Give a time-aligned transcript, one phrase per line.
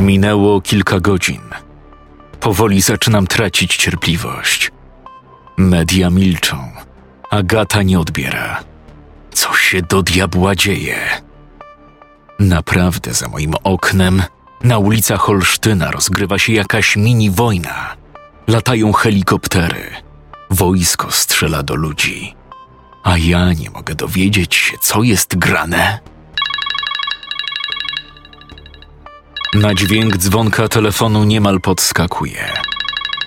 [0.00, 1.40] Minęło kilka godzin.
[2.40, 4.72] Powoli zaczynam tracić cierpliwość.
[5.56, 6.70] Media milczą.
[7.30, 8.60] Agata nie odbiera.
[9.32, 10.96] Co się do diabła dzieje?
[12.38, 14.22] Naprawdę za moim oknem,
[14.62, 17.96] na ulicach Olsztyna rozgrywa się jakaś mini wojna.
[18.46, 19.90] Latają helikoptery.
[20.50, 22.34] Wojsko strzela do ludzi.
[23.04, 25.98] A ja nie mogę dowiedzieć się, co jest grane.
[29.54, 32.52] Na dźwięk dzwonka telefonu niemal podskakuję.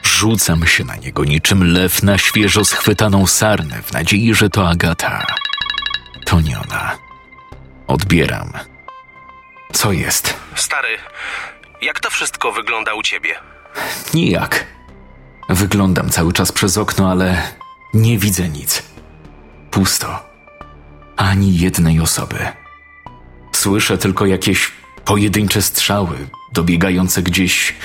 [0.03, 5.25] Rzucam się na niego niczym lew na świeżo schwytaną sarnę w nadziei, że to Agata.
[6.25, 6.97] To nie ona.
[7.87, 8.53] Odbieram.
[9.73, 10.33] Co jest?
[10.55, 10.97] Stary,
[11.81, 13.35] jak to wszystko wygląda u ciebie?
[14.13, 14.65] Nijak.
[15.49, 17.51] Wyglądam cały czas przez okno, ale
[17.93, 18.83] nie widzę nic.
[19.71, 20.29] Pusto.
[21.17, 22.47] Ani jednej osoby.
[23.51, 24.71] Słyszę tylko jakieś
[25.05, 27.75] pojedyncze strzały, dobiegające gdzieś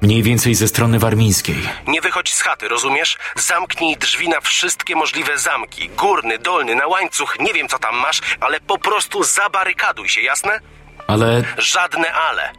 [0.00, 1.56] mniej więcej ze strony warmińskiej.
[1.86, 3.18] Nie wychodź z chaty, rozumiesz?
[3.36, 5.88] Zamknij drzwi na wszystkie możliwe zamki.
[5.88, 10.60] Górny, dolny, na łańcuch, nie wiem co tam masz, ale po prostu zabarykaduj się, jasne?
[11.06, 12.52] Ale Żadne ale.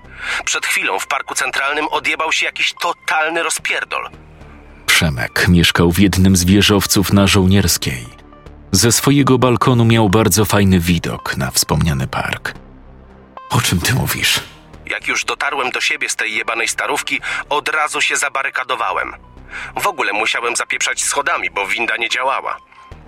[0.46, 4.10] Przed chwilą w parku centralnym odjebał się jakiś totalny rozpierdol.
[4.86, 8.06] Przemek mieszkał w jednym z wieżowców na żołnierskiej.
[8.72, 12.54] Ze swojego balkonu miał bardzo fajny widok na wspomniany park.
[13.52, 14.40] O czym ty mówisz?
[14.86, 19.14] Jak już dotarłem do siebie z tej jebanej starówki, od razu się zabarykadowałem.
[19.76, 22.58] W ogóle musiałem zapieprzać schodami, bo winda nie działała.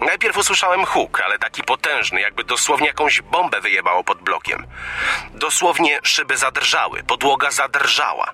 [0.01, 4.67] Najpierw usłyszałem huk, ale taki potężny, jakby dosłownie jakąś bombę wyjebało pod blokiem.
[5.33, 8.31] Dosłownie szyby zadrżały, podłoga zadrżała.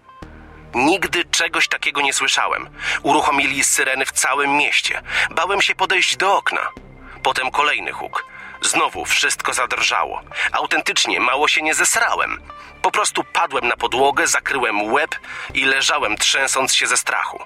[0.75, 2.69] Nigdy czegoś takiego nie słyszałem.
[3.03, 5.01] Uruchomili syreny w całym mieście.
[5.31, 6.69] Bałem się podejść do okna.
[7.23, 8.25] Potem kolejny huk.
[8.61, 10.21] Znowu wszystko zadrżało.
[10.51, 12.41] Autentycznie mało się nie zesrałem.
[12.81, 15.15] Po prostu padłem na podłogę, zakryłem łeb
[15.53, 17.39] i leżałem trzęsąc się ze strachu.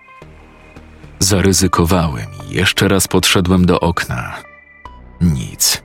[1.19, 4.34] Zaryzykowałem i jeszcze raz podszedłem do okna.
[5.22, 5.84] Nic.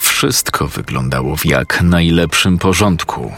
[0.00, 3.32] Wszystko wyglądało w jak najlepszym porządku.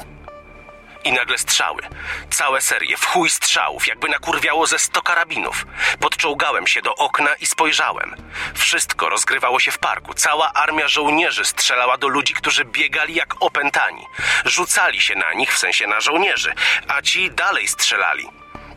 [1.05, 1.83] I nagle strzały.
[2.31, 5.67] Całe serie, w chuj strzałów, jakby nakurwiało ze sto karabinów.
[6.01, 8.15] Podczołgałem się do okna i spojrzałem.
[8.55, 10.15] Wszystko rozgrywało się w parku.
[10.15, 14.07] Cała armia żołnierzy strzelała do ludzi, którzy biegali jak opętani.
[14.45, 16.55] Rzucali się na nich, w sensie na żołnierzy,
[16.89, 18.29] a ci dalej strzelali.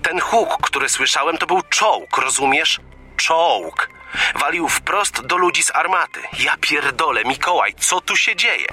[0.04, 2.80] Ten huk, który słyszałem, to był czołg, rozumiesz?
[3.18, 3.90] Czołg.
[4.36, 6.20] Walił wprost do ludzi z armaty.
[6.40, 8.68] Ja pierdolę, Mikołaj, co tu się dzieje?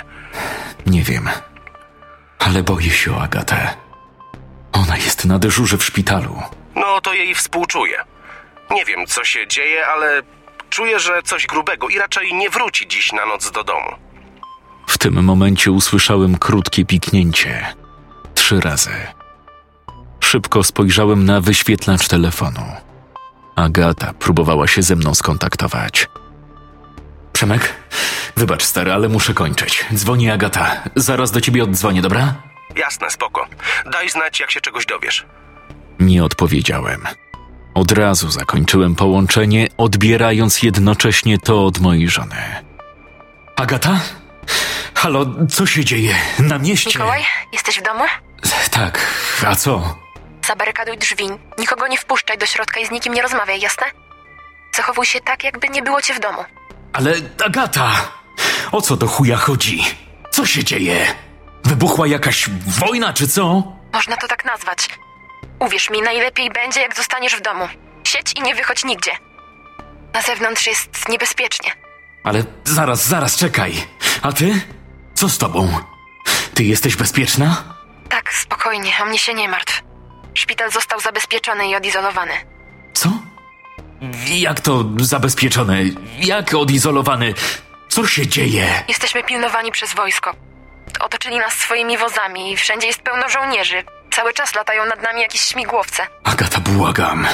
[0.87, 1.31] Nie wiem.
[2.41, 3.75] Ale boję się o Agatę.
[4.73, 6.43] Ona jest na dyżurze w szpitalu.
[6.75, 8.05] No to jej współczuję.
[8.71, 10.23] Nie wiem, co się dzieje, ale
[10.71, 13.91] czuję, że coś grubego i raczej nie wróci dziś na noc do domu.
[14.87, 17.75] W tym momencie usłyszałem krótkie piknięcie.
[18.35, 18.91] Trzy razy.
[20.21, 22.63] Szybko spojrzałem na wyświetlacz telefonu.
[23.57, 26.09] Agata próbowała się ze mną skontaktować.
[27.41, 27.75] Przemek,
[28.37, 29.85] wybacz stary, ale muszę kończyć.
[29.95, 30.83] Dzwoni Agata.
[30.97, 32.35] Zaraz do ciebie oddzwonię, dobra?
[32.77, 33.47] Jasne, spoko.
[33.93, 35.27] Daj znać, jak się czegoś dowiesz.
[36.01, 37.05] Nie odpowiedziałem.
[37.75, 42.37] Od razu zakończyłem połączenie, odbierając jednocześnie to od mojej żony.
[43.57, 44.01] Agata?
[44.95, 46.15] Halo, co się dzieje?
[46.39, 46.91] Na mieście?
[46.91, 48.05] Mikołaj, jesteś w domu?
[48.71, 49.07] Tak,
[49.47, 49.99] a co?
[50.47, 51.25] Zabarykaduj drzwi,
[51.59, 53.87] nikogo nie wpuszczaj do środka i z nikim nie rozmawiaj, jasne?
[54.77, 56.45] Zachowuj się tak, jakby nie było cię w domu.
[56.93, 57.15] Ale
[57.45, 57.91] Agata!
[58.73, 59.85] O co do chuja chodzi?
[60.31, 61.15] Co się dzieje?
[61.65, 63.63] Wybuchła jakaś wojna, czy co?
[63.93, 64.89] Można to tak nazwać.
[65.59, 67.69] Uwierz mi, najlepiej będzie, jak zostaniesz w domu.
[68.05, 69.11] Siedź i nie wychodź nigdzie.
[70.15, 71.71] Na zewnątrz jest niebezpiecznie.
[72.25, 73.73] Ale zaraz, zaraz, czekaj.
[74.23, 74.61] A ty?
[75.15, 75.79] Co z tobą?
[76.55, 77.65] Ty jesteś bezpieczna?
[78.09, 79.83] Tak, spokojnie, o mnie się nie martw.
[80.35, 82.33] Szpital został zabezpieczony i odizolowany.
[82.95, 83.09] Co?
[84.27, 85.77] Jak to zabezpieczone?
[86.19, 87.35] Jak odizolowany?
[87.89, 88.85] Co się dzieje?
[88.89, 90.35] Jesteśmy pilnowani przez wojsko.
[91.01, 93.83] Otoczyli nas swoimi wozami i wszędzie jest pełno żołnierzy.
[94.11, 96.03] Cały czas latają nad nami jakieś śmigłowce.
[96.25, 97.27] Agata, błagam.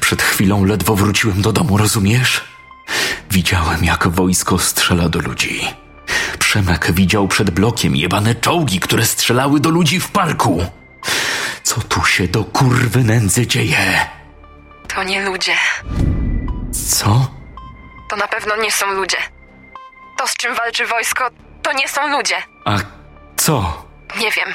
[0.00, 2.44] Przed chwilą ledwo wróciłem do domu, rozumiesz?
[3.30, 5.60] Widziałem, jak wojsko strzela do ludzi.
[6.38, 10.66] Przemek widział przed blokiem jebane czołgi, które strzelały do ludzi w parku.
[11.62, 14.06] Co tu się do kurwy nędzy dzieje?
[14.94, 15.56] To nie ludzie.
[16.90, 17.30] Co?
[18.10, 19.16] To na pewno nie są ludzie.
[20.18, 21.28] To, z czym walczy wojsko,
[21.62, 22.42] to nie są ludzie.
[22.64, 22.76] A
[23.36, 23.84] co?
[24.20, 24.54] Nie wiem.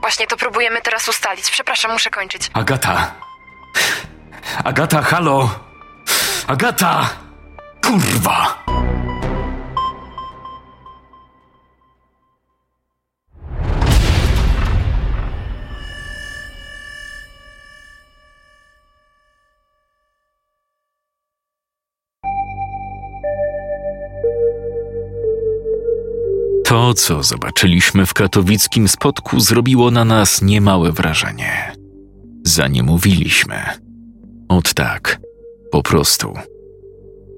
[0.00, 1.50] Właśnie to próbujemy teraz ustalić.
[1.50, 2.50] Przepraszam, muszę kończyć.
[2.54, 3.12] Agata.
[4.64, 5.50] Agata, halo.
[6.46, 7.10] Agata!
[7.84, 8.62] Kurwa!
[26.72, 31.72] To, co zobaczyliśmy w katowickim spotku, zrobiło na nas niemałe wrażenie.
[32.44, 33.56] Zaniemówiliśmy.
[34.48, 35.20] Ot tak,
[35.72, 36.34] po prostu.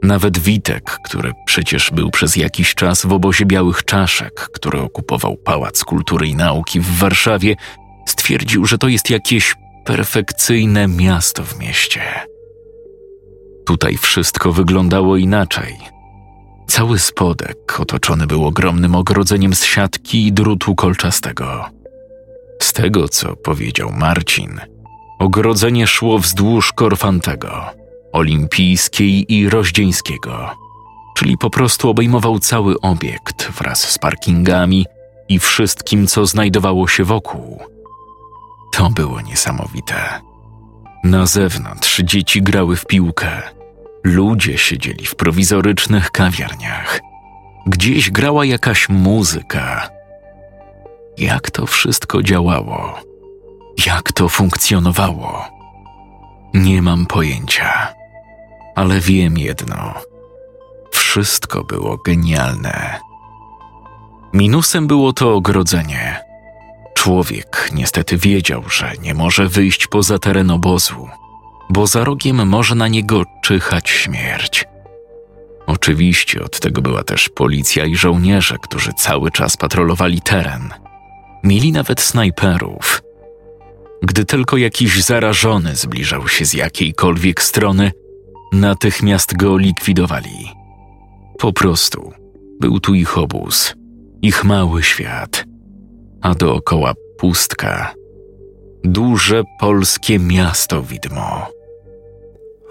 [0.03, 5.85] Nawet Witek, który przecież był przez jakiś czas w obozie białych czaszek, który okupował Pałac
[5.85, 7.57] Kultury i Nauki w Warszawie,
[8.07, 9.55] stwierdził, że to jest jakieś
[9.85, 12.03] perfekcyjne miasto w mieście.
[13.67, 15.94] Tutaj wszystko wyglądało inaczej.
[16.67, 21.65] Cały spodek otoczony był ogromnym ogrodzeniem z siatki i drutu kolczastego.
[22.63, 24.61] Z tego, co powiedział Marcin,
[25.19, 27.65] ogrodzenie szło wzdłuż Korfantego,
[28.13, 30.51] Olimpijskiej i Rozdzieńskiego,
[31.17, 34.87] czyli po prostu obejmował cały obiekt wraz z parkingami
[35.29, 37.63] i wszystkim, co znajdowało się wokół.
[38.73, 40.21] To było niesamowite.
[41.05, 43.43] Na zewnątrz dzieci grały w piłkę,
[44.05, 47.01] Ludzie siedzieli w prowizorycznych kawiarniach.
[47.67, 49.91] Gdzieś grała jakaś muzyka.
[51.19, 53.01] Jak to wszystko działało?
[53.87, 55.45] Jak to funkcjonowało?
[56.55, 57.95] Nie mam pojęcia,
[58.75, 59.95] ale wiem jedno:
[60.93, 63.01] wszystko było genialne.
[64.33, 66.25] Minusem było to ogrodzenie.
[66.95, 71.09] Człowiek niestety wiedział, że nie może wyjść poza teren obozu
[71.71, 74.65] bo za rogiem może na niego czyhać śmierć.
[75.67, 80.69] Oczywiście od tego była też policja i żołnierze, którzy cały czas patrolowali teren.
[81.45, 83.03] Mieli nawet snajperów.
[84.03, 87.93] Gdy tylko jakiś zarażony zbliżał się z jakiejkolwiek strony,
[88.53, 90.51] natychmiast go likwidowali.
[91.39, 92.13] Po prostu
[92.61, 93.75] był tu ich obóz,
[94.23, 95.45] ich mały świat,
[96.23, 97.95] a dookoła pustka.
[98.85, 101.47] Duże polskie miasto widmo.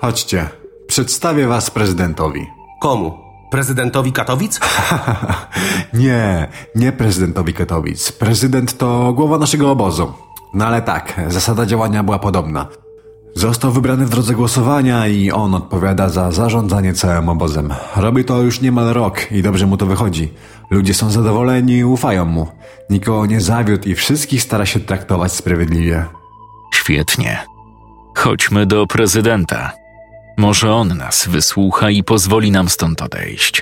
[0.02, 0.50] Chodźcie,
[0.88, 2.48] przedstawię was prezydentowi.
[2.82, 3.18] Komu?
[3.52, 4.60] Prezydentowi Katowic?
[5.94, 8.12] nie, nie prezydentowi Katowic.
[8.12, 10.14] Prezydent to głowa naszego obozu.
[10.54, 12.68] No ale tak, zasada działania była podobna.
[13.36, 17.74] Został wybrany w drodze głosowania i on odpowiada za zarządzanie całym obozem.
[17.96, 20.34] Robi to już niemal rok i dobrze mu to wychodzi.
[20.74, 22.48] Ludzie są zadowoleni i ufają mu.
[22.90, 26.06] Nikogo nie zawiódł i wszystkich stara się traktować sprawiedliwie.
[26.74, 27.46] Świetnie.
[28.18, 29.72] Chodźmy do prezydenta.
[30.38, 33.62] Może on nas wysłucha i pozwoli nam stąd odejść.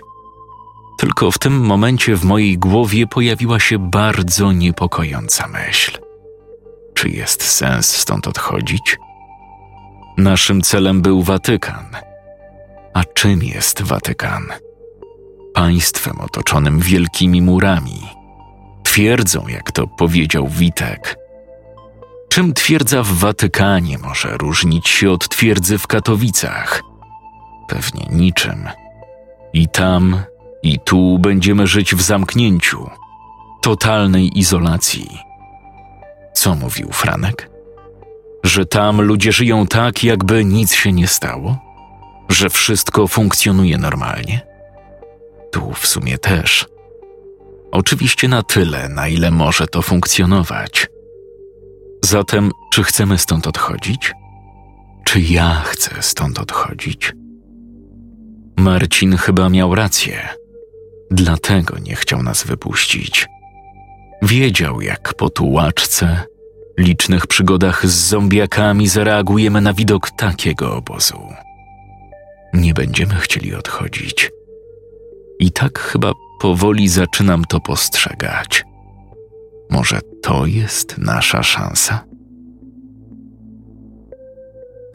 [0.97, 5.97] Tylko w tym momencie w mojej głowie pojawiła się bardzo niepokojąca myśl.
[6.93, 8.97] Czy jest sens stąd odchodzić?
[10.17, 11.85] Naszym celem był Watykan.
[12.93, 14.43] A czym jest Watykan?
[15.53, 18.01] Państwem otoczonym wielkimi murami.
[18.83, 21.17] Twierdzą, jak to powiedział Witek.
[22.29, 26.81] Czym twierdza w Watykanie może różnić się od twierdzy w Katowicach?
[27.67, 28.69] Pewnie niczym.
[29.53, 30.21] I tam,
[30.63, 32.89] i tu będziemy żyć w zamknięciu,
[33.61, 35.09] totalnej izolacji.
[36.33, 37.49] Co mówił Franek?
[38.43, 41.57] Że tam ludzie żyją tak, jakby nic się nie stało?
[42.29, 44.50] Że wszystko funkcjonuje normalnie?
[45.51, 46.65] Tu w sumie też.
[47.71, 50.87] Oczywiście na tyle, na ile może to funkcjonować.
[52.05, 54.13] Zatem, czy chcemy stąd odchodzić?
[55.05, 57.13] Czy ja chcę stąd odchodzić?
[58.57, 60.29] Marcin chyba miał rację.
[61.11, 63.27] Dlatego nie chciał nas wypuścić.
[64.21, 66.23] Wiedział, jak po tułaczce,
[66.77, 71.27] licznych przygodach z zombiakami zareagujemy na widok takiego obozu.
[72.53, 74.31] Nie będziemy chcieli odchodzić.
[75.41, 78.63] I tak chyba powoli zaczynam to postrzegać.
[79.69, 82.03] Może to jest nasza szansa?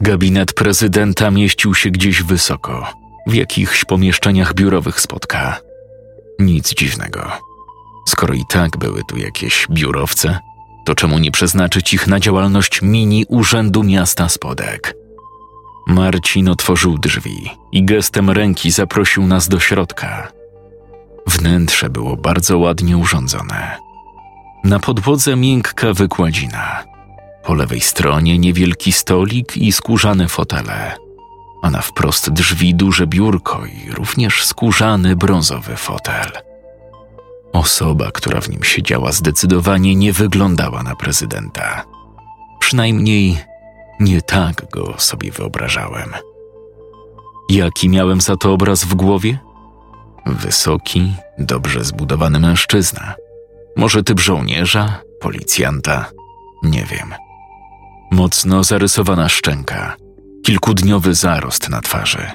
[0.01, 2.87] Gabinet prezydenta mieścił się gdzieś wysoko,
[3.27, 5.59] w jakichś pomieszczeniach biurowych spotka.
[6.39, 7.31] Nic dziwnego.
[8.07, 10.39] Skoro i tak były tu jakieś biurowce,
[10.85, 14.93] to czemu nie przeznaczyć ich na działalność mini Urzędu Miasta Spodek?
[15.87, 20.36] Marcin otworzył drzwi i gestem ręki zaprosił nas do środka.
[21.27, 23.77] Wnętrze było bardzo ładnie urządzone.
[24.63, 26.83] Na podłodze miękka wykładzina.
[27.43, 30.95] Po lewej stronie niewielki stolik i skórzane fotele,
[31.63, 36.31] a na wprost drzwi duże biurko i również skórzany brązowy fotel.
[37.53, 41.83] Osoba, która w nim siedziała, zdecydowanie nie wyglądała na prezydenta.
[42.59, 43.37] Przynajmniej
[43.99, 46.13] nie tak go sobie wyobrażałem.
[47.49, 49.46] Jaki miałem za to obraz w głowie?
[50.27, 53.15] Wysoki, dobrze zbudowany mężczyzna–
[53.77, 56.05] może typ żołnierza, policjanta,
[56.63, 57.13] nie wiem.
[58.11, 59.95] Mocno zarysowana szczęka,
[60.45, 62.31] kilkudniowy zarost na twarzy,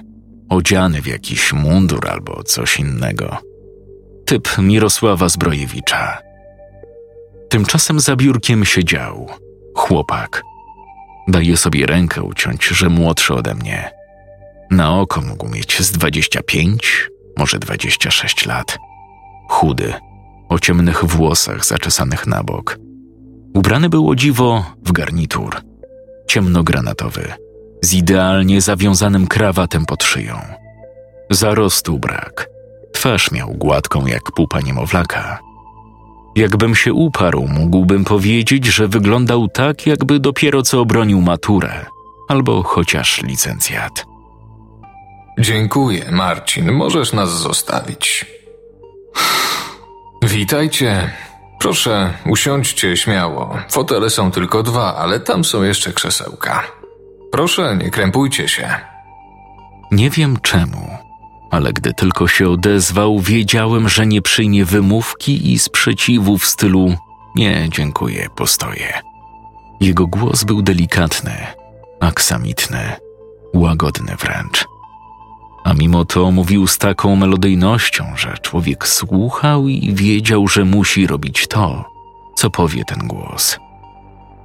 [0.48, 3.36] odziany w jakiś mundur albo coś innego.
[4.26, 6.18] Typ Mirosława Zbrojewicza.
[7.48, 9.28] Tymczasem za biurkiem siedział
[9.76, 10.42] chłopak.
[11.28, 13.90] Daje sobie rękę uciąć, że młodszy ode mnie.
[14.70, 17.08] Na oko mógł mieć z 25,
[17.38, 18.78] może 26 lat.
[19.48, 19.94] Chudy,
[20.48, 22.78] o ciemnych włosach zaczesanych na bok.
[23.54, 25.56] Ubrany było dziwo w garnitur,
[26.28, 27.32] ciemnogranatowy,
[27.82, 30.40] z idealnie zawiązanym krawatem pod szyją.
[31.30, 32.48] Zarostu brak.
[32.92, 35.38] Twarz miał gładką jak pupa niemowlaka.
[36.36, 41.86] Jakbym się uparł, mógłbym powiedzieć, że wyglądał tak, jakby dopiero co obronił maturę,
[42.28, 44.11] albo chociaż licencjat.
[45.38, 46.72] Dziękuję, Marcin.
[46.72, 48.26] Możesz nas zostawić.
[50.22, 51.10] Witajcie.
[51.58, 53.58] Proszę, usiądźcie śmiało.
[53.70, 56.62] Fotele są tylko dwa, ale tam są jeszcze krzesełka.
[57.32, 58.70] Proszę, nie krępujcie się.
[59.90, 60.98] Nie wiem czemu,
[61.50, 66.96] ale gdy tylko się odezwał, wiedziałem, że nie przyjmie wymówki i sprzeciwu w stylu
[67.36, 69.00] nie, dziękuję, postoję.
[69.80, 71.46] Jego głos był delikatny,
[72.00, 72.92] aksamitny,
[73.54, 74.71] łagodny wręcz.
[75.64, 81.46] A mimo to mówił z taką melodyjnością, że człowiek słuchał i wiedział, że musi robić
[81.48, 81.84] to,
[82.36, 83.58] co powie ten głos.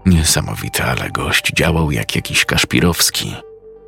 [0.05, 3.35] Niesamowite, ale gość działał jak jakiś kaszpirowski,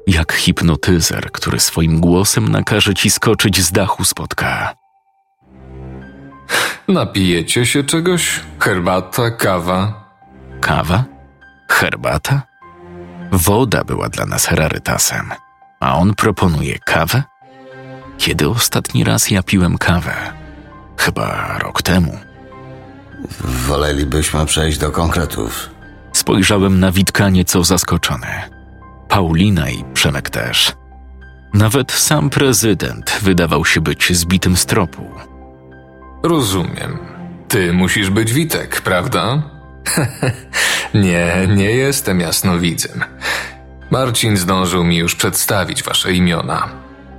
[0.08, 4.76] jak hipnotyzer, który swoim głosem nakaże ci skoczyć z dachu spotka.
[6.88, 8.40] Napijecie się czegoś?
[8.60, 10.10] Herbata, kawa?
[10.62, 11.04] Kawa?
[11.70, 12.42] Herbata?
[13.32, 15.32] Woda była dla nas rarytasem,
[15.80, 17.24] a on proponuje kawę?
[18.18, 20.34] Kiedy ostatni raz ja piłem kawę?
[20.98, 22.20] Chyba rok temu.
[23.42, 25.70] Wolelibyśmy przejść do konkretów.
[26.14, 28.28] Spojrzałem na Witka nieco zaskoczony.
[29.10, 30.74] Paulina i Przemek też.
[31.54, 35.12] Nawet sam prezydent wydawał się być zbitym z tropu.
[36.24, 37.00] Rozumiem.
[37.48, 39.44] Ty musisz być Witek, prawda?
[40.94, 43.04] nie, nie jestem jasnowidzem.
[43.92, 46.70] Marcin zdążył mi już przedstawić wasze imiona.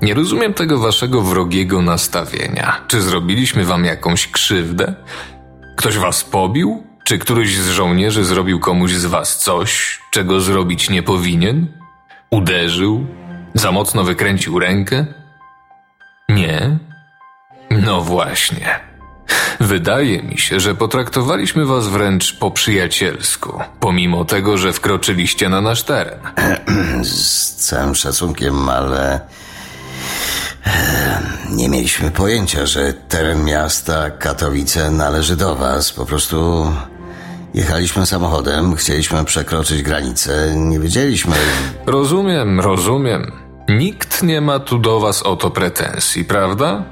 [0.03, 2.81] Nie rozumiem tego waszego wrogiego nastawienia.
[2.89, 4.95] Czy zrobiliśmy wam jakąś krzywdę?
[5.77, 6.83] Ktoś was pobił?
[7.05, 11.67] Czy któryś z żołnierzy zrobił komuś z was coś, czego zrobić nie powinien?
[12.31, 13.07] Uderzył?
[13.55, 15.07] Za mocno wykręcił rękę?
[16.29, 16.79] Nie?
[17.71, 18.90] No właśnie.
[19.61, 25.83] Wydaje mi się, że potraktowaliśmy was wręcz po przyjacielsku, pomimo tego, że wkroczyliście na nasz
[25.83, 26.19] teren.
[27.05, 29.21] Z całym szacunkiem, ale.
[31.51, 35.93] Nie mieliśmy pojęcia, że teren miasta Katowice należy do Was.
[35.93, 36.67] Po prostu
[37.55, 41.37] jechaliśmy samochodem, chcieliśmy przekroczyć granicę, nie wiedzieliśmy.
[41.87, 43.33] Rozumiem, rozumiem.
[43.69, 46.85] Nikt nie ma tu do was o to pretensji, prawda?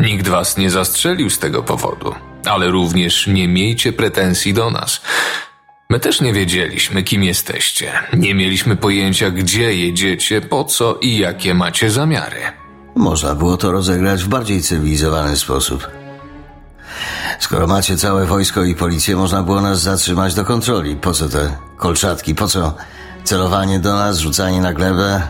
[0.00, 2.14] Nikt was nie zastrzelił z tego powodu,
[2.44, 5.00] ale również nie miejcie pretensji do nas.
[5.90, 7.92] My też nie wiedzieliśmy, kim jesteście.
[8.12, 12.40] Nie mieliśmy pojęcia, gdzie jedziecie, po co i jakie macie zamiary.
[12.94, 15.90] Można było to rozegrać w bardziej cywilizowany sposób.
[17.38, 20.96] Skoro macie całe wojsko i policję, można było nas zatrzymać do kontroli.
[20.96, 22.34] Po co te kolczatki?
[22.34, 22.74] Po co
[23.24, 25.22] celowanie do nas, rzucanie na glebę?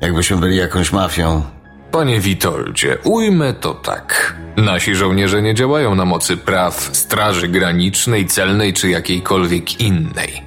[0.00, 1.55] Jakbyśmy byli jakąś mafią.
[1.96, 4.36] Panie Witoldzie, ujmę to tak.
[4.56, 10.42] Nasi żołnierze nie działają na mocy praw Straży Granicznej, Celnej czy jakiejkolwiek innej.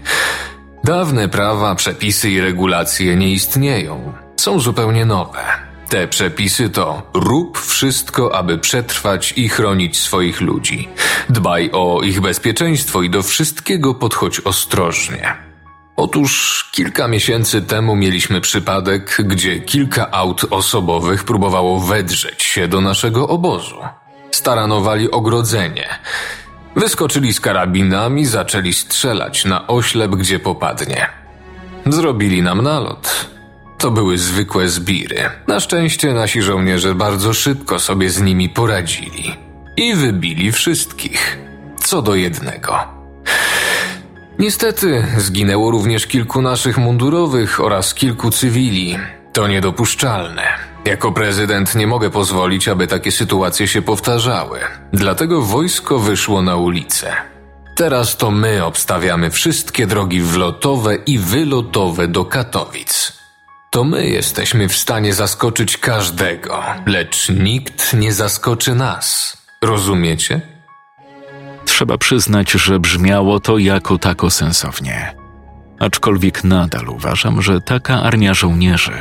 [0.83, 4.13] Dawne prawa, przepisy i regulacje nie istnieją.
[4.35, 5.43] Są zupełnie nowe.
[5.89, 10.89] Te przepisy to rób wszystko, aby przetrwać i chronić swoich ludzi.
[11.29, 15.48] Dbaj o ich bezpieczeństwo i do wszystkiego podchodź ostrożnie.
[15.99, 23.27] Otóż kilka miesięcy temu mieliśmy przypadek, gdzie kilka aut osobowych próbowało wedrzeć się do naszego
[23.27, 23.75] obozu.
[24.31, 25.87] Staranowali ogrodzenie.
[26.75, 31.07] Wyskoczyli z karabinami, zaczęli strzelać na oślep, gdzie popadnie.
[31.85, 33.29] Zrobili nam nalot.
[33.77, 35.29] To były zwykłe zbiry.
[35.47, 39.35] Na szczęście nasi żołnierze bardzo szybko sobie z nimi poradzili.
[39.77, 41.37] I wybili wszystkich.
[41.77, 42.98] Co do jednego.
[44.39, 48.97] Niestety zginęło również kilku naszych mundurowych oraz kilku cywili.
[49.33, 50.43] To niedopuszczalne.
[50.85, 54.59] Jako prezydent nie mogę pozwolić, aby takie sytuacje się powtarzały.
[54.93, 57.11] Dlatego wojsko wyszło na ulicę.
[57.75, 63.13] Teraz to my obstawiamy wszystkie drogi wlotowe i wylotowe do Katowic.
[63.71, 69.37] To my jesteśmy w stanie zaskoczyć każdego, lecz nikt nie zaskoczy nas.
[69.61, 70.58] Rozumiecie?
[71.79, 75.15] Trzeba przyznać, że brzmiało to jako tako sensownie.
[75.79, 78.97] Aczkolwiek nadal uważam, że taka armia żołnierzy,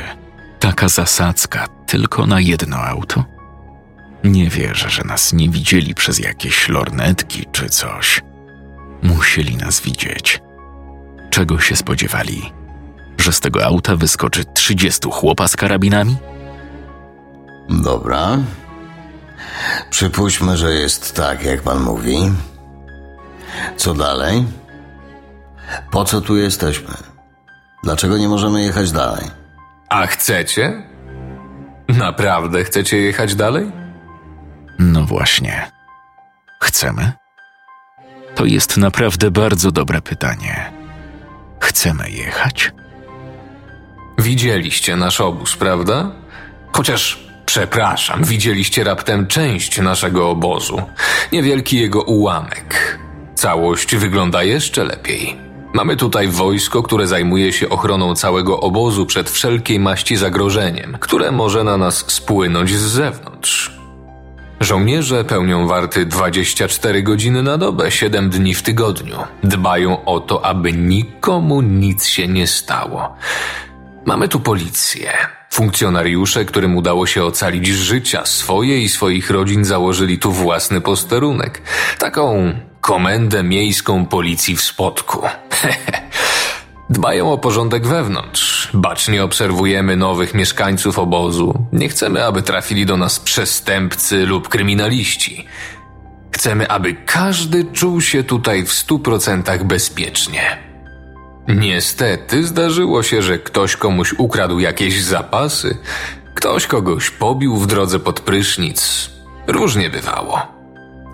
[0.59, 3.25] taka zasadzka tylko na jedno auto?
[4.23, 8.21] Nie wierzę, że nas nie widzieli przez jakieś lornetki czy coś.
[9.03, 10.41] Musieli nas widzieć.
[11.29, 12.51] Czego się spodziewali?
[13.17, 16.17] Że z tego auta wyskoczy trzydziestu chłopa z karabinami?
[17.69, 18.37] Dobra.
[19.89, 22.31] Przypuśćmy, że jest tak, jak pan mówi.
[23.77, 24.45] Co dalej?
[25.91, 26.93] Po co tu jesteśmy?
[27.83, 29.25] Dlaczego nie możemy jechać dalej?
[29.89, 30.83] A chcecie?
[31.87, 33.71] Naprawdę chcecie jechać dalej?
[34.79, 35.71] No właśnie.
[36.61, 37.11] Chcemy?
[38.35, 40.71] To jest naprawdę bardzo dobre pytanie.
[41.59, 42.71] Chcemy jechać?
[44.17, 46.11] Widzieliście nasz obóz, prawda?
[46.73, 50.81] Chociaż, przepraszam, widzieliście raptem część naszego obozu.
[51.31, 52.99] Niewielki jego ułamek.
[53.39, 55.37] Całość wygląda jeszcze lepiej.
[55.73, 61.63] Mamy tutaj wojsko, które zajmuje się ochroną całego obozu przed wszelkiej maści zagrożeniem, które może
[61.63, 63.79] na nas spłynąć z zewnątrz.
[64.59, 69.17] Żołnierze pełnią warty 24 godziny na dobę, 7 dni w tygodniu.
[69.43, 73.15] Dbają o to, aby nikomu nic się nie stało.
[74.05, 75.11] Mamy tu policję.
[75.49, 81.61] Funkcjonariusze, którym udało się ocalić życia swoje i swoich rodzin, założyli tu własny posterunek.
[81.99, 85.21] Taką komendę miejską policji w Spodku.
[86.89, 88.69] Dbają o porządek wewnątrz.
[88.73, 91.67] Bacznie obserwujemy nowych mieszkańców obozu.
[91.73, 95.45] Nie chcemy, aby trafili do nas przestępcy lub kryminaliści.
[96.31, 100.57] Chcemy, aby każdy czuł się tutaj w stu procentach bezpiecznie.
[101.47, 105.77] Niestety zdarzyło się, że ktoś komuś ukradł jakieś zapasy,
[106.35, 109.09] ktoś kogoś pobił w drodze pod prysznic.
[109.47, 110.58] Różnie bywało.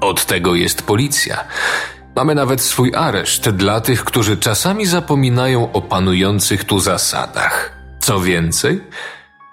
[0.06, 1.44] Od tego jest policja.
[2.16, 7.72] Mamy nawet swój areszt dla tych, którzy czasami zapominają o panujących tu zasadach.
[8.00, 8.82] Co więcej,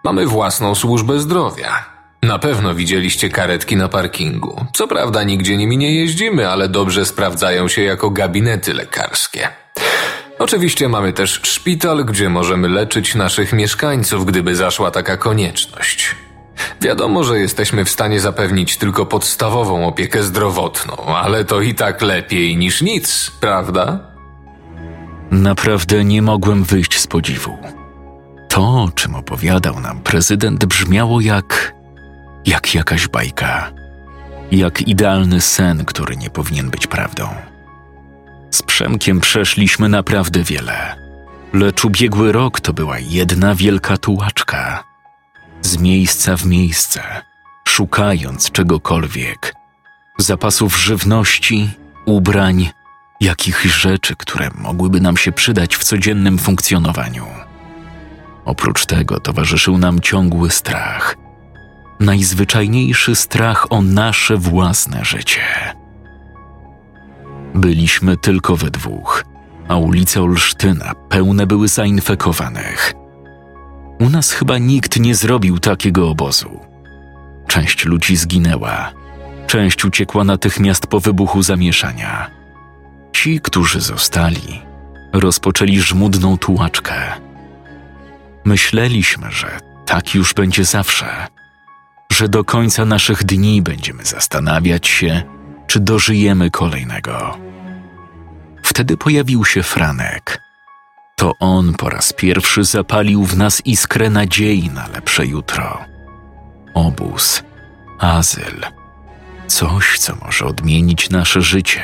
[0.04, 1.84] mamy własną służbę zdrowia.
[2.22, 4.66] Na pewno widzieliście karetki na parkingu.
[4.74, 9.48] Co prawda nigdzie nimi nie jeździmy, ale dobrze sprawdzają się jako gabinety lekarskie.
[10.38, 16.16] Oczywiście mamy też szpital, gdzie możemy leczyć naszych mieszkańców, gdyby zaszła taka konieczność.
[16.80, 22.56] Wiadomo, że jesteśmy w stanie zapewnić tylko podstawową opiekę zdrowotną, ale to i tak lepiej
[22.56, 24.12] niż nic, prawda?
[25.30, 27.58] Naprawdę nie mogłem wyjść z podziwu.
[28.48, 31.74] To, o czym opowiadał nam prezydent, brzmiało jak.
[32.46, 33.72] jak jakaś bajka.
[34.50, 37.28] Jak idealny sen, który nie powinien być prawdą.
[38.50, 40.96] Z Przemkiem przeszliśmy naprawdę wiele,
[41.52, 44.91] lecz ubiegły rok to była jedna wielka tułaczka.
[45.62, 47.02] Z miejsca w miejsce,
[47.68, 49.54] szukając czegokolwiek
[50.18, 51.70] zapasów żywności,
[52.06, 52.70] ubrań,
[53.20, 57.26] jakichś rzeczy, które mogłyby nam się przydać w codziennym funkcjonowaniu.
[58.44, 61.16] Oprócz tego towarzyszył nam ciągły strach.
[62.00, 65.42] Najzwyczajniejszy strach o nasze własne życie.
[67.54, 69.24] Byliśmy tylko we dwóch,
[69.68, 73.01] a ulice Olsztyna pełne były zainfekowanych.
[74.02, 76.60] U nas chyba nikt nie zrobił takiego obozu.
[77.48, 78.92] Część ludzi zginęła,
[79.46, 82.30] część uciekła natychmiast po wybuchu zamieszania.
[83.12, 84.62] Ci, którzy zostali,
[85.12, 86.94] rozpoczęli żmudną tułaczkę.
[88.44, 91.26] Myśleliśmy, że tak już będzie zawsze,
[92.12, 95.22] że do końca naszych dni będziemy zastanawiać się,
[95.66, 97.38] czy dożyjemy kolejnego.
[98.62, 100.51] Wtedy pojawił się Franek.
[101.16, 105.84] To on po raz pierwszy zapalił w nas iskrę nadziei na lepsze jutro.
[106.74, 107.42] Obóz,
[107.98, 108.60] azyl,
[109.46, 111.82] coś, co może odmienić nasze życie.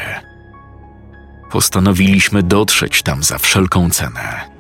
[1.51, 4.51] Postanowiliśmy dotrzeć tam za wszelką cenę.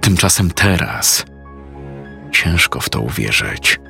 [0.00, 1.24] Tymczasem teraz
[2.32, 3.80] ciężko w to uwierzyć.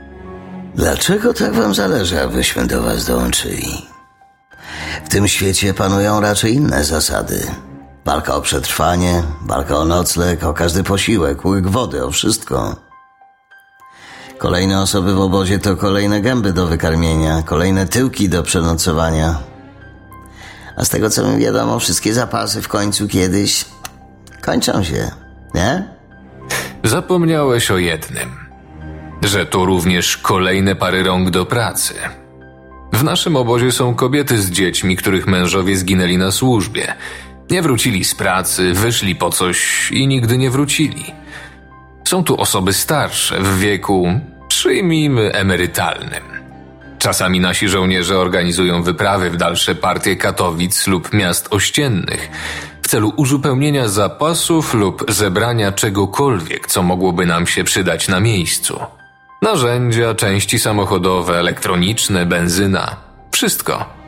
[0.74, 3.86] Dlaczego tak wam zależy, abyśmy do was dołączyli?
[5.04, 7.46] W tym świecie panują raczej inne zasady.
[8.04, 12.76] Walka o przetrwanie, walka o nocleg, o każdy posiłek, łyk wody, o wszystko.
[14.38, 19.38] Kolejne osoby w obozie to kolejne gęby do wykarmienia, kolejne tyłki do przenocowania.
[20.76, 23.64] A z tego co mi wiadomo, wszystkie zapasy w końcu kiedyś
[24.40, 25.10] kończą się,
[25.54, 25.88] nie?
[26.84, 28.30] Zapomniałeś o jednym.
[29.22, 31.94] Że to również kolejne pary rąk do pracy.
[32.92, 36.94] W naszym obozie są kobiety z dziećmi, których mężowie zginęli na służbie.
[37.50, 41.04] Nie wrócili z pracy, wyszli po coś i nigdy nie wrócili.
[42.08, 46.22] Są tu osoby starsze, w wieku, przyjmijmy, emerytalnym.
[46.98, 52.30] Czasami nasi żołnierze organizują wyprawy w dalsze partie Katowic lub miast ościennych
[52.82, 58.80] w celu uzupełnienia zapasów lub zebrania czegokolwiek, co mogłoby nam się przydać na miejscu.
[59.42, 62.96] Narzędzia, części samochodowe, elektroniczne, benzyna.
[63.32, 63.99] Wszystko.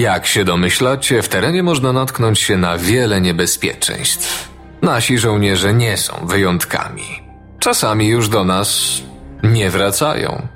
[0.00, 4.48] Jak się domyślacie, w terenie można natknąć się na wiele niebezpieczeństw.
[4.82, 7.22] Nasi żołnierze nie są wyjątkami.
[7.58, 9.00] Czasami już do nas
[9.42, 10.48] nie wracają.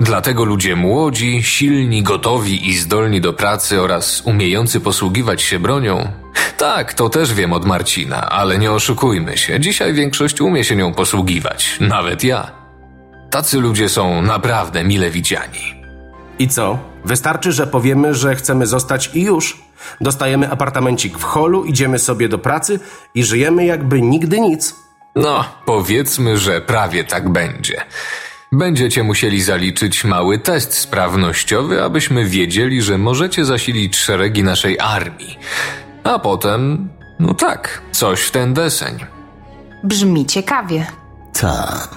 [0.00, 6.12] Dlatego ludzie młodzi, silni, gotowi i zdolni do pracy oraz umiejący posługiwać się bronią.
[6.56, 9.60] Tak, to też wiem od Marcina, ale nie oszukujmy się.
[9.60, 12.50] Dzisiaj większość umie się nią posługiwać, nawet ja.
[13.30, 15.73] Tacy ludzie są naprawdę mile widziani.
[16.38, 16.78] I co?
[17.04, 19.62] Wystarczy, że powiemy, że chcemy zostać i już.
[20.00, 22.80] Dostajemy apartamencik w holu, idziemy sobie do pracy
[23.14, 24.74] i żyjemy jakby nigdy nic.
[25.16, 27.84] No, powiedzmy, że prawie tak będzie.
[28.52, 35.38] Będziecie musieli zaliczyć mały test sprawnościowy, abyśmy wiedzieli, że możecie zasilić szeregi naszej armii.
[36.04, 36.88] A potem,
[37.20, 38.98] no tak, coś w ten deseń.
[39.84, 40.86] Brzmi ciekawie.
[41.40, 41.88] Ta.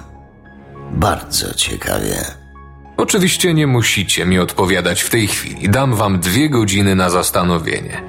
[0.90, 2.37] Bardzo ciekawie.
[2.98, 5.68] Oczywiście nie musicie mi odpowiadać w tej chwili.
[5.68, 8.02] Dam wam dwie godziny na zastanowienie.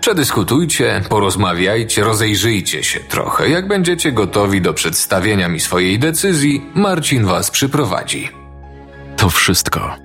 [0.00, 3.48] Przedyskutujcie, porozmawiajcie, rozejrzyjcie się trochę.
[3.48, 8.28] Jak będziecie gotowi do przedstawienia mi swojej decyzji, Marcin was przyprowadzi.
[9.16, 9.96] To wszystko.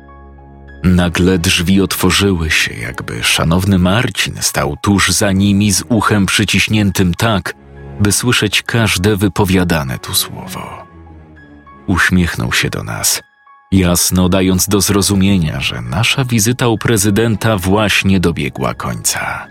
[0.84, 7.54] Nagle drzwi otworzyły się, jakby szanowny Marcin stał tuż za nimi z uchem przyciśniętym tak,
[8.00, 10.88] by słyszeć każde wypowiadane tu słowo.
[11.88, 13.22] Uśmiechnął się do nas,
[13.71, 19.47] jasno dając do zrozumienia, że nasza wizyta u prezydenta właśnie dobiegła końca.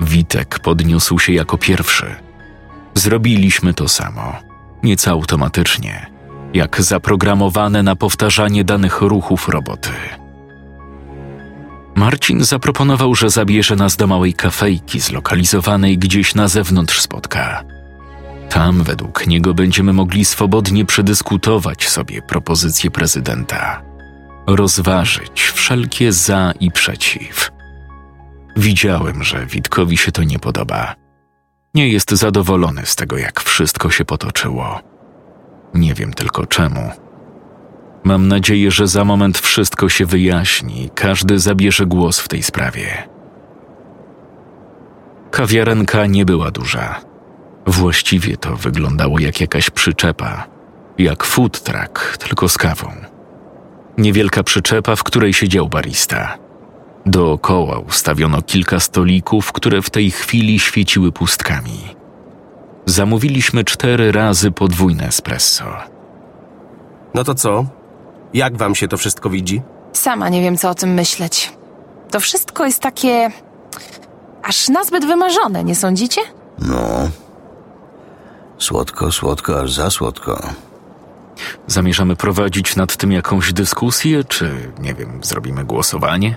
[0.00, 2.14] Witek podniósł się jako pierwszy.
[2.94, 4.36] Zrobiliśmy to samo,
[4.82, 6.06] nieco automatycznie,
[6.54, 9.90] jak zaprogramowane na powtarzanie danych ruchów roboty.
[11.94, 17.73] Marcin zaproponował, że zabierze nas do małej kafejki zlokalizowanej gdzieś na zewnątrz spotka.
[18.54, 23.82] Tam według niego będziemy mogli swobodnie przedyskutować sobie propozycje prezydenta,
[24.46, 27.50] rozważyć wszelkie za i przeciw.
[28.56, 30.94] Widziałem, że Witkowi się to nie podoba.
[31.74, 34.80] Nie jest zadowolony z tego, jak wszystko się potoczyło.
[35.74, 36.90] Nie wiem tylko czemu.
[38.04, 43.08] Mam nadzieję, że za moment wszystko się wyjaśni i każdy zabierze głos w tej sprawie.
[45.30, 47.13] Kawiarenka nie była duża.
[47.66, 50.46] Właściwie to wyglądało jak jakaś przyczepa,
[50.98, 52.88] jak food truck, tylko z kawą.
[53.98, 56.38] Niewielka przyczepa, w której siedział barista.
[57.06, 61.80] Dookoła ustawiono kilka stolików, które w tej chwili świeciły pustkami.
[62.86, 65.64] Zamówiliśmy cztery razy podwójne espresso.
[67.14, 67.64] No to co?
[68.34, 69.62] Jak wam się to wszystko widzi?
[69.92, 71.52] Sama nie wiem, co o tym myśleć.
[72.10, 73.30] To wszystko jest takie.
[74.42, 76.20] aż nazbyt wymarzone, nie sądzicie?
[76.58, 77.08] No.
[78.64, 80.42] Słodko, słodko, aż za słodko.
[81.66, 84.50] Zamierzamy prowadzić nad tym jakąś dyskusję, czy
[84.80, 86.36] nie wiem, zrobimy głosowanie?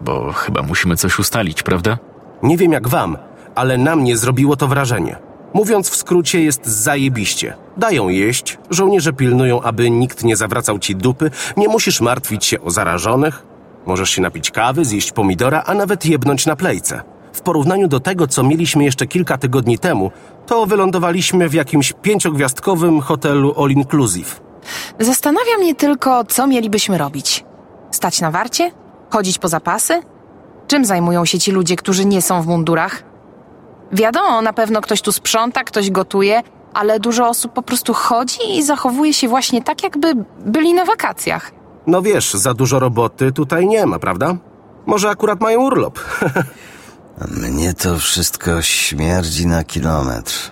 [0.00, 1.98] Bo chyba musimy coś ustalić, prawda?
[2.42, 3.18] Nie wiem jak wam,
[3.54, 5.16] ale na mnie zrobiło to wrażenie.
[5.54, 7.54] Mówiąc w skrócie, jest zajebiście.
[7.76, 12.70] Dają jeść, żołnierze pilnują, aby nikt nie zawracał ci dupy, nie musisz martwić się o
[12.70, 13.42] zarażonych.
[13.86, 17.17] Możesz się napić kawy, zjeść pomidora, a nawet jebnąć na plejce.
[17.38, 20.10] W porównaniu do tego, co mieliśmy jeszcze kilka tygodni temu,
[20.46, 24.40] to wylądowaliśmy w jakimś pięciogwiazdkowym hotelu all inclusive.
[25.00, 27.44] Zastanawia mnie tylko, co mielibyśmy robić.
[27.90, 28.70] Stać na warcie?
[29.10, 30.02] Chodzić po zapasy?
[30.66, 33.02] Czym zajmują się ci ludzie, którzy nie są w mundurach?
[33.92, 36.42] Wiadomo, na pewno ktoś tu sprząta, ktoś gotuje,
[36.74, 40.14] ale dużo osób po prostu chodzi i zachowuje się właśnie tak, jakby
[40.46, 41.50] byli na wakacjach.
[41.86, 44.36] No wiesz, za dużo roboty tutaj nie ma, prawda?
[44.86, 45.98] Może akurat mają urlop.
[47.28, 50.50] Mnie to wszystko śmierdzi na kilometr.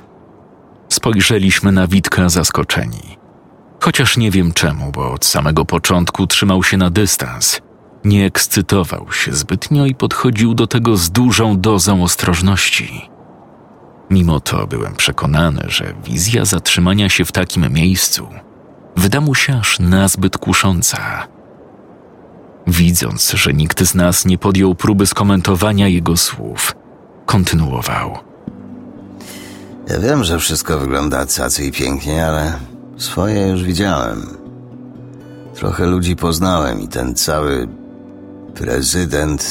[0.88, 3.18] Spojrzeliśmy na Witka zaskoczeni.
[3.81, 7.61] Chociaż nie wiem czemu, bo od samego początku trzymał się na dystans.
[8.05, 13.11] Nie ekscytował się zbytnio i podchodził do tego z dużą dozą ostrożności.
[14.11, 18.29] Mimo to byłem przekonany, że wizja zatrzymania się w takim miejscu
[18.96, 21.26] wyda mu się aż nazbyt kusząca.
[22.66, 26.74] Widząc, że nikt z nas nie podjął próby skomentowania jego słów,
[27.26, 28.18] kontynuował.
[29.88, 32.59] Ja wiem, że wszystko wygląda cacy i pięknie, ale
[32.96, 34.26] swoje już widziałem.
[35.55, 37.68] Trochę ludzi poznałem i ten cały
[38.55, 39.46] prezydent.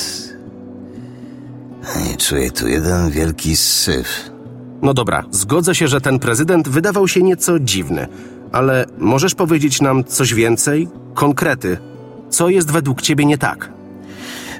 [2.13, 4.31] I czuję tu jeden wielki syf.
[4.81, 8.07] No dobra, zgodzę się, że ten prezydent wydawał się nieco dziwny,
[8.51, 10.87] ale możesz powiedzieć nam coś więcej?
[11.13, 11.77] Konkrety.
[12.29, 13.69] Co jest według ciebie nie tak?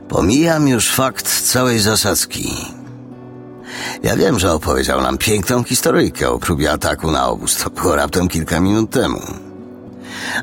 [0.09, 2.51] Pomijam już fakt całej zasadzki.
[4.03, 7.57] Ja wiem, że opowiedział nam piękną historyjkę o próbie ataku na obóz.
[7.57, 9.21] To było raptem kilka minut temu.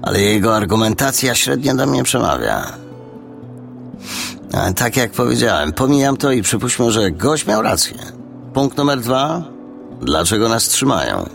[0.03, 2.67] ale jego argumentacja średnio do mnie przemawia.
[4.77, 7.99] Tak jak powiedziałem, pomijam to i przypuśćmy, że gość miał rację.
[8.55, 9.43] Punkt numer dwa.
[10.01, 11.29] Dlaczego nas trzymają?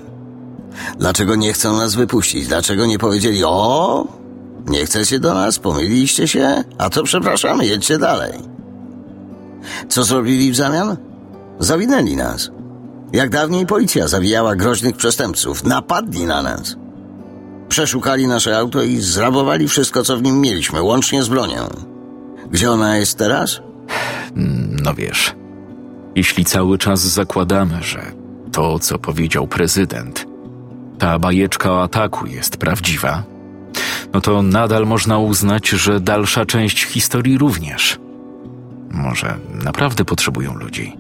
[1.00, 2.48] Dlaczego nie chcą nas wypuścić?
[2.48, 4.08] Dlaczego nie powiedzieli, o,
[4.70, 6.64] nie chcecie do nas, pomyliliście się?
[6.78, 8.34] A to przepraszamy, jedźcie dalej.
[9.90, 10.98] Co zrobili w zamian?
[11.60, 12.52] Zawinęli nas.
[13.14, 16.76] Jak dawniej policja zawijała groźnych przestępców, napadli na nas.
[17.70, 21.68] Przeszukali nasze auto i zrabowali wszystko, co w nim mieliśmy, łącznie z bronią.
[22.52, 23.62] Gdzie ona jest teraz?
[24.84, 25.36] No wiesz,
[26.16, 28.12] jeśli cały czas zakładamy, że
[28.52, 30.26] to, co powiedział prezydent,
[31.00, 33.24] ta bajeczka o ataku jest prawdziwa,
[34.14, 38.00] no to nadal można uznać, że dalsza część historii również.
[38.90, 40.98] Może naprawdę potrzebują ludzi.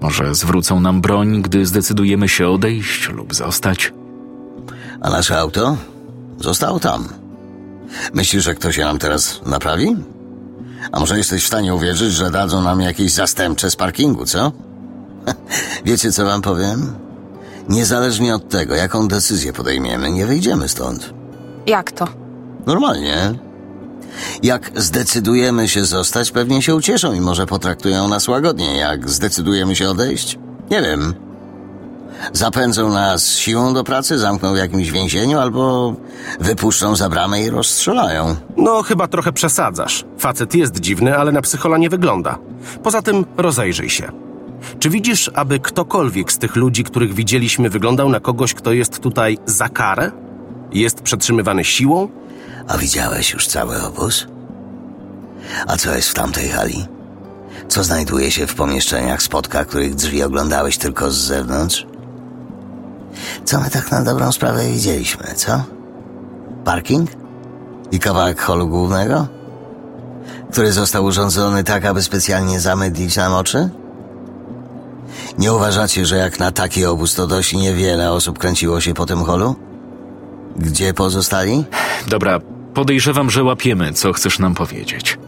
[0.00, 3.92] Może zwrócą nam broń, gdy zdecydujemy się odejść lub zostać.
[5.00, 5.76] A nasze auto?
[6.40, 7.08] Zostało tam.
[8.14, 9.96] Myślisz, że ktoś je nam teraz naprawi?
[10.92, 14.52] A może jesteś w stanie uwierzyć, że dadzą nam jakieś zastępcze z parkingu, co?
[15.84, 16.92] Wiecie, co wam powiem?
[17.68, 21.19] Niezależnie od tego, jaką decyzję podejmiemy, nie wyjdziemy stąd.
[21.70, 22.08] Jak to?
[22.66, 23.34] Normalnie.
[24.42, 28.76] Jak zdecydujemy się zostać, pewnie się ucieszą i może potraktują nas łagodnie.
[28.76, 30.38] Jak zdecydujemy się odejść?
[30.70, 31.14] Nie wiem.
[32.32, 35.94] Zapędzą nas siłą do pracy, zamkną w jakimś więzieniu albo
[36.40, 38.36] wypuszczą za bramę i rozstrzelają.
[38.56, 40.04] No, chyba trochę przesadzasz.
[40.18, 42.38] Facet jest dziwny, ale na psychola nie wygląda.
[42.82, 44.12] Poza tym rozejrzyj się.
[44.78, 49.38] Czy widzisz, aby ktokolwiek z tych ludzi, których widzieliśmy, wyglądał na kogoś, kto jest tutaj
[49.46, 50.10] za karę?
[50.72, 52.08] Jest przetrzymywany siłą?
[52.68, 54.26] A widziałeś już cały obóz?
[55.66, 56.86] A co jest w tamtej hali?
[57.68, 61.86] Co znajduje się w pomieszczeniach spotka, których drzwi oglądałeś tylko z zewnątrz?
[63.44, 65.64] Co my tak na dobrą sprawę widzieliśmy, co?
[66.64, 67.10] Parking?
[67.92, 69.26] I kawałek holu głównego?
[70.52, 73.70] Który został urządzony tak, aby specjalnie zamydlić nam oczy?
[75.38, 79.24] Nie uważacie, że jak na taki obóz to dość niewiele osób kręciło się po tym
[79.24, 79.56] holu?
[80.56, 81.64] Gdzie pozostali?
[82.08, 82.40] Dobra,
[82.74, 85.18] podejrzewam, że łapiemy, co chcesz nam powiedzieć.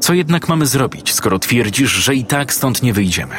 [0.00, 3.34] Co jednak mamy zrobić, skoro twierdzisz, że i tak stąd nie wyjdziemy?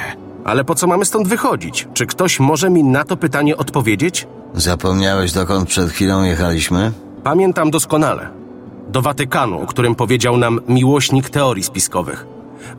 [0.45, 1.87] Ale po co mamy stąd wychodzić?
[1.93, 4.27] Czy ktoś może mi na to pytanie odpowiedzieć?
[4.53, 6.91] Zapomniałeś, dokąd przed chwilą jechaliśmy?
[7.23, 8.29] Pamiętam doskonale.
[8.89, 12.25] Do Watykanu, o którym powiedział nam miłośnik teorii spiskowych.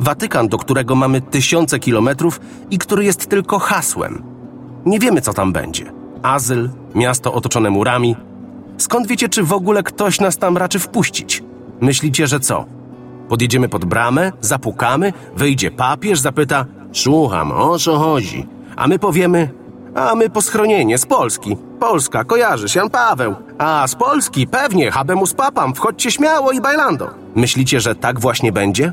[0.01, 4.23] Watykan, do którego mamy tysiące kilometrów i który jest tylko hasłem.
[4.87, 5.93] Nie wiemy, co tam będzie.
[6.23, 8.17] Azyl, miasto otoczone murami.
[8.79, 11.43] Skąd wiecie, czy w ogóle ktoś nas tam raczy wpuścić?
[11.81, 12.65] Myślicie, że co?
[13.29, 18.47] Podjedziemy pod bramę, zapukamy, wyjdzie papież, zapyta Słucham, o co chodzi?
[18.77, 19.51] A my powiemy
[19.95, 21.57] a my po schronienie z Polski.
[21.81, 23.35] Polska, kojarzysz, Jan Paweł.
[23.59, 27.11] A z Polski, pewnie, habemus papam, wchodźcie śmiało i bailando.
[27.35, 28.93] Myślicie, że tak właśnie będzie?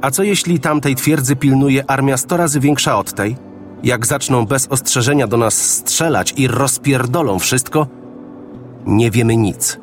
[0.00, 3.36] A co jeśli tamtej twierdzy pilnuje armia sto razy większa od tej?
[3.82, 7.86] Jak zaczną bez ostrzeżenia do nas strzelać i rozpierdolą wszystko,
[8.86, 9.78] nie wiemy nic.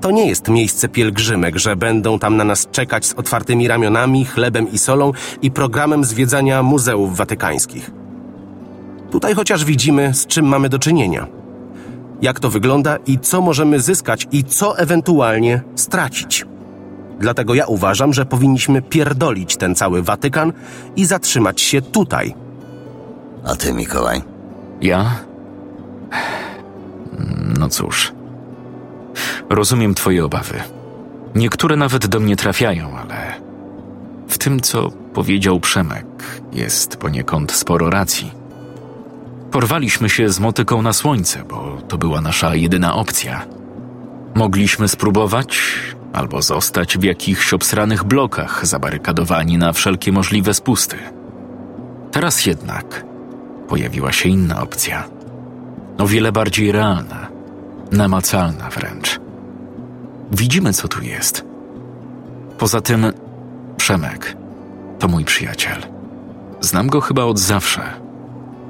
[0.00, 4.72] To nie jest miejsce pielgrzymek, że będą tam na nas czekać z otwartymi ramionami, chlebem
[4.72, 7.90] i solą i programem zwiedzania muzeów watykańskich.
[9.10, 11.26] Tutaj chociaż widzimy, z czym mamy do czynienia.
[12.22, 16.46] Jak to wygląda i co możemy zyskać i co ewentualnie stracić.
[17.20, 20.52] Dlatego ja uważam, że powinniśmy pierdolić ten cały Watykan
[20.96, 22.34] i zatrzymać się tutaj.
[23.44, 24.22] A ty, Mikołaj?
[24.80, 25.10] Ja?
[27.58, 28.12] No cóż.
[29.50, 30.54] Rozumiem Twoje obawy.
[31.34, 33.34] Niektóre nawet do mnie trafiają, ale
[34.28, 36.06] w tym, co powiedział Przemek,
[36.52, 38.32] jest poniekąd sporo racji.
[39.50, 43.46] Porwaliśmy się z motyką na słońce, bo to była nasza jedyna opcja.
[44.34, 45.58] Mogliśmy spróbować,
[46.12, 50.96] albo zostać w jakichś obsranych blokach, zabarykadowani na wszelkie możliwe spusty.
[52.12, 53.04] Teraz jednak
[53.68, 55.17] pojawiła się inna opcja.
[55.98, 57.28] O wiele bardziej realna,
[57.92, 59.20] namacalna wręcz.
[60.32, 61.44] Widzimy, co tu jest.
[62.58, 63.12] Poza tym,
[63.76, 64.36] Przemek
[64.98, 65.82] to mój przyjaciel.
[66.60, 67.82] Znam go chyba od zawsze.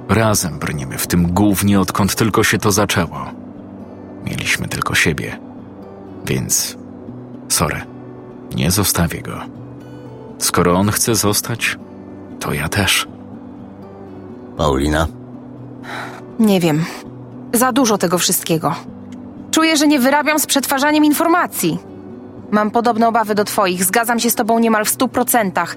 [0.09, 3.27] Razem brniemy w tym głównie odkąd tylko się to zaczęło.
[4.25, 5.39] Mieliśmy tylko siebie.
[6.27, 6.77] Więc,
[7.49, 7.81] sorry,
[8.55, 9.41] nie zostawię go.
[10.39, 11.79] Skoro on chce zostać,
[12.41, 13.09] to ja też.
[14.57, 15.07] Paulina?
[16.39, 16.85] Nie wiem.
[17.53, 18.75] Za dużo tego wszystkiego.
[19.51, 21.79] Czuję, że nie wyrabiam z przetwarzaniem informacji.
[22.51, 25.77] Mam podobne obawy do twoich, zgadzam się z tobą niemal w stu procentach,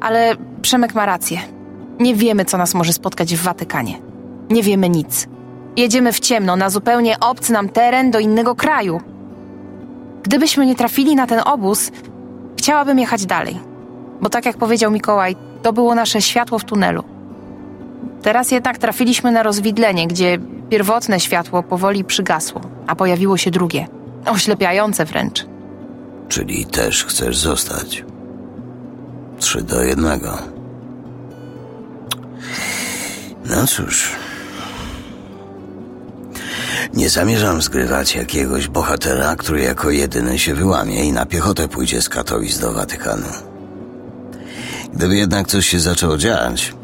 [0.00, 1.40] ale Przemek ma rację.
[2.00, 3.98] Nie wiemy, co nas może spotkać w Watykanie.
[4.50, 5.28] Nie wiemy nic.
[5.76, 9.00] Jedziemy w ciemno na zupełnie obcy nam teren do innego kraju.
[10.22, 11.90] Gdybyśmy nie trafili na ten obóz,
[12.58, 13.60] chciałabym jechać dalej.
[14.20, 17.04] Bo tak jak powiedział Mikołaj, to było nasze światło w tunelu.
[18.22, 20.38] Teraz jednak trafiliśmy na rozwidlenie, gdzie
[20.70, 23.86] pierwotne światło powoli przygasło, a pojawiło się drugie,
[24.26, 25.46] oślepiające wręcz.
[26.28, 28.04] Czyli też chcesz zostać.
[29.38, 30.38] Trzy do jednego.
[33.46, 34.12] No cóż.
[36.94, 42.08] Nie zamierzam zgrywać jakiegoś bohatera, który jako jedyny się wyłamie i na piechotę pójdzie z
[42.08, 43.26] Katowic do Watykanu.
[44.94, 46.74] Gdyby jednak coś się zaczęło dziać,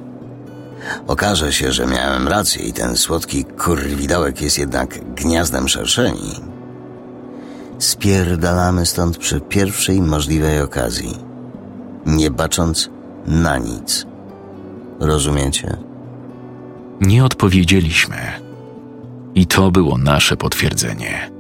[1.06, 6.40] okaże się, że miałem rację i ten słodki kurwidołek jest jednak gniazdem szerszeni,
[7.78, 11.18] spierdalamy stąd przy pierwszej możliwej okazji,
[12.06, 12.90] nie bacząc
[13.26, 14.06] na nic.
[15.00, 15.76] Rozumiecie?
[17.00, 18.16] Nie odpowiedzieliśmy.
[19.34, 21.30] I to było nasze potwierdzenie.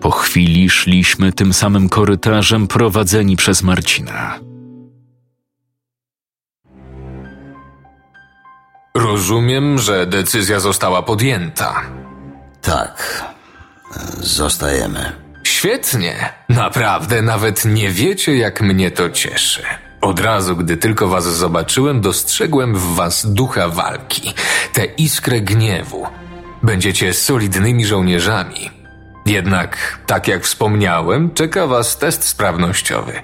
[0.00, 4.38] Po chwili szliśmy tym samym korytarzem prowadzeni przez Marcina.
[8.94, 11.82] Rozumiem, że decyzja została podjęta.
[12.62, 13.24] Tak.
[14.20, 15.12] Zostajemy.
[15.42, 16.32] Świetnie.
[16.48, 19.62] Naprawdę nawet nie wiecie, jak mnie to cieszy.
[20.00, 24.34] Od razu, gdy tylko was zobaczyłem, dostrzegłem w was ducha walki,
[24.72, 26.06] tę iskrę gniewu.
[26.62, 28.70] Będziecie solidnymi żołnierzami.
[29.26, 33.22] Jednak, tak jak wspomniałem, czeka was test sprawnościowy.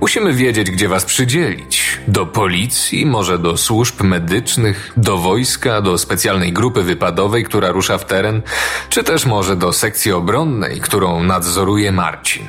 [0.00, 2.00] Musimy wiedzieć, gdzie was przydzielić.
[2.08, 8.04] Do policji, może do służb medycznych, do wojska, do specjalnej grupy wypadowej, która rusza w
[8.04, 8.42] teren,
[8.88, 12.48] czy też może do sekcji obronnej, którą nadzoruje Marcin.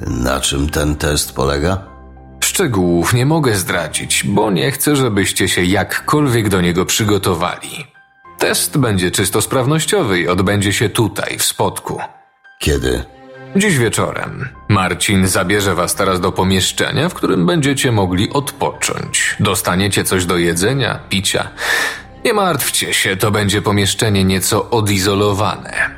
[0.00, 1.82] Na czym ten test polega?
[2.40, 7.86] Szczegółów nie mogę zdradzić, bo nie chcę, żebyście się jakkolwiek do niego przygotowali.
[8.38, 12.00] Test będzie czysto sprawnościowy i odbędzie się tutaj, w Spodku.
[12.58, 13.04] Kiedy?
[13.56, 14.48] Dziś wieczorem.
[14.68, 19.36] Marcin zabierze was teraz do pomieszczenia, w którym będziecie mogli odpocząć.
[19.40, 21.48] Dostaniecie coś do jedzenia, picia.
[22.24, 25.90] Nie martwcie się, to będzie pomieszczenie nieco odizolowane.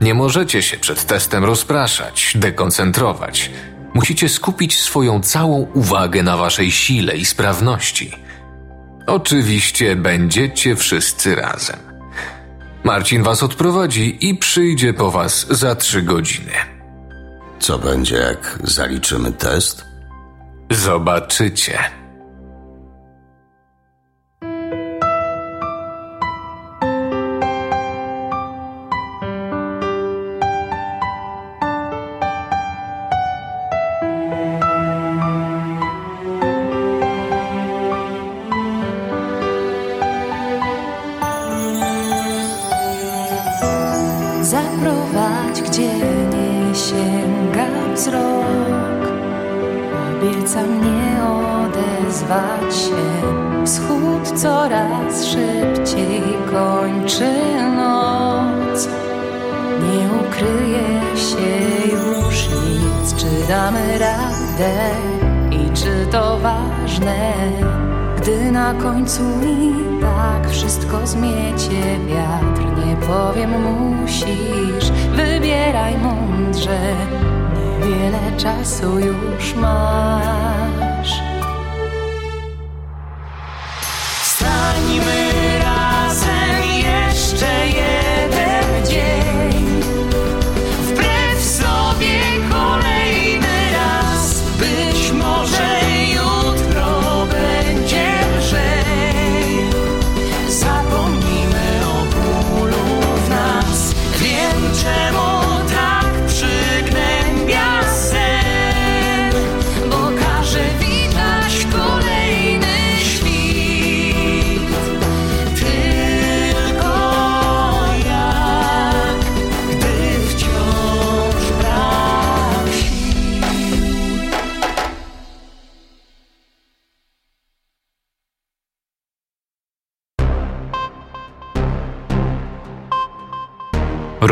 [0.00, 3.50] Nie możecie się przed testem rozpraszać, dekoncentrować.
[3.94, 8.10] Musicie skupić swoją całą uwagę na waszej sile i sprawności.
[9.06, 11.89] Oczywiście będziecie wszyscy razem.
[12.84, 16.52] Marcin was odprowadzi i przyjdzie po was za trzy godziny.
[17.58, 19.84] Co będzie, jak zaliczymy test?
[20.70, 21.99] Zobaczycie.
[68.72, 71.98] Na końcu i tak wszystko zmiecie.
[72.06, 76.78] Wiatr, nie powiem musisz, wybieraj mądrze,
[77.54, 80.79] niewiele czasu już masz.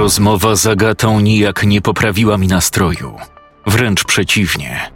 [0.09, 3.17] Rozmowa z Agatą nijak nie poprawiła mi nastroju.
[3.67, 4.91] Wręcz przeciwnie.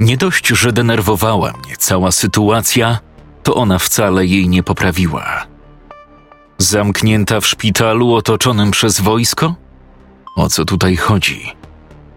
[0.00, 2.98] Nie dość, że denerwowała mnie cała sytuacja,
[3.42, 5.46] to ona wcale jej nie poprawiła.
[6.58, 9.54] Zamknięta w szpitalu otoczonym przez wojsko?
[10.36, 11.52] O co tutaj chodzi?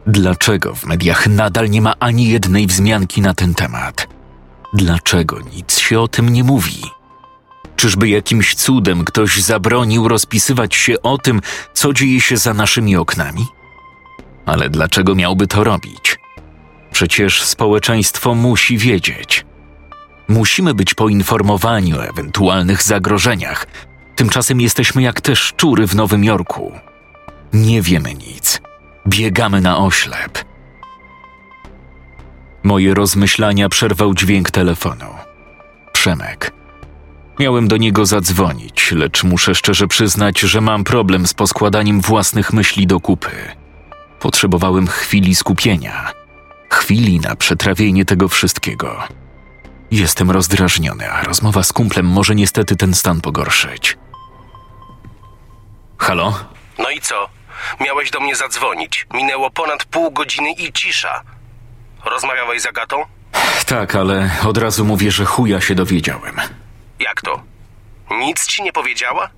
[0.07, 4.07] Dlaczego w mediach nadal nie ma ani jednej wzmianki na ten temat?
[4.73, 6.81] Dlaczego nic się o tym nie mówi?
[7.83, 11.41] Czyżby jakimś cudem ktoś zabronił rozpisywać się o tym,
[11.73, 13.45] co dzieje się za naszymi oknami?
[14.45, 16.19] Ale dlaczego miałby to robić?
[16.91, 19.45] Przecież społeczeństwo musi wiedzieć.
[20.27, 23.67] Musimy być poinformowani o ewentualnych zagrożeniach.
[24.15, 26.71] Tymczasem jesteśmy jak te szczury w Nowym Jorku.
[27.53, 28.61] Nie wiemy nic.
[29.07, 30.45] Biegamy na oślep.
[32.63, 35.05] Moje rozmyślania przerwał dźwięk telefonu.
[35.93, 36.62] Przemek.
[37.39, 42.87] Miałem do niego zadzwonić, lecz muszę szczerze przyznać, że mam problem z poskładaniem własnych myśli
[42.87, 43.31] do kupy.
[44.19, 46.11] Potrzebowałem chwili skupienia,
[46.69, 49.03] chwili na przetrawienie tego wszystkiego.
[49.91, 53.97] Jestem rozdrażniony, a rozmowa z kumplem może niestety ten stan pogorszyć.
[55.97, 56.39] Halo?
[56.79, 57.29] No i co?
[57.81, 59.07] Miałeś do mnie zadzwonić.
[59.13, 61.21] Minęło ponad pół godziny i cisza.
[62.05, 63.05] Rozmawiałeś z Agatą?
[63.65, 66.35] Tak, ale od razu mówię, że chuja się dowiedziałem.
[67.03, 67.43] Jak to?
[68.11, 69.29] Nic ci nie powiedziała?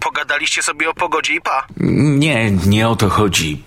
[0.00, 1.66] Pogadaliście sobie o pogodzie i pa.
[1.76, 3.64] Nie, nie o to chodzi.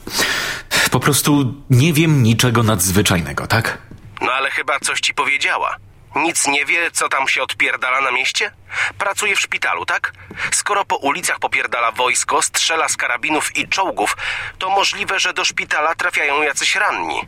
[0.92, 3.78] Po prostu nie wiem niczego nadzwyczajnego, tak?
[4.22, 5.76] No ale chyba coś ci powiedziała.
[6.16, 8.52] Nic nie wie, co tam się odpierdala na mieście?
[8.98, 10.14] Pracuje w szpitalu, tak?
[10.52, 14.18] Skoro po ulicach popierdala wojsko, strzela z karabinów i czołgów,
[14.60, 17.22] to możliwe, że do szpitala trafiają jacyś ranni.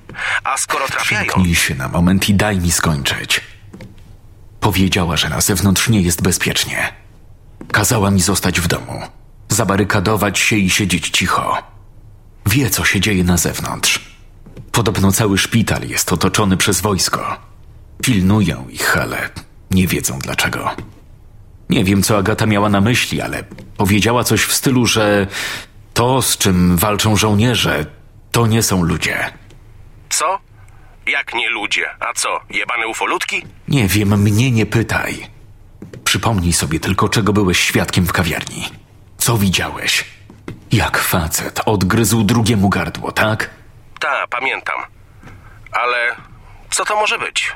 [0.43, 1.27] A skoro trafiają...
[1.27, 3.41] Przymknij się na moment i daj mi skończyć.
[4.59, 6.93] Powiedziała, że na zewnątrz nie jest bezpiecznie.
[7.71, 9.01] Kazała mi zostać w domu,
[9.49, 11.57] zabarykadować się i siedzieć cicho.
[12.45, 14.17] Wie, co się dzieje na zewnątrz.
[14.71, 17.37] Podobno cały szpital jest otoczony przez wojsko.
[18.01, 19.29] Pilnują ich, ale
[19.71, 20.69] nie wiedzą dlaczego.
[21.69, 23.43] Nie wiem, co Agata miała na myśli, ale
[23.77, 25.27] powiedziała coś w stylu, że
[25.93, 27.85] to, z czym walczą żołnierze,
[28.31, 29.17] to nie są ludzie.
[30.09, 30.39] Co?
[31.07, 31.89] Jak nie ludzie?
[31.99, 33.43] A co, jebane ufolutki?
[33.67, 35.27] Nie wiem, mnie nie pytaj.
[36.03, 38.69] Przypomnij sobie tylko, czego byłeś świadkiem w kawiarni.
[39.17, 40.05] Co widziałeś?
[40.71, 43.49] Jak facet odgryzł drugiemu gardło, tak?
[43.99, 44.75] Ta, pamiętam.
[45.71, 46.15] Ale
[46.71, 47.51] co to może być?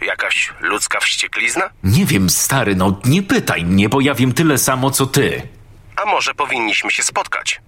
[0.00, 1.70] Jakaś ludzka wścieklizna?
[1.84, 5.48] Nie wiem, stary, no nie pytaj mnie, bo ja wiem tyle samo, co ty.
[5.96, 7.60] A może powinniśmy się spotkać?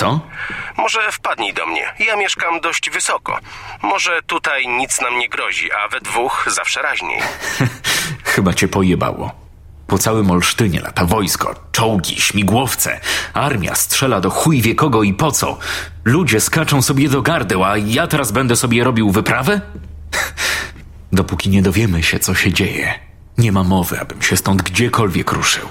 [0.00, 0.20] Co?
[0.76, 1.94] Może wpadnij do mnie.
[1.98, 3.38] Ja mieszkam dość wysoko.
[3.82, 7.20] Może tutaj nic nam nie grozi, a we dwóch zawsze raźniej.
[8.24, 9.32] Chyba cię pojebało.
[9.86, 13.00] Po całym Olsztynie lata wojsko, czołgi, śmigłowce,
[13.34, 15.58] armia strzela do chuj wie kogo i po co.
[16.04, 19.60] Ludzie skaczą sobie do gardeł, a ja teraz będę sobie robił wyprawę?
[21.12, 22.94] Dopóki nie dowiemy się, co się dzieje,
[23.38, 25.68] nie ma mowy, abym się stąd gdziekolwiek ruszył.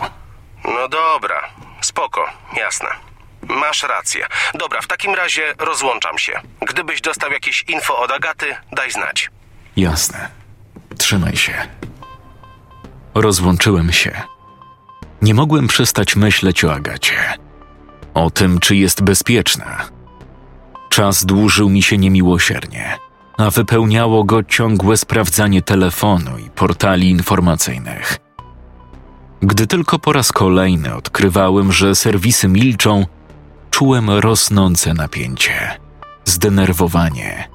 [0.66, 1.42] No dobra,
[1.82, 2.26] spoko,
[2.58, 3.09] jasne.
[3.48, 4.28] Masz rację.
[4.54, 6.42] Dobra, w takim razie rozłączam się.
[6.62, 9.30] Gdybyś dostał jakieś info od Agaty, daj znać.
[9.78, 10.30] Jasne.
[10.98, 11.54] Trzymaj się.
[13.16, 14.22] Rozłączyłem się.
[15.22, 17.34] Nie mogłem przestać myśleć o Agacie.
[18.14, 19.86] O tym, czy jest bezpieczna.
[20.90, 22.98] Czas dłużył mi się niemiłosiernie,
[23.38, 28.18] a wypełniało go ciągłe sprawdzanie telefonu i portali informacyjnych.
[29.42, 33.06] Gdy tylko po raz kolejny odkrywałem, że serwisy milczą,
[33.72, 35.80] czułem rosnące napięcie,
[36.26, 37.48] zdenerwowanie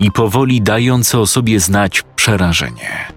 [0.00, 3.12] i powoli dające o sobie znać przerażenie.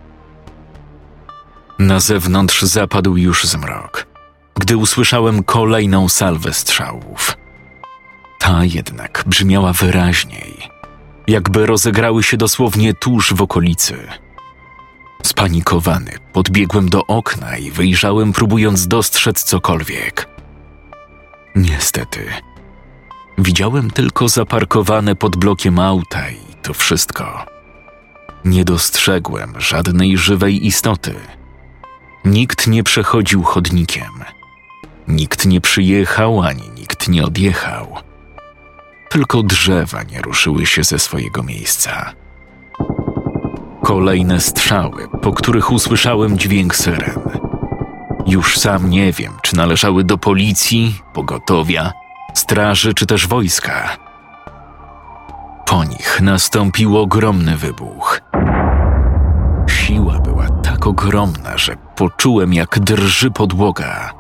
[1.80, 4.08] Na zewnątrz zapadł już zmrok,
[4.56, 7.38] gdy usłyszałem kolejną salwę strzałów.
[8.40, 10.70] Ta jednak brzmiała wyraźniej,
[11.28, 14.08] jakby rozegrały się dosłownie tuż w okolicy.
[15.24, 20.31] Spanikowany, podbiegłem do okna i wyjrzałem, próbując dostrzec cokolwiek.
[21.56, 22.26] Niestety,
[23.38, 27.46] widziałem tylko zaparkowane pod blokiem auta i to wszystko.
[28.46, 31.16] Nie dostrzegłem żadnej żywej istoty.
[32.26, 34.12] Nikt nie przechodził chodnikiem.
[35.08, 37.88] Nikt nie przyjechał, ani nikt nie odjechał.
[39.10, 42.14] Tylko drzewa nie ruszyły się ze swojego miejsca.
[43.84, 47.20] Kolejne strzały, po których usłyszałem dźwięk syren.
[48.32, 51.94] Już sam nie wiem, czy należały do policji, pogotowia,
[52.34, 53.98] straży czy też wojska.
[55.66, 58.22] Po nich nastąpił ogromny wybuch.
[59.70, 64.14] Siła była tak ogromna, że poczułem, jak drży podłoga.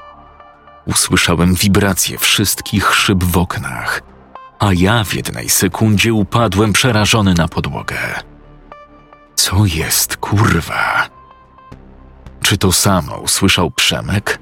[0.85, 4.01] Usłyszałem wibrację wszystkich szyb w oknach,
[4.59, 7.97] a ja w jednej sekundzie upadłem przerażony na podłogę.
[9.35, 11.20] Co jest, kurwa?
[12.51, 14.39] Czy to samo usłyszał Przemek?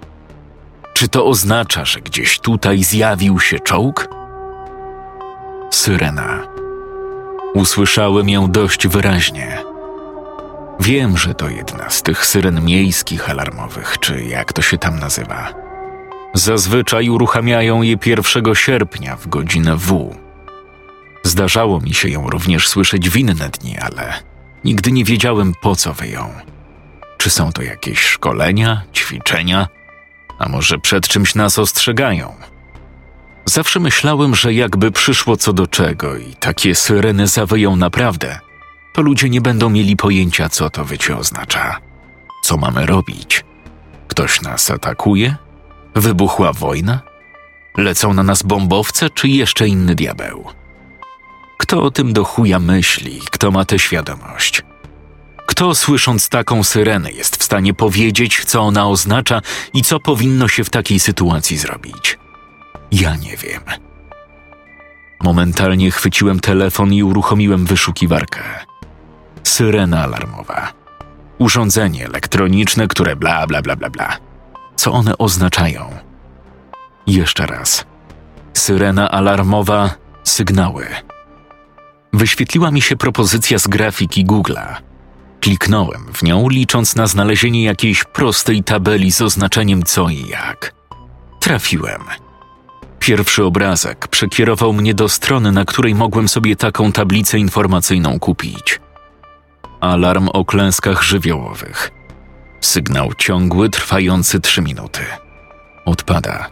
[0.94, 4.08] Czy to oznacza, że gdzieś tutaj zjawił się czołg?
[5.72, 6.48] Syrena.
[7.54, 9.58] Usłyszałem ją dość wyraźnie.
[10.80, 15.54] Wiem, że to jedna z tych syren miejskich alarmowych, czy jak to się tam nazywa.
[16.34, 20.16] Zazwyczaj uruchamiają je 1 sierpnia w godzinę W.
[21.24, 24.14] Zdarzało mi się ją również słyszeć w inne dni, ale
[24.64, 26.34] nigdy nie wiedziałem po co wyją.
[27.20, 29.68] Czy są to jakieś szkolenia, ćwiczenia,
[30.40, 32.36] a może przed czymś nas ostrzegają?
[33.46, 38.40] Zawsze myślałem, że jakby przyszło co do czego i takie syreny zawyją naprawdę,
[38.94, 41.80] to ludzie nie będą mieli pojęcia, co to wycie oznacza.
[42.44, 43.46] Co mamy robić?
[44.08, 45.36] Ktoś nas atakuje?
[45.96, 47.02] Wybuchła wojna?
[47.78, 50.46] Lecą na nas bombowce, czy jeszcze inny diabeł?
[51.58, 53.20] Kto o tym do chuja myśli?
[53.32, 54.64] Kto ma tę świadomość?
[55.60, 59.42] Kto słysząc taką syrenę jest w stanie powiedzieć, co ona oznacza
[59.74, 62.18] i co powinno się w takiej sytuacji zrobić?
[62.92, 63.62] Ja nie wiem.
[65.24, 68.40] Momentalnie chwyciłem telefon i uruchomiłem wyszukiwarkę.
[69.44, 70.74] Syrena alarmowa.
[71.38, 74.18] Urządzenie elektroniczne, które bla bla bla bla bla.
[74.76, 75.90] Co one oznaczają?
[77.08, 77.86] Jeszcze raz.
[78.54, 80.88] Syrena alarmowa, sygnały.
[82.14, 84.89] Wyświetliła mi się propozycja z grafiki Google'a.
[85.42, 90.74] Kliknąłem w nią, licząc na znalezienie jakiejś prostej tabeli z oznaczeniem co i jak.
[91.40, 92.02] Trafiłem.
[93.00, 98.80] Pierwszy obrazek przekierował mnie do strony, na której mogłem sobie taką tablicę informacyjną kupić.
[99.80, 101.92] Alarm o klęskach żywiołowych.
[102.62, 105.02] Sygnał ciągły, trwający 3 minuty.
[105.86, 106.50] Odpada.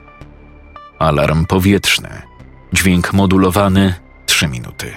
[0.99, 2.21] Alarm powietrzny.
[2.73, 3.93] Dźwięk modulowany
[4.25, 4.93] 3 minuty.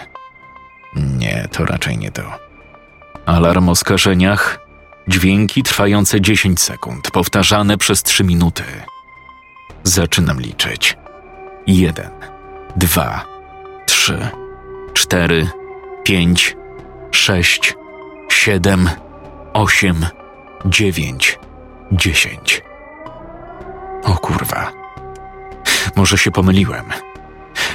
[0.96, 2.49] Nie, to raczej nie to.
[3.30, 4.60] Alarm o skażeniach.
[5.08, 8.62] Dźwięki trwające 10 sekund, powtarzane przez 3 minuty.
[9.82, 10.96] Zaczynam liczyć.
[11.66, 12.10] Jeden,
[12.76, 13.24] dwa,
[13.86, 14.28] trzy,
[14.94, 15.48] cztery,
[16.04, 16.56] pięć,
[17.10, 17.74] sześć,
[18.30, 18.90] siedem,
[19.52, 20.06] osiem,
[20.64, 21.38] dziewięć,
[21.92, 22.62] dziesięć.
[24.04, 24.72] O kurwa.
[25.96, 26.84] Może się pomyliłem.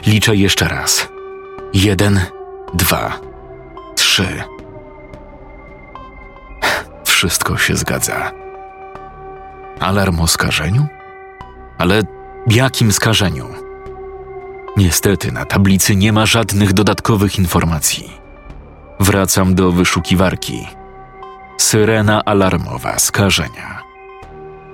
[0.08, 1.08] Liczę jeszcze raz.
[1.74, 2.22] Jeden,
[2.74, 3.20] dwa,
[3.96, 4.55] trzy.
[7.16, 8.32] Wszystko się zgadza.
[9.80, 10.88] Alarm o skażeniu?
[11.78, 12.02] Ale
[12.48, 13.48] jakim skażeniu?
[14.78, 18.12] Niestety na tablicy nie ma żadnych dodatkowych informacji.
[19.00, 20.68] Wracam do wyszukiwarki.
[21.58, 23.84] Syrena alarmowa skażenia.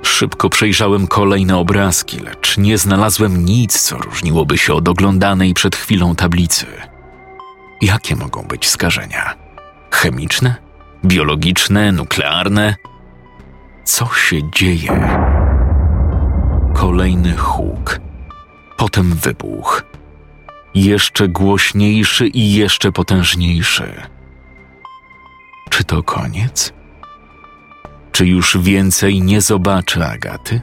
[0.01, 6.15] Szybko przejrzałem kolejne obrazki, lecz nie znalazłem nic, co różniłoby się od oglądanej przed chwilą
[6.15, 6.65] tablicy.
[7.81, 9.35] Jakie mogą być skażenia?
[9.91, 10.70] Chemiczne?
[11.05, 11.91] Biologiczne?
[11.91, 12.75] Nuklearne?
[13.83, 15.19] Co się dzieje?
[16.73, 17.99] Kolejny huk.
[18.77, 19.83] Potem wybuch.
[20.75, 23.93] Jeszcze głośniejszy i jeszcze potężniejszy.
[25.69, 26.73] Czy to koniec?
[28.11, 30.61] Czy już więcej nie zobaczę Agaty?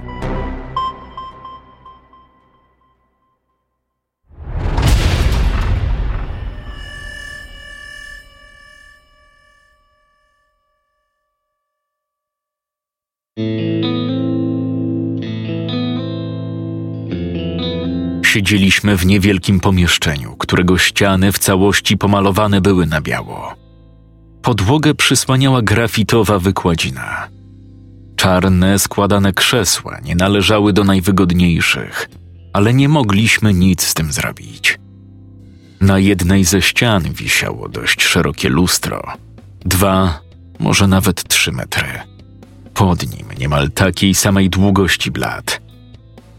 [18.29, 23.55] Siedzieliśmy w niewielkim pomieszczeniu, którego ściany w całości pomalowane były na biało.
[24.43, 27.29] Podłogę przysłaniała grafitowa wykładzina.
[28.17, 32.09] Czarne, składane krzesła nie należały do najwygodniejszych,
[32.53, 34.79] ale nie mogliśmy nic z tym zrobić.
[35.81, 39.03] Na jednej ze ścian wisiało dość szerokie lustro.
[39.61, 40.21] Dwa,
[40.59, 41.89] może nawet trzy metry.
[42.75, 45.68] Pod nim niemal takiej samej długości blat.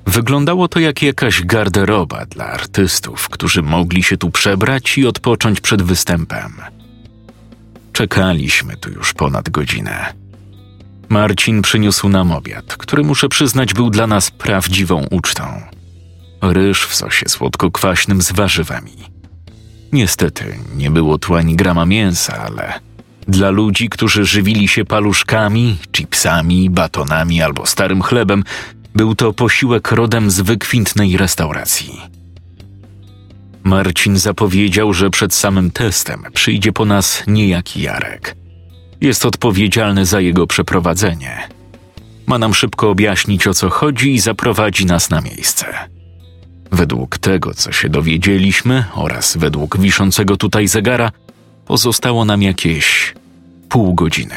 [0.09, 5.81] Wyglądało to jak jakaś garderoba dla artystów, którzy mogli się tu przebrać i odpocząć przed
[5.81, 6.53] występem.
[7.93, 10.13] Czekaliśmy tu już ponad godzinę.
[11.09, 15.43] Marcin przyniósł nam obiad, który muszę przyznać był dla nas prawdziwą ucztą.
[16.41, 18.97] Ryż w sosie słodko-kwaśnym z warzywami.
[19.91, 22.79] Niestety nie było tu ani grama mięsa, ale
[23.27, 28.43] dla ludzi, którzy żywili się paluszkami, chipsami, batonami albo starym chlebem,
[28.99, 32.01] był to posiłek rodem z wykwintnej restauracji.
[33.63, 38.35] Marcin zapowiedział, że przed samym testem przyjdzie po nas niejaki Jarek.
[39.01, 41.47] Jest odpowiedzialny za jego przeprowadzenie.
[42.27, 45.65] Ma nam szybko objaśnić o co chodzi i zaprowadzi nas na miejsce.
[46.71, 51.11] Według tego, co się dowiedzieliśmy oraz według wiszącego tutaj zegara,
[51.65, 53.13] pozostało nam jakieś
[53.69, 54.35] pół godziny.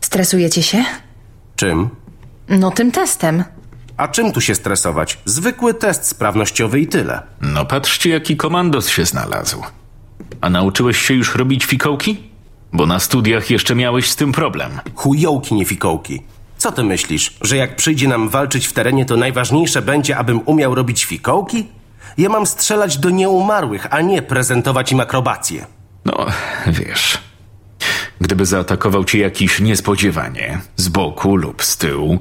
[0.00, 0.84] Stresujecie się?
[1.60, 1.88] Czym?
[2.48, 3.44] No tym testem.
[3.96, 5.18] A czym tu się stresować?
[5.24, 7.22] Zwykły test sprawnościowy i tyle.
[7.40, 9.62] No patrzcie, jaki komandos się znalazł.
[10.40, 12.30] A nauczyłeś się już robić fikołki?
[12.72, 14.80] Bo na studiach jeszcze miałeś z tym problem.
[14.94, 16.22] Chujołki, nie fikołki.
[16.58, 20.74] Co ty myślisz, że jak przyjdzie nam walczyć w terenie, to najważniejsze będzie, abym umiał
[20.74, 21.66] robić fikołki?
[22.18, 25.66] Ja mam strzelać do nieumarłych, a nie prezentować im akrobację.
[26.04, 26.26] No,
[26.66, 27.29] wiesz.
[28.20, 32.18] Gdyby zaatakował cię jakiś niespodziewanie, z boku lub z tyłu,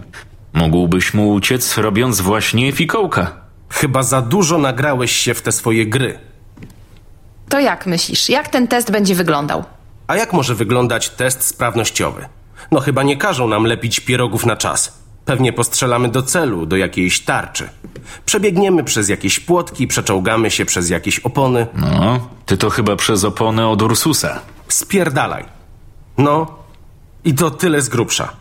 [0.53, 3.31] mógłbyś mu uciec, robiąc właśnie fikołka.
[3.69, 6.19] Chyba za dużo nagrałeś się w te swoje gry.
[7.49, 9.63] To jak myślisz, jak ten test będzie wyglądał?
[10.07, 12.25] A jak może wyglądać test sprawnościowy?
[12.71, 14.99] No chyba nie każą nam lepić pierogów na czas.
[15.25, 17.69] Pewnie postrzelamy do celu, do jakiejś tarczy.
[18.25, 21.67] Przebiegniemy przez jakieś płotki, przeczołgamy się przez jakieś opony.
[21.73, 24.39] No, ty to chyba przez oponę od Ursusa.
[24.67, 25.58] Spierdalaj.
[26.19, 26.47] No,
[27.25, 28.33] i to tyle z grubsza.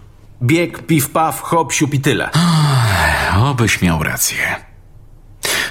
[0.43, 2.31] Bieg, piw, paw, hop, siup i tyle.
[3.37, 4.39] Obyś miał rację.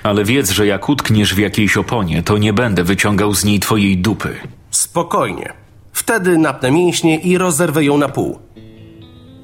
[0.03, 3.97] Ale wiedz, że jak utkniesz w jakiejś oponie, to nie będę wyciągał z niej twojej
[3.97, 4.35] dupy.
[4.71, 5.53] Spokojnie.
[5.93, 8.39] Wtedy napnę mięśnie i rozerwę ją na pół.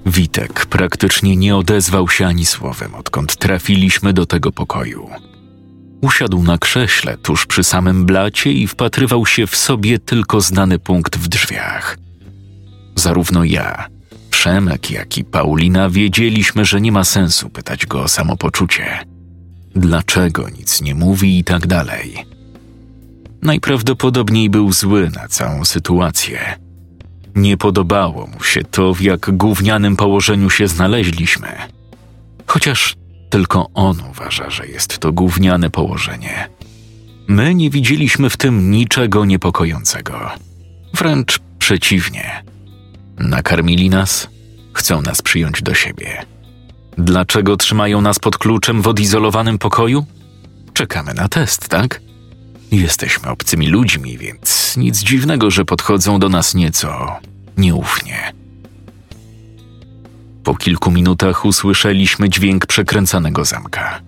[0.05, 5.09] Witek praktycznie nie odezwał się ani słowem, odkąd trafiliśmy do tego pokoju.
[6.01, 11.18] Usiadł na krześle tuż przy samym blacie i wpatrywał się w sobie tylko znany punkt
[11.18, 11.97] w drzwiach.
[12.95, 13.87] Zarówno ja,
[14.43, 18.85] Przemek, jak i Paulina wiedzieliśmy, że nie ma sensu pytać go o samopoczucie.
[19.75, 22.25] Dlaczego nic nie mówi i tak dalej.
[23.41, 26.39] Najprawdopodobniej był zły na całą sytuację.
[27.35, 31.47] Nie podobało mu się to, w jak gównianym położeniu się znaleźliśmy.
[32.47, 32.95] Chociaż
[33.29, 36.49] tylko on uważa, że jest to gówniane położenie.
[37.27, 40.31] My nie widzieliśmy w tym niczego niepokojącego.
[40.93, 42.53] Wręcz przeciwnie.
[43.18, 44.28] Nakarmili nas,
[44.74, 46.26] chcą nas przyjąć do siebie.
[46.97, 50.05] Dlaczego trzymają nas pod kluczem w odizolowanym pokoju?
[50.74, 52.01] Czekamy na test, tak?
[52.72, 57.20] Jesteśmy obcymi ludźmi, więc nic dziwnego, że podchodzą do nas nieco
[57.57, 58.34] nieufnie.
[60.43, 64.01] Po kilku minutach usłyszeliśmy dźwięk przekręcanego zamka.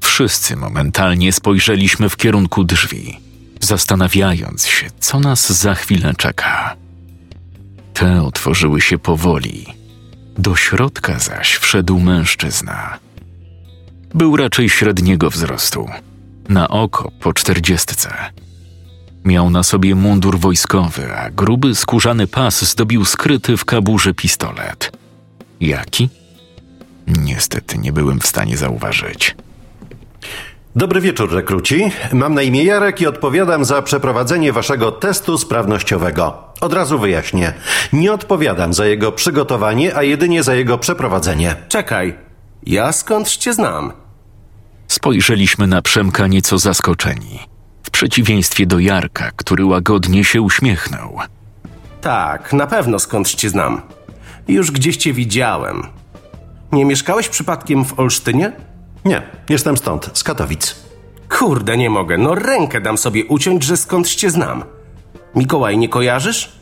[0.00, 3.20] Wszyscy momentalnie spojrzeliśmy w kierunku drzwi,
[3.60, 6.76] zastanawiając się, co nas za chwilę czeka.
[7.94, 9.66] Te otworzyły się powoli.
[10.38, 12.98] Do środka zaś wszedł mężczyzna.
[14.14, 15.88] Był raczej średniego wzrostu,
[16.48, 18.14] na oko po czterdziestce.
[19.24, 24.92] Miał na sobie mundur wojskowy, a gruby skórzany pas zdobił skryty w kaburze pistolet.
[25.60, 26.08] Jaki?
[27.06, 29.36] Niestety nie byłem w stanie zauważyć.
[30.76, 31.90] Dobry wieczór, rekruci.
[32.12, 36.44] Mam na imię Jarek i odpowiadam za przeprowadzenie waszego testu sprawnościowego.
[36.60, 37.52] Od razu wyjaśnię.
[37.92, 41.56] Nie odpowiadam za jego przygotowanie, a jedynie za jego przeprowadzenie.
[41.68, 42.14] Czekaj,
[42.66, 43.92] ja skądś cię znam.
[44.88, 47.40] Spojrzeliśmy na Przemka nieco zaskoczeni,
[47.82, 51.18] w przeciwieństwie do Jarka, który łagodnie się uśmiechnął.
[52.00, 53.82] Tak, na pewno skądś cię znam.
[54.48, 55.82] Już gdzieś cię widziałem.
[56.72, 58.52] Nie mieszkałeś przypadkiem w Olsztynie?
[59.04, 60.76] Nie, jestem stąd, z Katowic.
[61.38, 62.18] Kurde, nie mogę.
[62.18, 64.64] No rękę dam sobie uciąć, że skądś cię znam.
[65.34, 66.52] Mikołaj, nie kojarzysz?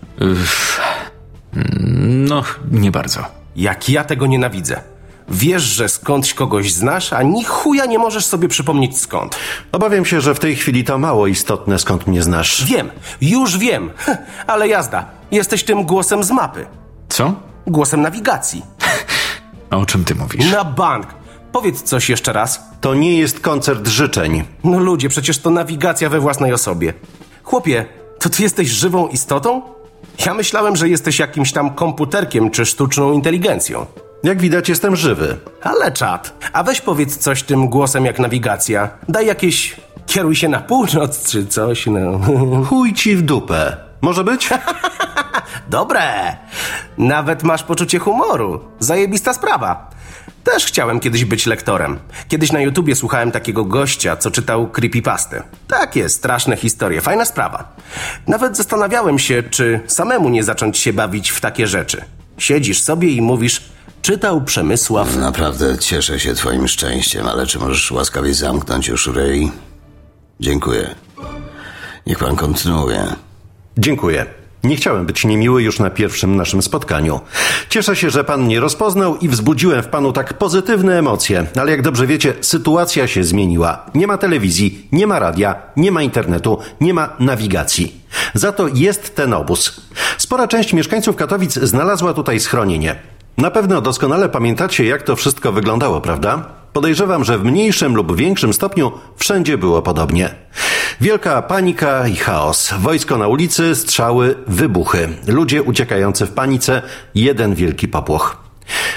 [2.29, 3.21] No, nie bardzo.
[3.57, 4.81] Jak ja tego nienawidzę.
[5.29, 9.37] Wiesz, że skądś kogoś znasz, a ni chuja nie możesz sobie przypomnieć skąd.
[9.73, 12.65] Obawiam się, że w tej chwili to mało istotne, skąd mnie znasz.
[12.65, 12.91] Wiem,
[13.21, 13.91] już wiem,
[14.47, 15.05] ale jazda.
[15.31, 16.67] Jesteś tym głosem z mapy.
[17.09, 17.35] Co?
[17.67, 18.63] Głosem nawigacji.
[19.71, 20.53] A o czym ty mówisz?
[20.53, 21.07] Na bank.
[21.53, 22.61] Powiedz coś jeszcze raz.
[22.81, 24.45] To nie jest koncert życzeń.
[24.65, 26.93] No ludzie, przecież to nawigacja we własnej osobie.
[27.43, 27.85] Chłopie,
[28.19, 29.63] to ty jesteś żywą istotą?
[30.27, 33.87] Ja myślałem, że jesteś jakimś tam komputerkiem czy sztuczną inteligencją.
[34.23, 35.37] Jak widać, jestem żywy.
[35.63, 38.89] Ale czad, a weź powiedz coś tym głosem jak nawigacja.
[39.09, 39.77] Daj jakieś
[40.07, 42.21] kieruj się na północ czy coś, no.
[42.69, 43.77] Chuj ci w dupę.
[44.01, 44.51] Może być?
[45.71, 46.37] Dobre!
[46.99, 48.61] Nawet masz poczucie humoru.
[48.79, 49.91] Zajebista sprawa.
[50.45, 51.99] Też chciałem kiedyś być lektorem.
[52.29, 55.43] Kiedyś na YouTubie słuchałem takiego gościa, co czytał creepypasty.
[55.69, 57.77] Takie straszne historie, fajna sprawa.
[58.27, 62.05] Nawet zastanawiałem się, czy samemu nie zacząć się bawić w takie rzeczy.
[62.39, 63.63] Siedzisz sobie i mówisz,
[64.03, 65.17] czytał Przemysław...
[65.17, 69.53] Naprawdę cieszę się twoim szczęściem, ale czy możesz łaskawie zamknąć już ryj?
[70.41, 70.95] Dziękuję.
[72.07, 73.07] Niech pan kontynuuje.
[73.79, 74.42] Dziękuję.
[74.65, 77.21] Nie chciałem być niemiły już na pierwszym naszym spotkaniu.
[77.69, 81.83] Cieszę się, że pan mnie rozpoznał i wzbudziłem w panu tak pozytywne emocje, ale jak
[81.83, 83.87] dobrze wiecie, sytuacja się zmieniła.
[83.95, 88.01] Nie ma telewizji, nie ma radia, nie ma internetu, nie ma nawigacji.
[88.35, 89.81] Za to jest ten obóz.
[90.19, 92.97] Spora część mieszkańców Katowic znalazła tutaj schronienie.
[93.37, 96.62] Na pewno doskonale pamiętacie, jak to wszystko wyglądało, prawda?
[96.73, 100.35] Podejrzewam, że w mniejszym lub większym stopniu wszędzie było podobnie.
[101.01, 102.75] Wielka panika i chaos.
[102.79, 105.09] Wojsko na ulicy, strzały, wybuchy.
[105.27, 106.83] Ludzie uciekający w panice,
[107.15, 108.37] jeden wielki popłoch.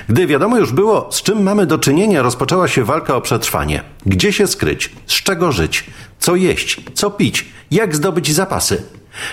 [0.09, 3.83] Gdy wiadomo już było, z czym mamy do czynienia, rozpoczęła się walka o przetrwanie.
[4.05, 4.91] Gdzie się skryć?
[5.07, 5.83] Z czego żyć?
[6.19, 6.81] Co jeść?
[6.93, 7.45] Co pić?
[7.71, 8.83] Jak zdobyć zapasy?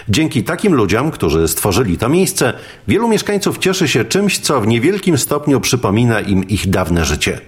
[0.08, 2.52] Dzięki takim ludziom, którzy stworzyli to miejsce,
[2.88, 7.40] wielu mieszkańców cieszy się czymś, co w niewielkim stopniu przypomina im ich dawne życie.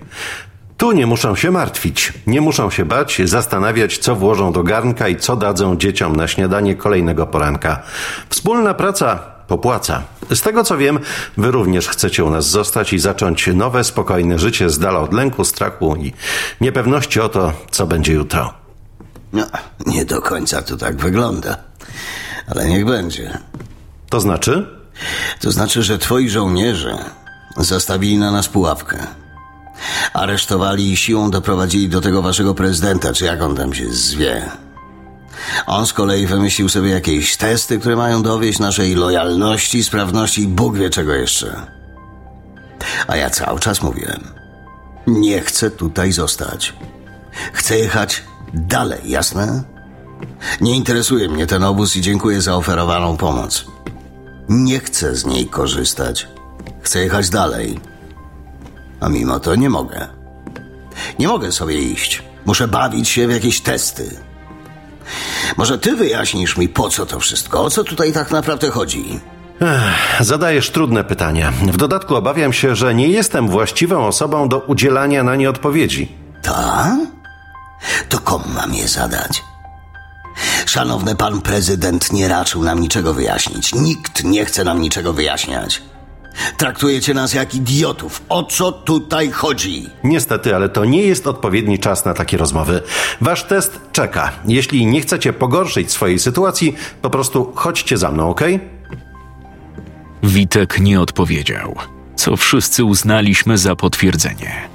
[0.85, 5.17] Tu nie muszą się martwić, nie muszą się bać, zastanawiać, co włożą do garnka i
[5.17, 7.83] co dadzą dzieciom na śniadanie kolejnego poranka.
[8.29, 9.17] Wspólna praca
[9.49, 10.03] popłaca.
[10.31, 10.99] Z tego co wiem,
[11.37, 15.45] wy również chcecie u nas zostać i zacząć nowe, spokojne życie z dala od lęku,
[15.45, 16.13] strachu i
[16.61, 18.55] niepewności o to, co będzie jutro.
[19.33, 19.47] No,
[19.87, 21.57] nie do końca to tak wygląda.
[22.55, 23.39] Ale niech będzie.
[24.09, 24.67] To znaczy?
[25.41, 26.99] To znaczy, że twoi żołnierze
[27.57, 29.24] zastawili na nas pułapkę.
[30.13, 34.51] Aresztowali i siłą doprowadzili do tego waszego prezydenta, czy jak on tam się zwie.
[35.67, 40.77] On z kolei wymyślił sobie jakieś testy, które mają dowieść naszej lojalności, sprawności i Bóg
[40.77, 41.67] wie czego jeszcze.
[43.07, 44.21] A ja cały czas mówiłem,
[45.07, 46.75] nie chcę tutaj zostać.
[47.53, 48.23] Chcę jechać
[48.55, 49.63] dalej, jasne?
[50.61, 53.65] Nie interesuje mnie ten obóz i dziękuję za oferowaną pomoc.
[54.49, 56.29] Nie chcę z niej korzystać.
[56.83, 57.81] Chcę jechać dalej.
[59.05, 60.09] A mimo to nie mogę.
[61.19, 62.23] Nie mogę sobie iść.
[62.47, 64.17] Muszę bawić się w jakieś testy.
[65.57, 67.63] Może ty wyjaśnisz mi, po co to wszystko?
[67.63, 69.21] O co tutaj tak naprawdę chodzi?
[70.21, 71.53] Zadajesz trudne pytania.
[71.73, 76.13] W dodatku obawiam się, że nie jestem właściwą osobą do udzielania na nie odpowiedzi.
[76.43, 76.97] Ta?
[78.09, 79.43] To komu mam je zadać?
[80.67, 83.75] Szanowny pan prezydent nie raczył nam niczego wyjaśnić.
[83.75, 85.83] Nikt nie chce nam niczego wyjaśniać.
[86.57, 88.23] Traktujecie nas jak idiotów.
[88.29, 89.91] O co tutaj chodzi?
[90.05, 92.83] Niestety, ale to nie jest odpowiedni czas na takie rozmowy.
[93.21, 94.33] Wasz test czeka.
[94.47, 98.41] Jeśli nie chcecie pogorszyć swojej sytuacji, po prostu chodźcie za mną, ok?
[100.23, 101.77] Witek nie odpowiedział,
[102.17, 104.69] co wszyscy uznaliśmy za potwierdzenie.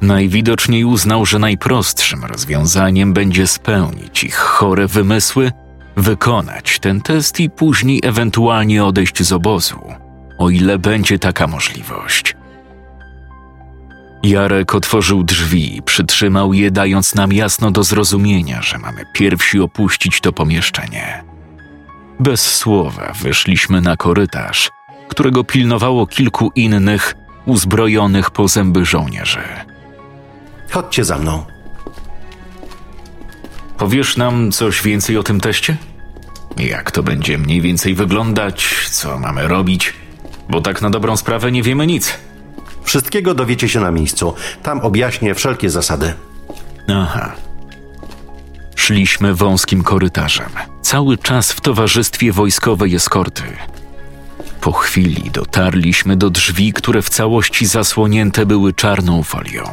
[0.00, 5.52] Najwidoczniej uznał, że najprostszym rozwiązaniem będzie spełnić ich chore wymysły,
[5.96, 9.80] wykonać ten test i później ewentualnie odejść z obozu,
[10.40, 12.36] o ile będzie taka możliwość.
[14.22, 20.20] Jarek otworzył drzwi i przytrzymał je, dając nam jasno do zrozumienia, że mamy pierwsi opuścić
[20.20, 21.24] to pomieszczenie.
[22.20, 24.70] Bez słowa wyszliśmy na korytarz,
[25.08, 27.14] którego pilnowało kilku innych,
[27.46, 29.42] uzbrojonych po zęby żołnierzy.
[30.70, 31.44] Chodźcie za mną.
[33.78, 35.76] Powiesz nam coś więcej o tym teście?
[36.56, 38.88] Jak to będzie mniej więcej wyglądać?
[38.90, 39.99] Co mamy robić?
[40.50, 42.18] Bo tak na dobrą sprawę nie wiemy nic.
[42.82, 44.34] Wszystkiego dowiecie się na miejscu.
[44.62, 46.14] Tam objaśnię wszelkie zasady.
[46.88, 47.32] Aha.
[48.76, 50.50] Szliśmy wąskim korytarzem,
[50.82, 53.42] cały czas w towarzystwie wojskowej eskorty.
[54.60, 59.64] Po chwili dotarliśmy do drzwi, które w całości zasłonięte były czarną folią.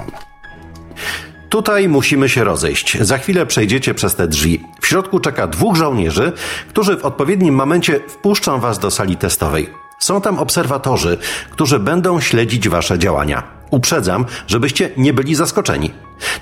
[1.49, 2.97] Tutaj musimy się rozejść.
[3.01, 4.63] Za chwilę przejdziecie przez te drzwi.
[4.82, 6.32] W środku czeka dwóch żołnierzy,
[6.69, 9.86] którzy w odpowiednim momencie wpuszczą was do sali testowej.
[9.99, 11.17] Są tam obserwatorzy,
[11.51, 13.43] którzy będą śledzić wasze działania.
[13.69, 15.91] Uprzedzam, żebyście nie byli zaskoczeni.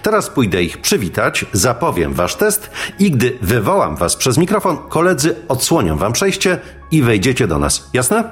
[0.01, 5.97] Teraz pójdę ich przywitać, zapowiem wasz test i gdy wywołam was przez mikrofon, koledzy odsłonią
[5.97, 6.59] wam przejście
[6.91, 7.89] i wejdziecie do nas.
[7.93, 8.23] Jasne?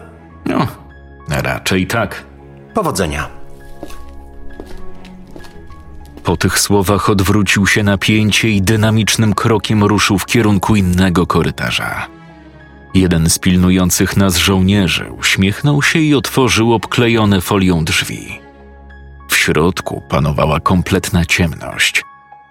[0.45, 0.67] No,
[1.29, 2.23] raczej tak.
[2.73, 3.29] Powodzenia.
[6.23, 12.07] Po tych słowach odwrócił się na pięcie i dynamicznym krokiem ruszył w kierunku innego korytarza.
[12.93, 18.39] Jeden z pilnujących nas żołnierzy uśmiechnął się i otworzył obklejone folią drzwi.
[19.29, 22.03] W środku panowała kompletna ciemność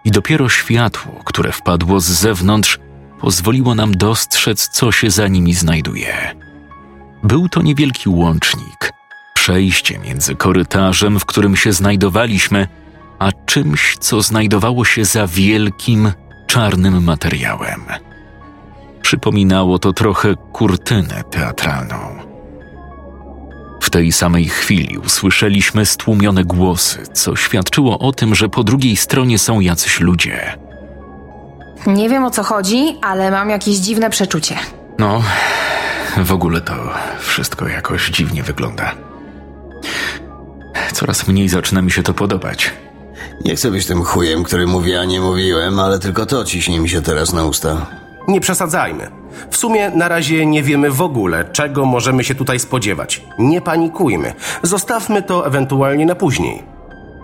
[0.05, 2.78] i dopiero światło, które wpadło z zewnątrz,
[3.20, 6.34] pozwoliło nam dostrzec, co się za nimi znajduje.
[7.22, 8.93] Był to niewielki łącznik,
[9.34, 12.68] przejście między korytarzem, w którym się znajdowaliśmy,
[13.18, 16.12] a czymś, co znajdowało się za wielkim,
[16.47, 18.11] czarnym materiałem.
[19.03, 21.96] Przypominało to trochę kurtynę teatralną.
[23.82, 29.38] W tej samej chwili usłyszeliśmy stłumione głosy, co świadczyło o tym, że po drugiej stronie
[29.38, 30.59] są jacyś ludzie.
[31.86, 34.59] Nie wiem o co chodzi, ale mam jakieś dziwne przeczucie.
[34.98, 35.22] No,
[36.24, 36.74] w ogóle to
[37.20, 38.94] wszystko jakoś dziwnie wygląda.
[40.92, 42.70] Coraz mniej zaczyna mi się to podobać.
[43.44, 46.88] Nie chcę być tym chujem, który mówi, a nie mówiłem, ale tylko to ciśnie mi
[46.88, 47.86] się teraz na usta.
[48.28, 49.10] Nie przesadzajmy.
[49.50, 53.22] W sumie na razie nie wiemy w ogóle, czego możemy się tutaj spodziewać.
[53.38, 54.34] Nie panikujmy.
[54.62, 56.62] Zostawmy to ewentualnie na później.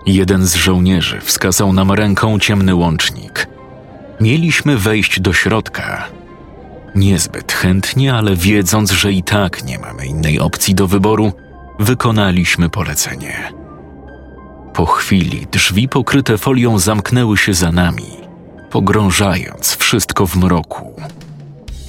[0.05, 3.47] Jeden z żołnierzy wskazał nam ręką ciemny łącznik.
[4.21, 6.05] Mieliśmy wejść do środka.
[6.95, 11.31] Niezbyt chętnie, ale wiedząc, że i tak nie mamy innej opcji do wyboru,
[11.79, 13.53] wykonaliśmy polecenie.
[14.73, 18.18] Po chwili drzwi pokryte folią zamknęły się za nami,
[18.71, 20.93] pogrążając wszystko w mroku.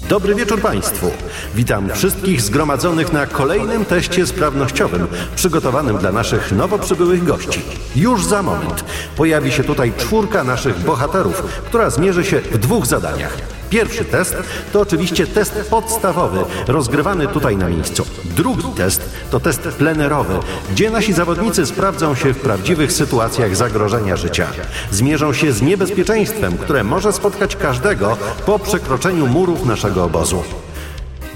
[0.08, 1.10] Dobry wieczór Państwu.
[1.54, 5.06] Witam wszystkich zgromadzonych na kolejnym teście sprawnościowym
[5.36, 7.60] przygotowanym dla naszych nowo przybyłych gości.
[7.96, 8.84] Już za moment
[9.16, 13.59] pojawi się tutaj czwórka naszych bohaterów, która zmierzy się w dwóch zadaniach.
[13.70, 14.36] Pierwszy test
[14.72, 18.06] to oczywiście test podstawowy, rozgrywany tutaj na miejscu.
[18.24, 20.34] Drugi test to test plenerowy,
[20.72, 24.46] gdzie nasi zawodnicy sprawdzą się w prawdziwych sytuacjach zagrożenia życia.
[24.90, 28.16] Zmierzą się z niebezpieczeństwem, które może spotkać każdego
[28.46, 30.42] po przekroczeniu murów naszego obozu.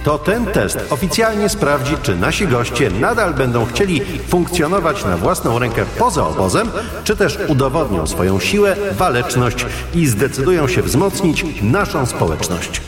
[0.04, 5.84] To ten test oficjalnie sprawdzi, czy nasi goście nadal będą chcieli funkcjonować na własną rękę
[5.98, 6.70] poza obozem,
[7.04, 12.80] czy też udowodnią swoją siłę, waleczność i zdecydują się wzmocnić naszą społeczność.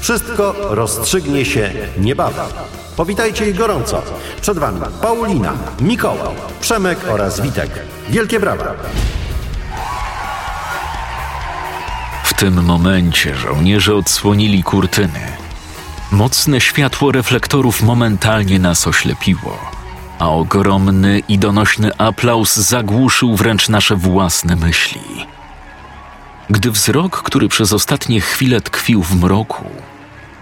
[0.00, 2.46] Wszystko rozstrzygnie się niebawem.
[2.96, 4.02] Powitajcie ich gorąco.
[4.40, 7.70] Przed Wami Paulina, Mikołaj, Przemek oraz Witek.
[8.08, 8.74] Wielkie brawa!
[12.24, 15.41] W tym momencie żołnierze odsłonili kurtyny.
[16.12, 19.70] Mocne światło reflektorów momentalnie nas oślepiło,
[20.18, 25.26] a ogromny i donośny aplauz zagłuszył wręcz nasze własne myśli.
[26.50, 29.70] Gdy wzrok, który przez ostatnie chwile tkwił w mroku,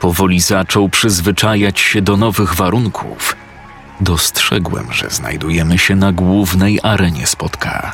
[0.01, 3.37] powoli zaczął przyzwyczajać się do nowych warunków,
[4.01, 7.93] dostrzegłem, że znajdujemy się na głównej arenie spotka.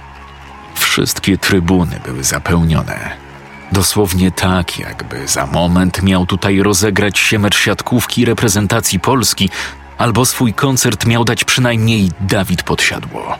[0.74, 3.25] Wszystkie trybuny były zapełnione.
[3.72, 9.50] Dosłownie tak, jakby za moment miał tutaj rozegrać się mecz siatkówki reprezentacji Polski,
[9.98, 13.38] albo swój koncert miał dać przynajmniej Dawid Podsiadło.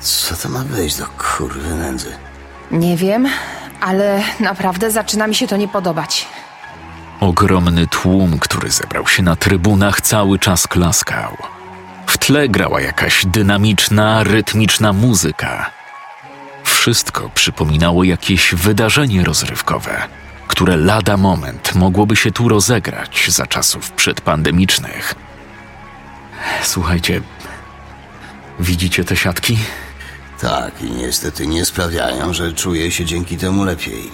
[0.00, 2.12] Co to ma być do kurwy nędzy?
[2.70, 3.28] Nie wiem,
[3.80, 6.26] ale naprawdę zaczyna mi się to nie podobać.
[7.20, 11.36] Ogromny tłum, który zebrał się na trybunach, cały czas klaskał.
[12.06, 15.70] W tle grała jakaś dynamiczna, rytmiczna muzyka.
[16.80, 20.02] Wszystko przypominało jakieś wydarzenie rozrywkowe,
[20.48, 25.14] które lada moment mogłoby się tu rozegrać za czasów przedpandemicznych.
[26.62, 27.22] Słuchajcie,
[28.60, 29.58] widzicie te siatki?
[30.40, 34.10] Tak, i niestety nie sprawiają, że czuję się dzięki temu lepiej.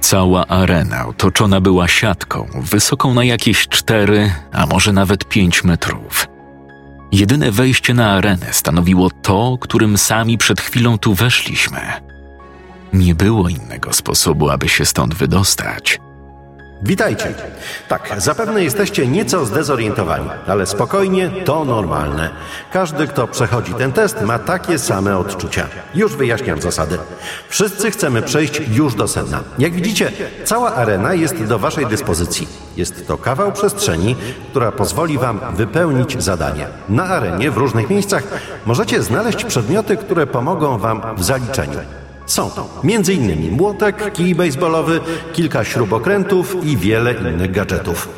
[0.00, 6.35] Cała arena otoczona była siatką, wysoką na jakieś cztery, a może nawet pięć metrów.
[7.12, 11.80] Jedyne wejście na arenę stanowiło to, którym sami przed chwilą tu weszliśmy.
[12.92, 16.00] Nie było innego sposobu, aby się stąd wydostać.
[16.86, 17.34] Witajcie.
[17.88, 22.30] Tak, zapewne jesteście nieco zdezorientowani, ale spokojnie, to normalne.
[22.72, 25.66] Każdy, kto przechodzi ten test, ma takie same odczucia.
[25.94, 26.98] Już wyjaśniam zasady.
[27.48, 29.40] Wszyscy chcemy przejść już do sedna.
[29.58, 30.12] Jak widzicie,
[30.44, 32.48] cała arena jest do Waszej dyspozycji.
[32.76, 34.16] Jest to kawał przestrzeni,
[34.50, 36.66] która pozwoli Wam wypełnić zadanie.
[36.88, 38.22] Na arenie w różnych miejscach
[38.66, 41.78] możecie znaleźć przedmioty, które pomogą Wam w zaliczeniu.
[42.26, 43.52] Są to m.in.
[43.52, 45.00] młotek, kij baseballowy,
[45.32, 48.08] kilka śrubokrętów i wiele innych gadżetów.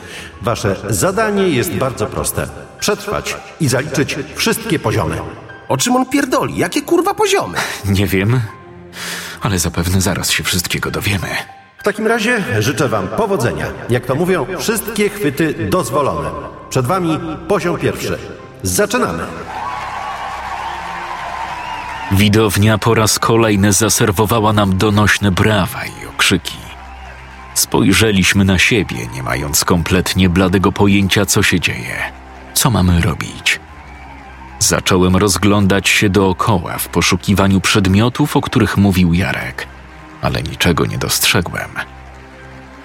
[0.42, 2.48] Wasze zadanie jest bardzo proste.
[2.80, 5.16] Przetrwać i zaliczyć wszystkie poziomy.
[5.68, 6.56] O czym on pierdoli?
[6.56, 7.58] Jakie kurwa poziomy?
[7.84, 8.40] Nie wiem,
[9.40, 11.26] ale zapewne zaraz się wszystkiego dowiemy.
[11.78, 13.66] W takim razie życzę Wam powodzenia.
[13.90, 16.30] Jak to mówią, wszystkie chwyty dozwolone.
[16.70, 18.18] Przed Wami poziom pierwszy.
[18.62, 19.22] Zaczynamy!
[22.12, 26.56] Widownia po raz kolejny zaserwowała nam donośne brawa i okrzyki.
[27.54, 31.96] Spojrzeliśmy na siebie, nie mając kompletnie bladego pojęcia, co się dzieje.
[32.54, 33.60] Co mamy robić?
[34.58, 39.66] Zacząłem rozglądać się dookoła w poszukiwaniu przedmiotów, o których mówił Jarek,
[40.22, 41.70] ale niczego nie dostrzegłem.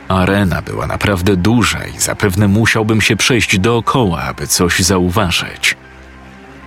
[0.08, 5.78] Arena była naprawdę duża i zapewne musiałbym się przejść dookoła, aby coś zauważyć.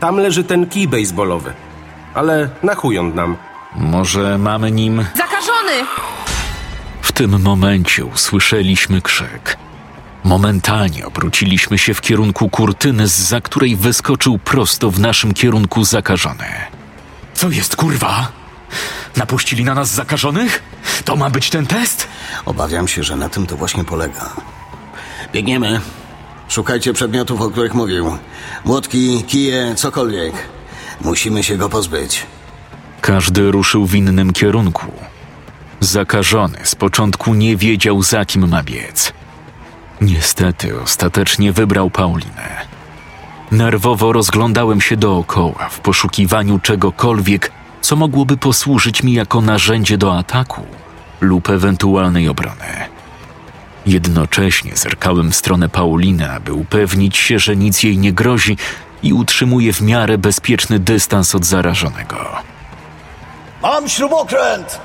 [0.01, 1.66] Tam leży ten kij baseballowy.
[2.17, 3.37] Ale na chuj on nam.
[3.75, 5.87] Może mamy nim Zakażony!
[7.03, 9.57] W tym momencie usłyszeliśmy krzyk.
[10.25, 16.47] Momentalnie obróciliśmy się w kierunku kurtyny, za której wyskoczył prosto w naszym kierunku zakażony.
[17.35, 18.29] Co jest kurwa?
[19.17, 20.63] Napuścili na nas zakażonych?
[21.05, 22.09] To ma być ten test?
[22.45, 24.31] Obawiam się, że na tym to właśnie polega.
[25.33, 25.81] Biegniemy.
[26.49, 28.19] Szukajcie przedmiotów, o których mówił.
[28.65, 30.56] Młotki, kije, cokolwiek.
[31.01, 32.27] Musimy się go pozbyć.
[33.01, 34.87] Każdy ruszył w innym kierunku.
[35.81, 39.13] Zakażony z początku nie wiedział, za kim ma biec.
[40.01, 42.67] Niestety ostatecznie wybrał Paulinę.
[43.51, 50.63] Nerwowo rozglądałem się dookoła w poszukiwaniu czegokolwiek, co mogłoby posłużyć mi jako narzędzie do ataku,
[51.21, 52.96] lub ewentualnej obrony.
[53.87, 58.57] Jednocześnie zerkałem w stronę Pauliny, aby upewnić się, że nic jej nie grozi
[59.03, 62.17] i utrzymuje w miarę bezpieczny dystans od zarażonego.
[63.63, 64.81] Mam śrubokręt!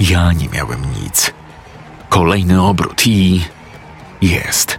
[0.00, 1.32] Ja nie miałem nic.
[2.08, 3.44] Kolejny obrót i.
[4.22, 4.78] jest.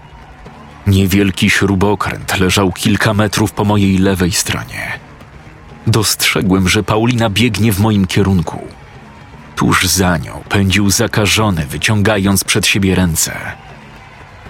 [0.87, 4.99] Niewielki śrubokręt leżał kilka metrów po mojej lewej stronie.
[5.87, 8.67] Dostrzegłem, że Paulina biegnie w moim kierunku.
[9.59, 13.31] Tuż za nią pędził zakażony, wyciągając przed siebie ręce.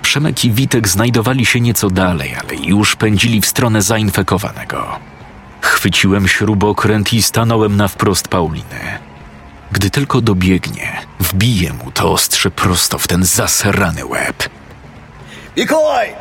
[0.01, 4.99] Przemek i Witek znajdowali się nieco dalej, ale już pędzili w stronę zainfekowanego.
[5.62, 8.99] Chwyciłem śrubokręt i stanąłem na wprost Pauliny.
[9.72, 14.49] Gdy tylko dobiegnie, wbiję mu to ostrze prosto w ten zaserany łeb.
[15.57, 16.16] Mikołaj!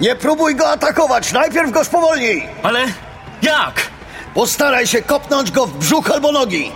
[0.00, 2.46] Nie próbuj go atakować, najpierw go spowolnij!
[2.62, 2.86] Ale
[3.42, 3.90] jak?
[4.34, 6.72] Postaraj się kopnąć go w brzuch albo nogi.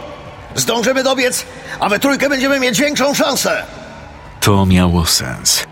[0.54, 1.46] Zdążymy dobiec,
[1.80, 3.64] a we trójkę będziemy mieć większą szansę.
[4.40, 5.66] To miało sens.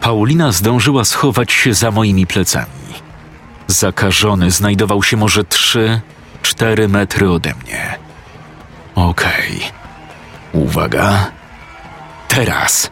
[0.00, 2.88] Paulina zdążyła schować się za moimi plecami.
[3.66, 6.00] Zakażony znajdował się może trzy,
[6.42, 7.98] cztery metry ode mnie.
[8.94, 9.60] Okej.
[10.52, 11.30] Uwaga.
[12.28, 12.90] Teraz.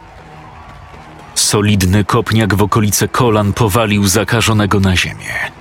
[1.35, 5.51] Solidny kopniak w okolice kolan powalił zakażonego na ziemię.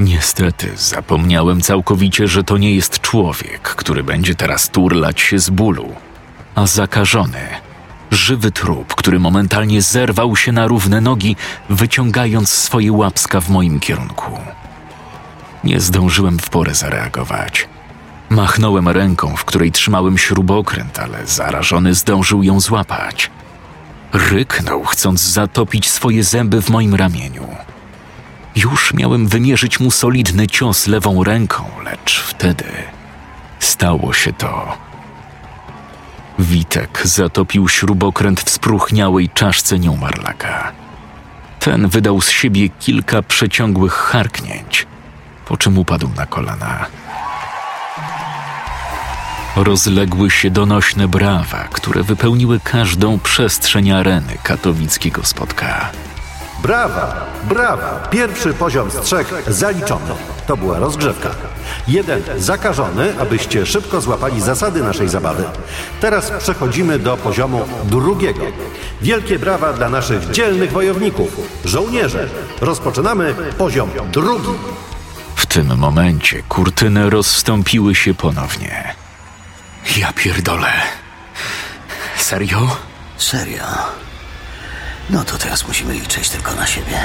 [0.00, 5.94] Niestety zapomniałem całkowicie, że to nie jest człowiek, który będzie teraz turlać się z bólu,
[6.54, 7.40] a zakażony,
[8.10, 11.36] żywy trup, który momentalnie zerwał się na równe nogi,
[11.68, 14.38] wyciągając swoje łapska w moim kierunku.
[15.64, 17.68] Nie zdążyłem w porę zareagować.
[18.30, 23.30] Machnąłem ręką, w której trzymałem śrubokręt, ale zarażony zdążył ją złapać.
[24.12, 27.48] Ryknął, chcąc zatopić swoje zęby w moim ramieniu.
[28.56, 32.64] Już miałem wymierzyć mu solidny cios lewą ręką, lecz wtedy
[33.60, 34.78] stało się to.
[36.38, 40.72] Witek zatopił śrubokręt w spróchniałej czaszce nieumarlaka.
[41.60, 44.86] Ten wydał z siebie kilka przeciągłych harknięć,
[45.46, 46.86] po czym upadł na kolana.
[49.56, 55.90] Rozległy się donośne brawa, które wypełniły każdą przestrzeń areny katowickiego spotka.
[56.62, 58.08] Brawa, brawa.
[58.10, 60.14] Pierwszy poziom z trzech zaliczony.
[60.46, 61.30] To była rozgrzewka.
[61.88, 65.44] Jeden zakażony, abyście szybko złapali zasady naszej zabawy.
[66.00, 68.44] Teraz przechodzimy do poziomu drugiego.
[69.02, 71.28] Wielkie brawa dla naszych dzielnych wojowników,
[71.64, 72.28] żołnierze.
[72.60, 74.48] Rozpoczynamy poziom drugi.
[75.34, 78.94] W tym momencie kurtyny rozstąpiły się ponownie.
[79.96, 80.72] Ja pierdolę.
[82.16, 82.76] Serio?
[83.16, 83.64] Serio?
[85.10, 86.98] No to teraz musimy liczyć tylko na siebie.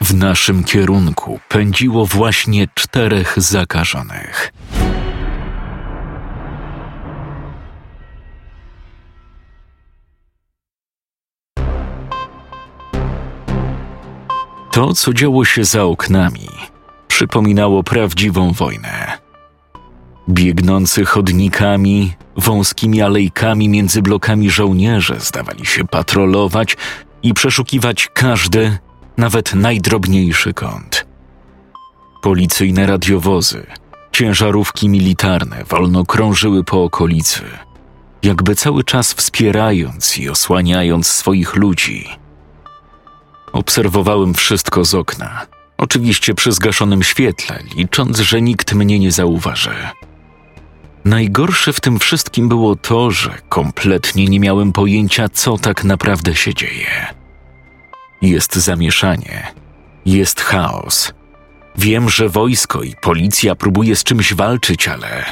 [0.00, 4.52] W naszym kierunku pędziło właśnie czterech zakażonych.
[14.72, 16.48] To, co działo się za oknami,
[17.08, 19.27] przypominało prawdziwą wojnę.
[20.28, 26.76] Biegnący chodnikami, wąskimi alejkami między blokami żołnierze zdawali się patrolować
[27.22, 28.78] i przeszukiwać każdy,
[29.16, 31.06] nawet najdrobniejszy kąt.
[32.22, 33.66] Policyjne radiowozy,
[34.12, 37.42] ciężarówki militarne wolno krążyły po okolicy,
[38.22, 42.08] jakby cały czas wspierając i osłaniając swoich ludzi.
[43.52, 45.46] Obserwowałem wszystko z okna,
[45.78, 49.74] oczywiście przy zgaszonym świetle, licząc, że nikt mnie nie zauważy.
[51.08, 56.54] Najgorsze w tym wszystkim było to, że kompletnie nie miałem pojęcia, co tak naprawdę się
[56.54, 57.06] dzieje.
[58.22, 59.52] Jest zamieszanie,
[60.06, 61.12] jest chaos.
[61.76, 65.24] Wiem, że wojsko i policja próbuje z czymś walczyć, ale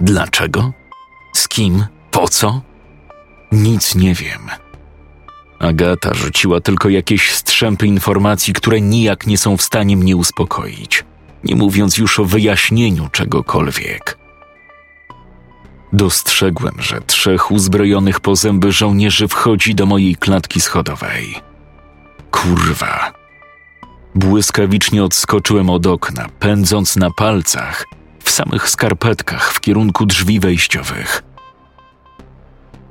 [0.00, 0.72] dlaczego?
[1.32, 1.86] Z kim?
[2.10, 2.62] Po co?
[3.52, 4.40] Nic nie wiem.
[5.58, 11.04] Agata rzuciła tylko jakieś strzępy informacji, które nijak nie są w stanie mnie uspokoić,
[11.44, 14.23] nie mówiąc już o wyjaśnieniu czegokolwiek.
[15.94, 21.34] Dostrzegłem, że trzech uzbrojonych po zęby żołnierzy wchodzi do mojej klatki schodowej.
[22.30, 23.12] Kurwa.
[24.14, 27.84] Błyskawicznie odskoczyłem od okna, pędząc na palcach,
[28.22, 31.22] w samych skarpetkach w kierunku drzwi wejściowych.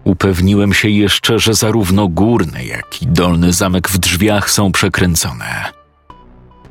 [0.04, 5.72] Upewniłem się jeszcze, że zarówno górny, jak i dolny zamek w drzwiach są przekręcone.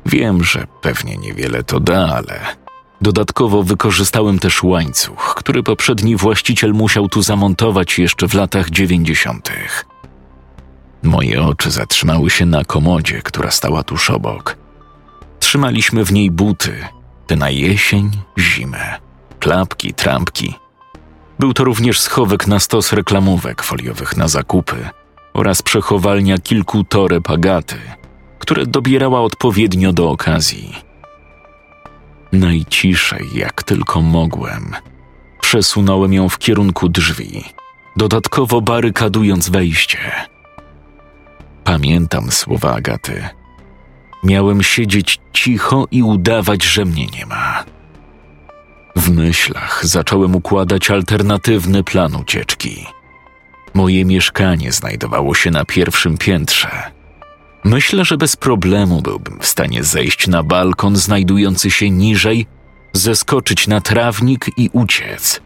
[0.05, 2.62] Wiem, że pewnie niewiele to da, ale
[3.03, 9.85] dodatkowo wykorzystałem też łańcuch, który poprzedni właściciel musiał tu zamontować jeszcze w latach dziewięćdziesiątych.
[11.03, 14.57] Moje oczy zatrzymały się na komodzie, która stała tuż obok.
[15.39, 16.87] Trzymaliśmy w niej buty,
[17.27, 18.99] te na jesień, zimę,
[19.39, 20.55] klapki, trampki.
[21.39, 24.89] Był to również schowek na stos reklamówek foliowych na zakupy
[25.33, 27.79] oraz przechowalnia kilku toreb Agaty,
[28.39, 30.92] które dobierała odpowiednio do okazji.
[32.33, 34.75] Najciszej, jak tylko mogłem,
[35.41, 37.43] przesunąłem ją w kierunku drzwi,
[37.97, 39.97] dodatkowo barykadując wejście.
[41.63, 43.29] Pamiętam słowa Agaty.
[44.23, 47.63] Miałem siedzieć cicho i udawać, że mnie nie ma.
[48.95, 52.85] W myślach zacząłem układać alternatywny plan ucieczki.
[53.73, 56.92] Moje mieszkanie znajdowało się na pierwszym piętrze.
[57.63, 62.45] Myślę, że bez problemu byłbym w stanie zejść na balkon znajdujący się niżej,
[62.93, 65.41] zeskoczyć na trawnik i uciec.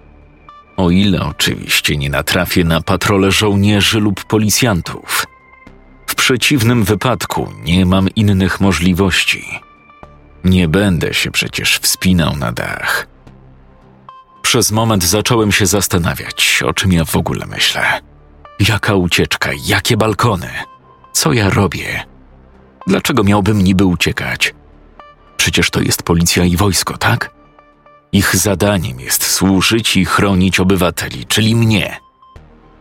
[0.78, 5.26] O ile oczywiście nie natrafię na patrole żołnierzy lub policjantów.
[6.07, 9.45] W przeciwnym wypadku nie mam innych możliwości.
[10.43, 13.07] Nie będę się przecież wspinał na dach.
[14.41, 18.01] Przez moment zacząłem się zastanawiać, o czym ja w ogóle myślę.
[18.59, 20.49] Jaka ucieczka, jakie balkony?
[21.18, 22.03] Co ja robię?
[22.88, 24.53] Dlaczego miałbym niby uciekać?
[25.38, 27.32] Przecież to jest policja i wojsko, tak?
[28.11, 31.99] Ich zadaniem jest służyć i chronić obywateli, czyli mnie.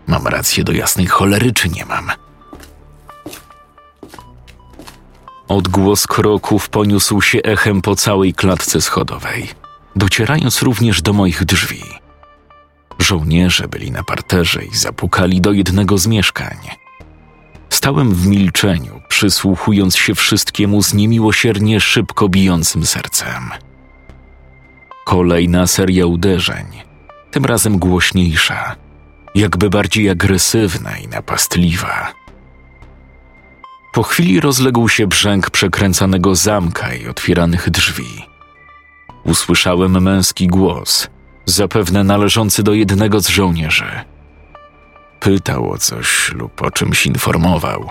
[0.07, 2.11] Mam rację do jasnej cholery, czy nie mam?
[5.49, 9.49] Odgłos kroków poniósł się echem po całej klatce schodowej,
[9.97, 11.83] docierając również do moich drzwi.
[12.99, 16.86] Żołnierze byli na parterze i zapukali do jednego z mieszkań.
[17.77, 23.51] Stałem w milczeniu, przysłuchując się wszystkiemu z niemiłosiernie szybko bijącym sercem.
[25.05, 26.67] Kolejna seria uderzeń,
[27.31, 28.77] tym razem głośniejsza,
[29.35, 32.13] jakby bardziej agresywna i napastliwa.
[33.93, 38.27] Po chwili rozległ się brzęk przekręcanego zamka i otwieranych drzwi.
[39.25, 41.09] Usłyszałem męski głos,
[41.47, 44.16] zapewne należący do jednego z żołnierzy.
[45.21, 47.91] Pytał o coś lub o czymś informował.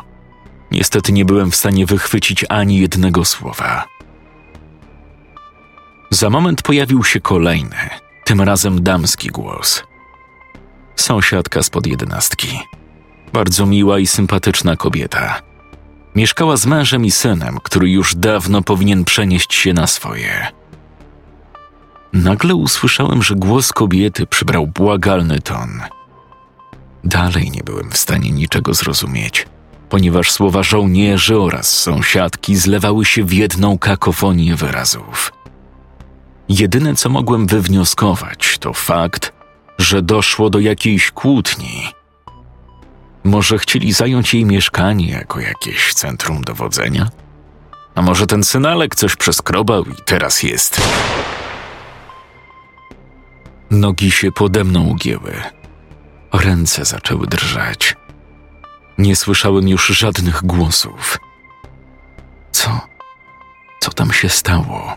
[0.72, 3.86] Niestety nie byłem w stanie wychwycić ani jednego słowa.
[6.10, 7.90] Za moment pojawił się kolejny,
[8.24, 9.84] tym razem damski głos.
[10.96, 12.60] Sąsiadka spod jedenastki.
[13.34, 15.42] Bardzo miła i sympatyczna kobieta.
[16.16, 20.48] Mieszkała z mężem i synem, który już dawno powinien przenieść się na swoje.
[22.14, 25.82] Nagle usłyszałem, że głos kobiety przybrał błagalny ton.
[27.06, 29.48] Dalej nie byłem w stanie niczego zrozumieć,
[29.90, 35.34] ponieważ słowa żołnierzy oraz sąsiadki zlewały się w jedną kakofonię wyrazów.
[36.50, 39.34] Jedyne, co mogłem wywnioskować, to fakt,
[39.78, 41.88] że doszło do jakiejś kłótni.
[43.24, 47.10] Może chcieli zająć jej mieszkanie jako jakieś centrum dowodzenia?
[47.96, 50.82] A może ten synalek coś przeskrobał i teraz jest.
[53.72, 55.34] Nogi się pode mną ugięły.
[56.40, 57.96] Ręce zaczęły drżeć.
[58.98, 61.18] Nie słyszałem już żadnych głosów.
[62.52, 62.82] Co?
[63.80, 64.96] Co tam się stało?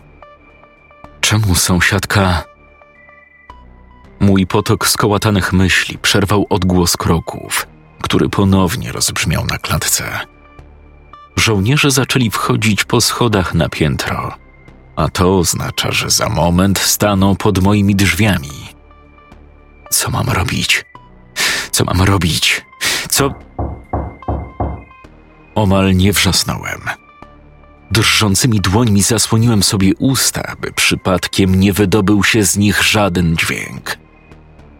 [1.21, 2.43] Czemu sąsiadka.
[4.19, 7.67] Mój potok skołatanych myśli przerwał odgłos kroków,
[8.01, 10.19] który ponownie rozbrzmiał na klatce.
[11.35, 14.35] Żołnierze zaczęli wchodzić po schodach na piętro,
[14.95, 18.69] a to oznacza, że za moment staną pod moimi drzwiami.
[19.89, 20.85] Co mam robić?
[21.71, 22.65] Co mam robić?
[23.09, 23.33] Co.
[25.55, 26.81] Omal nie wrzasnąłem.
[27.91, 33.97] Drżącymi dłońmi zasłoniłem sobie usta, by przypadkiem nie wydobył się z nich żaden dźwięk.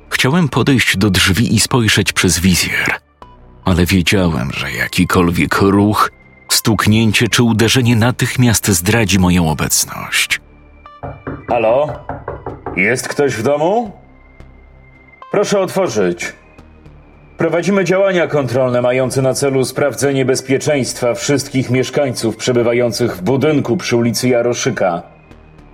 [0.10, 2.95] Chciałem podejść do drzwi i spojrzeć przez wizjer,
[3.66, 6.11] ale wiedziałem, że jakikolwiek ruch,
[6.49, 10.41] stuknięcie czy uderzenie natychmiast zdradzi moją obecność.
[11.48, 12.06] Halo?
[12.76, 13.91] Jest ktoś w domu?
[15.32, 16.34] Proszę otworzyć.
[17.40, 24.30] Prowadzimy działania kontrolne mające na celu sprawdzenie bezpieczeństwa wszystkich mieszkańców przebywających w budynku przy ulicy
[24.30, 25.02] Jaroszyka.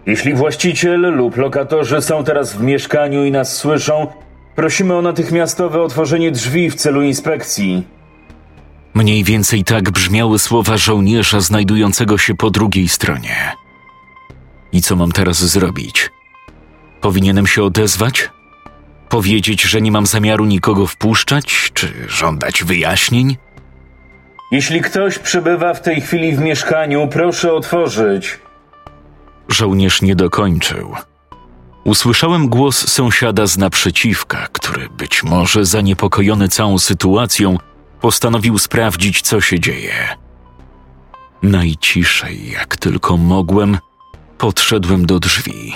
[0.05, 4.07] Jeśli właściciel lub lokatorzy są teraz w mieszkaniu i nas słyszą,
[4.55, 7.83] prosimy o natychmiastowe otworzenie drzwi w celu inspekcji.
[8.93, 13.51] Mniej więcej tak brzmiały słowa żołnierza znajdującego się po drugiej stronie.
[14.71, 16.09] I co mam teraz zrobić?
[17.01, 18.34] Powinienem się odezwać?
[19.09, 23.37] Powiedzieć, że nie mam zamiaru nikogo wpuszczać, czy żądać wyjaśnień?
[24.51, 28.39] Jeśli ktoś przebywa w tej chwili w mieszkaniu, proszę otworzyć.
[29.49, 30.95] Żołnierz nie dokończył.
[31.83, 37.57] Usłyszałem głos sąsiada z naprzeciwka, który być może zaniepokojony całą sytuacją
[38.01, 39.93] postanowił sprawdzić, co się dzieje.
[41.43, 43.77] Najciszej, jak tylko mogłem,
[44.37, 45.73] podszedłem do drzwi.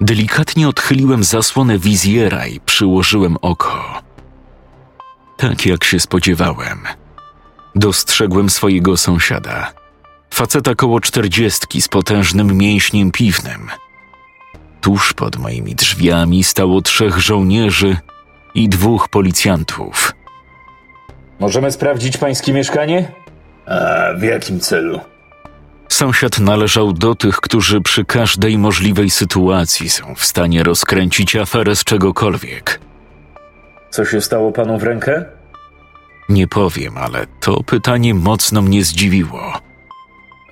[0.00, 4.02] Delikatnie odchyliłem zasłonę wizjera i przyłożyłem oko.
[5.36, 6.78] Tak jak się spodziewałem.
[7.74, 9.72] Dostrzegłem swojego sąsiada.
[10.34, 13.68] Faceta koło czterdziestki z potężnym mięśniem piwnym.
[14.80, 17.96] Tuż pod moimi drzwiami stało trzech żołnierzy
[18.54, 20.12] i dwóch policjantów.
[21.40, 23.12] Możemy sprawdzić pańskie mieszkanie?
[23.66, 23.78] A
[24.18, 25.00] w jakim celu?
[25.90, 31.84] Sąsiad należał do tych, którzy przy każdej możliwej sytuacji są w stanie rozkręcić aferę z
[31.84, 32.80] czegokolwiek.
[33.90, 35.24] Co się stało panu w rękę?
[36.28, 39.52] Nie powiem, ale to pytanie mocno mnie zdziwiło.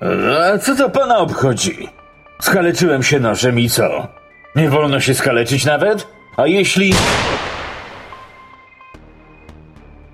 [0.01, 1.89] A co to pana obchodzi?
[2.41, 4.07] Skaleczyłem się nożem i co?
[4.55, 6.07] Nie wolno się skaleczyć nawet?
[6.37, 6.93] A jeśli...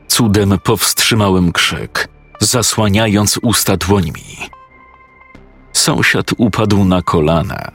[0.07, 2.07] Cudem powstrzymałem krzyk,
[2.39, 4.54] zasłaniając usta dłońmi.
[5.85, 7.71] Sąsiad upadł na kolana,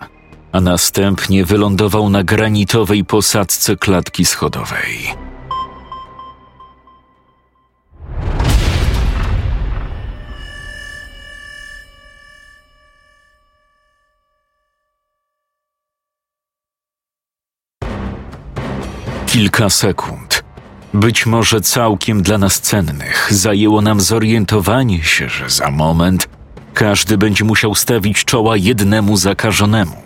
[0.52, 4.98] a następnie wylądował na granitowej posadzce klatki schodowej.
[19.26, 20.44] Kilka sekund,
[20.94, 26.39] być może całkiem dla nas cennych, zajęło nam zorientowanie się, że za moment
[26.74, 29.96] każdy będzie musiał stawić czoła jednemu zakażonemu.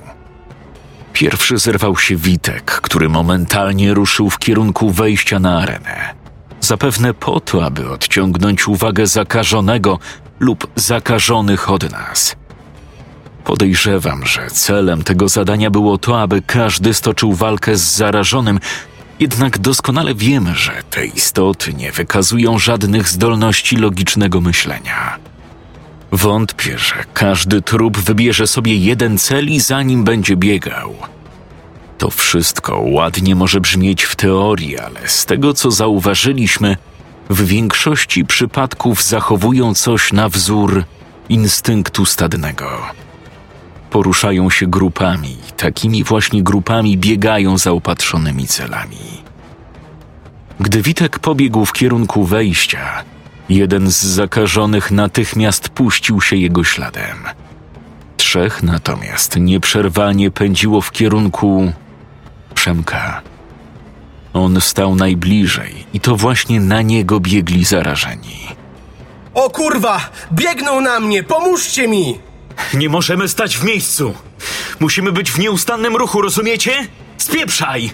[1.12, 6.14] Pierwszy zerwał się Witek, który momentalnie ruszył w kierunku wejścia na arenę.
[6.60, 9.98] Zapewne po to, aby odciągnąć uwagę zakażonego
[10.40, 12.36] lub zakażonych od nas.
[13.44, 18.60] Podejrzewam, że celem tego zadania było to, aby każdy stoczył walkę z zarażonym,
[19.20, 25.18] jednak doskonale wiemy, że te istoty nie wykazują żadnych zdolności logicznego myślenia.
[26.14, 30.94] Wątpię, że każdy trup wybierze sobie jeden cel i za nim będzie biegał.
[31.98, 36.76] To wszystko ładnie może brzmieć w teorii, ale z tego co zauważyliśmy,
[37.30, 40.84] w większości przypadków zachowują coś na wzór
[41.28, 42.70] instynktu stadnego.
[43.90, 49.22] Poruszają się grupami, takimi właśnie grupami biegają za opatrzonymi celami.
[50.60, 53.04] Gdy Witek pobiegł w kierunku wejścia,
[53.48, 57.24] Jeden z zakażonych natychmiast puścił się jego śladem.
[58.16, 61.72] Trzech natomiast nieprzerwanie pędziło w kierunku
[62.54, 63.22] Przemka.
[64.32, 68.48] On stał najbliżej i to właśnie na niego biegli zarażeni.
[69.34, 70.10] O kurwa!
[70.32, 71.22] Biegną na mnie!
[71.22, 72.18] Pomóżcie mi!
[72.74, 74.14] Nie możemy stać w miejscu!
[74.80, 76.72] Musimy być w nieustannym ruchu, rozumiecie?
[77.18, 77.90] Spieprzaj!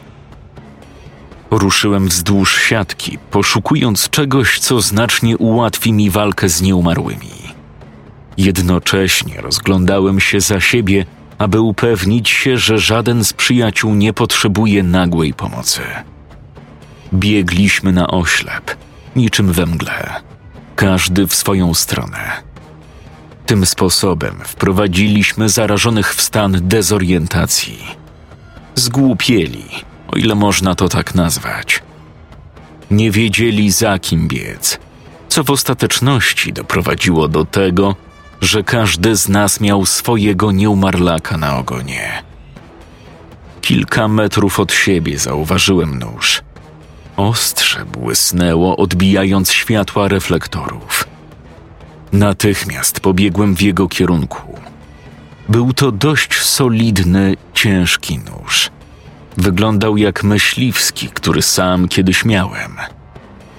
[1.51, 7.31] Ruszyłem wzdłuż siatki, poszukując czegoś, co znacznie ułatwi mi walkę z nieumarłymi.
[8.36, 11.06] Jednocześnie rozglądałem się za siebie,
[11.39, 15.81] aby upewnić się, że żaden z przyjaciół nie potrzebuje nagłej pomocy.
[17.14, 18.77] Biegliśmy na oślep,
[19.16, 20.20] niczym we mgle,
[20.77, 22.43] każdy w swoją stronę.
[23.47, 27.78] Tym sposobem wprowadziliśmy zarażonych w stan dezorientacji.
[28.74, 29.64] Zgłupieli,
[30.12, 31.82] o ile można to tak nazwać.
[32.90, 34.78] Nie wiedzieli za kim biec,
[35.28, 37.96] co w ostateczności doprowadziło do tego,
[38.40, 42.22] że każdy z nas miał swojego nieumarlaka na ogonie.
[43.60, 46.42] Kilka metrów od siebie zauważyłem nóż.
[47.16, 51.08] Ostrze błysnęło, odbijając światła reflektorów.
[52.12, 54.58] Natychmiast pobiegłem w jego kierunku.
[55.48, 58.70] Był to dość solidny, ciężki nóż.
[59.36, 62.77] Wyglądał jak myśliwski, który sam kiedyś miałem.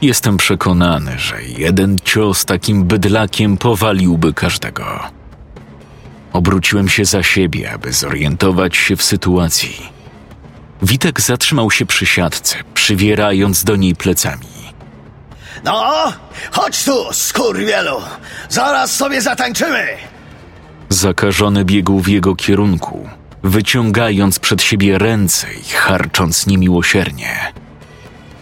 [0.01, 4.99] Jestem przekonany, że jeden cios takim bydlakiem powaliłby każdego.
[6.33, 9.89] Obróciłem się za siebie, aby zorientować się w sytuacji.
[10.81, 14.47] Witek zatrzymał się przy siatce, przywierając do niej plecami.
[15.63, 16.13] No,
[16.51, 18.01] chodź tu, skurwielu!
[18.49, 19.87] Zaraz sobie zatańczymy!
[20.89, 23.09] Zakażony biegł w jego kierunku,
[23.43, 27.53] wyciągając przed siebie ręce i harcząc niemiłosiernie.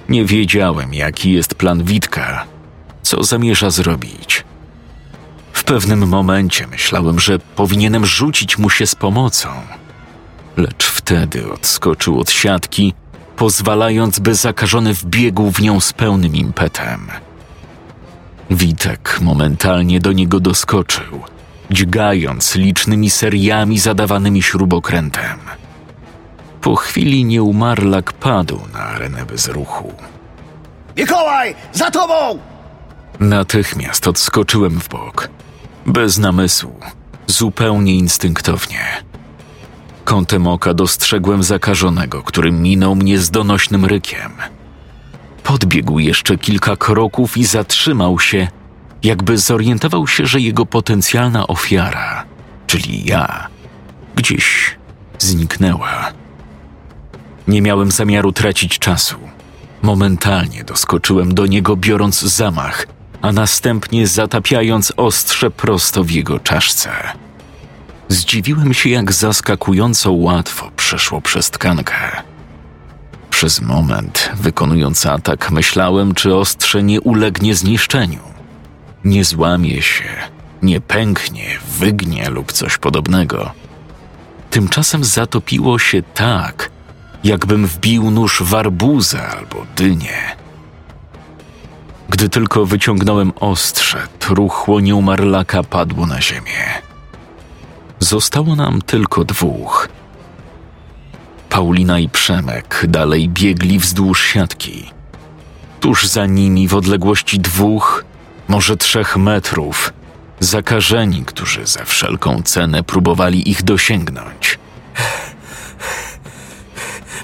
[0.09, 2.45] Nie wiedziałem, jaki jest plan Witka,
[3.01, 4.43] co zamierza zrobić.
[5.53, 9.49] W pewnym momencie myślałem, że powinienem rzucić mu się z pomocą,
[10.57, 12.93] lecz wtedy odskoczył od siatki,
[13.35, 17.07] pozwalając, by zakażony wbiegł w nią z pełnym impetem.
[18.49, 21.23] Witek momentalnie do niego doskoczył,
[21.71, 25.39] dźgając licznymi seriami zadawanymi śrubokrętem.
[26.61, 29.93] Po chwili nieumarlak padł na arenę bez ruchu.
[30.97, 32.39] Mikołaj, za tobą!
[33.19, 35.29] Natychmiast odskoczyłem w bok,
[35.85, 36.79] bez namysłu,
[37.27, 39.03] zupełnie instynktownie.
[40.05, 44.31] Kątem oka dostrzegłem zakażonego, który minął mnie z donośnym rykiem.
[45.43, 48.47] Podbiegł jeszcze kilka kroków i zatrzymał się,
[49.03, 52.25] jakby zorientował się, że jego potencjalna ofiara,
[52.67, 53.47] czyli ja,
[54.15, 54.75] gdzieś
[55.19, 56.11] zniknęła.
[57.47, 59.15] Nie miałem zamiaru tracić czasu.
[59.81, 62.87] Momentalnie doskoczyłem do niego, biorąc zamach,
[63.21, 66.89] a następnie zatapiając ostrze prosto w jego czaszce.
[68.09, 71.95] Zdziwiłem się, jak zaskakująco łatwo przeszło przez tkankę.
[73.29, 78.28] Przez moment, wykonując atak, myślałem, czy ostrze nie ulegnie zniszczeniu.
[79.03, 80.09] Nie złamie się,
[80.61, 81.45] nie pęknie,
[81.79, 83.51] wygnie lub coś podobnego.
[84.49, 86.69] Tymczasem zatopiło się tak,
[87.23, 90.35] jakbym wbił nóż w arbuzę albo dynię.
[92.09, 96.81] Gdy tylko wyciągnąłem ostrze, truchło nieumarlaka padło na ziemię.
[97.99, 99.89] Zostało nam tylko dwóch.
[101.49, 104.91] Paulina i Przemek dalej biegli wzdłuż siatki.
[105.79, 108.05] Tuż za nimi, w odległości dwóch,
[108.49, 109.93] może trzech metrów,
[110.39, 114.59] zakażeni, którzy za wszelką cenę próbowali ich dosięgnąć.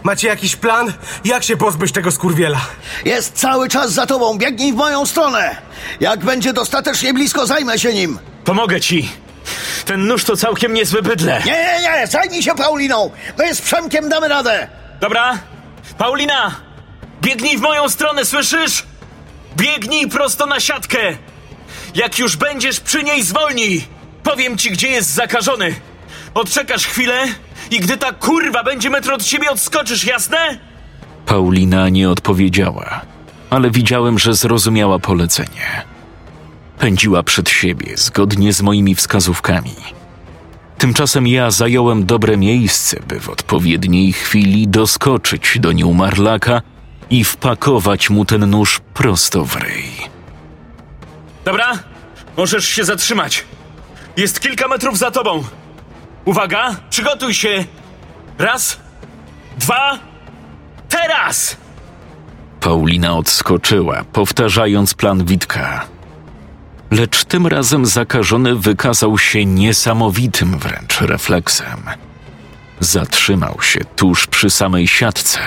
[0.03, 0.93] Macie jakiś plan?
[1.25, 2.61] Jak się pozbyć tego skurwiela?
[3.05, 5.55] Jest cały czas za tobą, biegnij w moją stronę.
[5.99, 8.19] Jak będzie dostatecznie blisko, zajmę się nim.
[8.43, 9.11] Pomogę ci!
[9.85, 11.41] Ten nóż to całkiem niezłe bydle.
[11.45, 13.11] Nie, nie, nie, zajmij się Pauliną.
[13.37, 14.67] My z Przemkiem damy radę.
[15.01, 15.37] Dobra?
[15.97, 16.55] Paulina!
[17.21, 18.83] Biegnij w moją stronę, słyszysz?
[19.57, 20.97] Biegnij prosto na siatkę!
[21.95, 23.85] Jak już będziesz przy niej, zwolnij!
[24.23, 25.75] Powiem ci, gdzie jest zakażony.
[26.33, 27.27] Odczekasz chwilę
[27.71, 30.37] i gdy ta kurwa będzie metr od ciebie, odskoczysz, jasne?
[31.25, 33.01] Paulina nie odpowiedziała,
[33.49, 35.83] ale widziałem, że zrozumiała polecenie.
[36.79, 39.75] Pędziła przed siebie zgodnie z moimi wskazówkami.
[40.77, 46.61] Tymczasem ja zająłem dobre miejsce, by w odpowiedniej chwili doskoczyć do nieumarlaka
[47.09, 49.85] i wpakować mu ten nóż prosto w ryj.
[51.45, 51.71] Dobra?
[52.37, 53.45] Możesz się zatrzymać.
[54.17, 55.43] Jest kilka metrów za tobą.
[56.25, 57.65] Uwaga, przygotuj się.
[58.37, 58.79] Raz,
[59.57, 59.99] dwa,
[60.89, 61.57] teraz!
[62.61, 65.85] Paulina odskoczyła, powtarzając plan Witka.
[66.91, 71.83] Lecz tym razem zakażony wykazał się niesamowitym wręcz refleksem.
[72.79, 75.39] Zatrzymał się tuż przy samej siatce,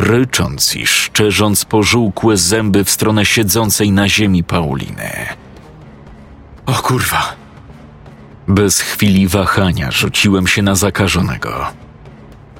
[0.00, 5.10] rycząc i szczerząc pożółkłe zęby w stronę siedzącej na ziemi Pauliny.
[6.66, 7.36] O kurwa!
[8.48, 11.66] Bez chwili wahania rzuciłem się na zakażonego.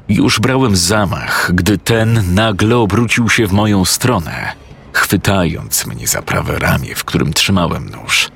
[0.08, 4.52] Już brałem zamach, gdy ten nagle obrócił się w moją stronę,
[4.92, 8.28] chwytając mnie za prawe ramię, w którym trzymałem nóż.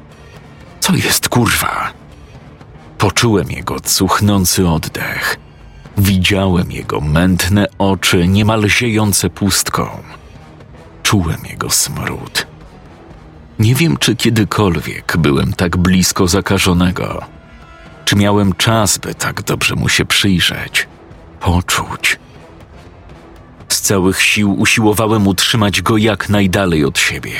[0.81, 1.91] Co jest kurwa?
[2.99, 5.37] Poczułem jego cuchnący oddech.
[5.99, 9.89] Widziałem jego mętne oczy, niemal ziejące pustką.
[11.03, 12.47] Czułem jego smród.
[13.59, 17.25] Nie wiem, czy kiedykolwiek byłem tak blisko zakażonego.
[18.05, 20.89] Czy miałem czas, by tak dobrze mu się przyjrzeć,
[21.41, 22.19] poczuć.
[23.69, 27.37] Z całych sił usiłowałem utrzymać go jak najdalej od siebie.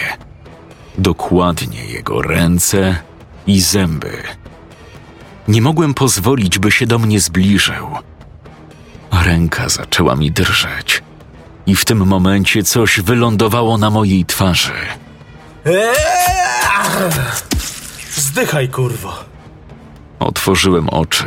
[0.99, 2.97] Dokładnie jego ręce
[3.47, 4.23] i zęby.
[5.49, 7.89] Nie mogłem pozwolić, by się do mnie zbliżył.
[9.13, 11.03] Ręka zaczęła mi drżeć,
[11.67, 14.73] i w tym momencie coś wylądowało na mojej twarzy.
[15.65, 16.19] Eee!
[18.11, 19.25] Zdychaj, kurwo.
[20.19, 21.27] Otworzyłem oczy.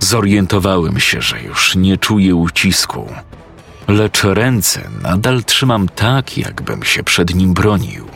[0.00, 3.08] Zorientowałem się, że już nie czuję ucisku,
[3.88, 8.06] lecz ręce nadal trzymam tak, jakbym się przed nim bronił.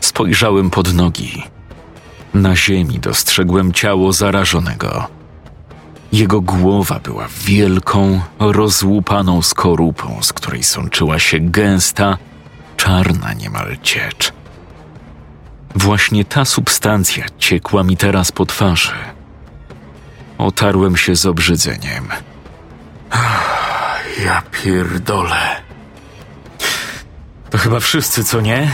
[0.00, 1.42] Spojrzałem pod nogi.
[2.34, 5.08] Na ziemi dostrzegłem ciało zarażonego.
[6.14, 12.18] Jego głowa była wielką, rozłupaną skorupą, z której sączyła się gęsta,
[12.76, 14.32] czarna niemal ciecz.
[15.74, 18.92] Właśnie ta substancja ciekła mi teraz po twarzy.
[20.38, 22.08] Otarłem się z obrzydzeniem.
[24.24, 25.56] Ja pierdolę.
[27.50, 28.70] To chyba wszyscy, co nie?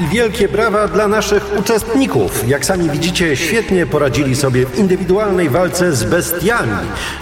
[0.00, 2.48] I wielkie brawa dla naszych uczestników.
[2.48, 6.72] Jak sami widzicie, świetnie poradzili sobie w indywidualnej walce z bestiami.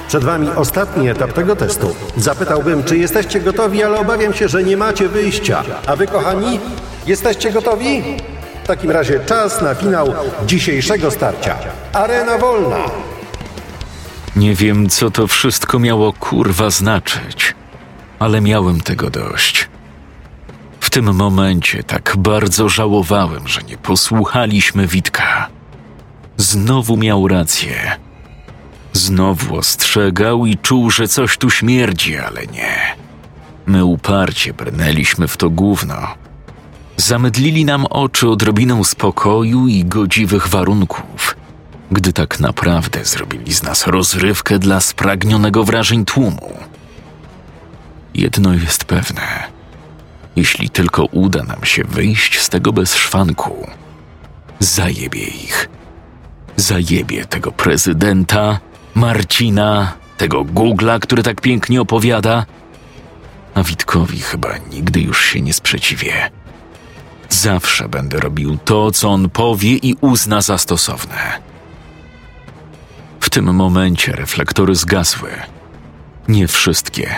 [0.08, 1.96] Przed wami ostatni etap tego testu.
[2.16, 5.62] Zapytałbym, czy jesteście gotowi, ale obawiam się, że nie macie wyjścia.
[5.86, 6.60] A wy, kochani,
[7.06, 8.02] jesteście gotowi?
[8.64, 10.14] W takim razie czas na finał
[10.46, 11.56] dzisiejszego starcia.
[11.92, 12.84] Arena wolna.
[14.36, 17.54] Nie wiem, co to wszystko miało kurwa znaczyć,
[18.18, 19.71] ale miałem tego dość.
[20.92, 25.48] Tym momencie tak bardzo żałowałem, że nie posłuchaliśmy Witka.
[26.36, 27.96] Znowu miał rację.
[28.92, 32.96] Znowu ostrzegał i czuł, że coś tu śmierdzi, ale nie.
[33.66, 35.96] My uparcie brnęliśmy w to gówno.
[36.96, 41.36] Zamydlili nam oczy odrobiną spokoju i godziwych warunków,
[41.90, 46.52] gdy tak naprawdę zrobili z nas rozrywkę dla spragnionego wrażeń tłumu.
[48.14, 49.61] Jedno jest pewne.
[50.36, 53.66] Jeśli tylko uda nam się wyjść z tego bez szwanku,
[54.58, 55.68] zajebie ich.
[56.56, 58.60] Zajebie tego prezydenta,
[58.94, 62.46] Marcina, tego Googla, który tak pięknie opowiada.
[63.54, 66.30] A Witkowi chyba nigdy już się nie sprzeciwię.
[67.28, 71.38] Zawsze będę robił to, co on powie i uzna za stosowne.
[73.20, 75.30] W tym momencie reflektory zgasły.
[76.28, 77.14] Nie wszystkie,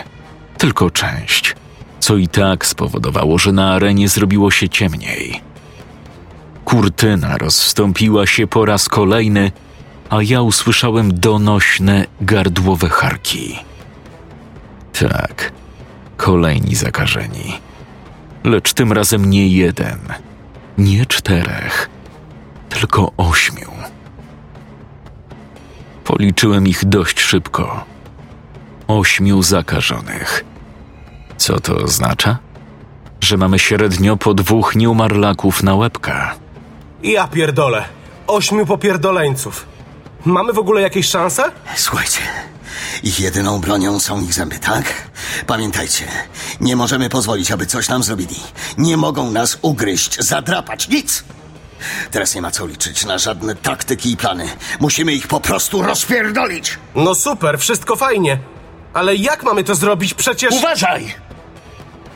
[0.59, 1.57] tylko część,
[2.05, 5.41] co i tak spowodowało, że na arenie zrobiło się ciemniej.
[6.65, 9.53] Kurtyna rozstąpiła się po raz kolejny,
[10.11, 13.59] a ja usłyszałem donośne gardłowe charki.
[14.93, 15.53] Tak,
[16.17, 17.61] kolejni zakażeni.
[18.45, 19.99] Lecz tym razem nie jeden,
[20.79, 21.91] nie czterech,
[22.69, 23.71] tylko ośmiu.
[26.05, 27.85] Policzyłem ich dość szybko.
[28.89, 30.54] Ośmiu zakażonych.
[31.37, 32.39] Co to oznacza?
[33.21, 36.35] Że mamy średnio po dwóch nieumarlaków na łebka.
[37.03, 37.85] Ja pierdolę.
[38.27, 39.67] Ośmiu popierdoleńców.
[40.25, 41.53] Mamy w ogóle jakieś szanse?
[41.77, 42.21] Słuchajcie,
[43.03, 45.11] ich jedyną bronią są ich zęby, tak?
[45.47, 46.05] Pamiętajcie,
[46.61, 48.37] nie możemy pozwolić, aby coś nam zrobili.
[48.79, 51.25] Nie mogą nas ugryźć, zadrapać, nic!
[52.11, 54.49] Teraz nie ma co liczyć na żadne taktyki i plany.
[54.81, 56.79] Musimy ich po prostu rozpierdolić!
[56.95, 58.39] No super, wszystko fajnie.
[58.95, 60.15] Ale jak mamy to zrobić?
[60.15, 60.53] Przecież...
[60.55, 61.15] Uważaj!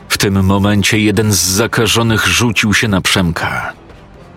[0.08, 3.72] W tym momencie jeden z zakażonych rzucił się na Przemka.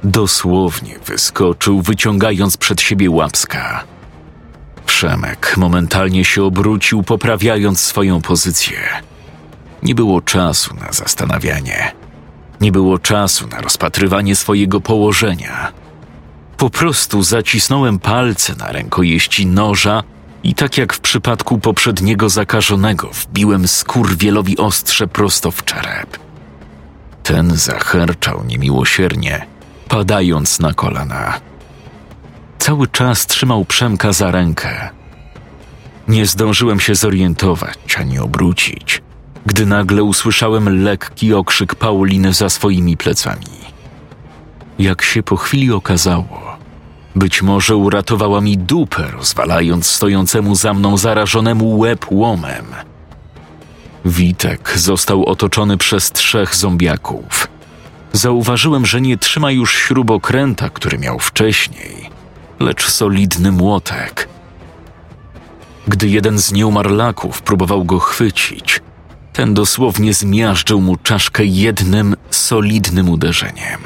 [0.04, 3.84] Dosłownie wyskoczył, wyciągając przed siebie łapska.
[4.86, 8.80] Przemek momentalnie się obrócił, poprawiając swoją pozycję.
[9.84, 11.92] Nie było czasu na zastanawianie.
[12.62, 15.72] Nie było czasu na rozpatrywanie swojego położenia.
[16.58, 20.04] Po prostu zacisnąłem palce na rękojeści noża
[20.44, 26.20] i tak jak w przypadku poprzedniego zakażonego, wbiłem skurwielowi ostrze prosto w czerep.
[27.24, 29.46] Ten zacherczał niemiłosiernie,
[29.88, 31.40] padając na kolana.
[32.60, 34.90] Cały czas trzymał Przemka za rękę.
[36.08, 39.02] Nie zdążyłem się zorientować ani obrócić,
[39.46, 43.62] gdy nagle usłyszałem lekki okrzyk Pauliny za swoimi plecami.
[44.80, 46.51] Jak się po chwili okazało,
[47.16, 52.66] być może uratowała mi dupę, rozwalając stojącemu za mną zarażonemu łeb łomem.
[54.06, 57.48] Witek został otoczony przez trzech zombiaków.
[58.14, 62.10] Zauważyłem, że nie trzyma już śrubokręta, który miał wcześniej,
[62.60, 64.28] lecz solidny młotek.
[65.88, 68.82] Gdy jeden z nieumarlaków próbował go chwycić,
[69.34, 73.82] ten dosłownie zmiażdżył mu czaszkę jednym solidnym uderzeniem.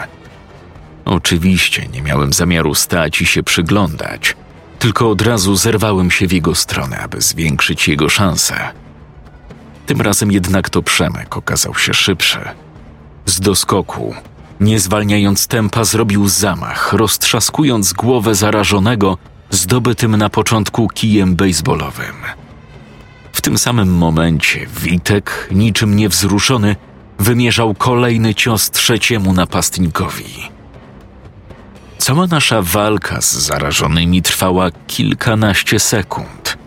[1.06, 4.36] Oczywiście nie miałem zamiaru stać i się przyglądać,
[4.80, 8.72] tylko od razu zerwałem się w jego stronę, aby zwiększyć jego szanse.
[9.86, 12.40] Tym razem jednak to Przemek okazał się szybszy.
[13.26, 14.15] Z doskoku,
[14.60, 19.18] nie zwalniając tempa, zrobił zamach, roztrzaskując głowę zarażonego
[19.49, 22.15] zdobytym na początku kijem baseballowym.
[23.34, 26.76] W tym samym momencie Witek, niczym niewzruszony,
[27.19, 30.55] wymierzał kolejny cios trzeciemu napastnikowi.
[31.97, 36.57] Cała nasza walka z zarażonymi trwała kilkanaście sekund,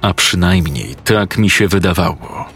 [0.00, 2.48] a przynajmniej tak mi się wydawało.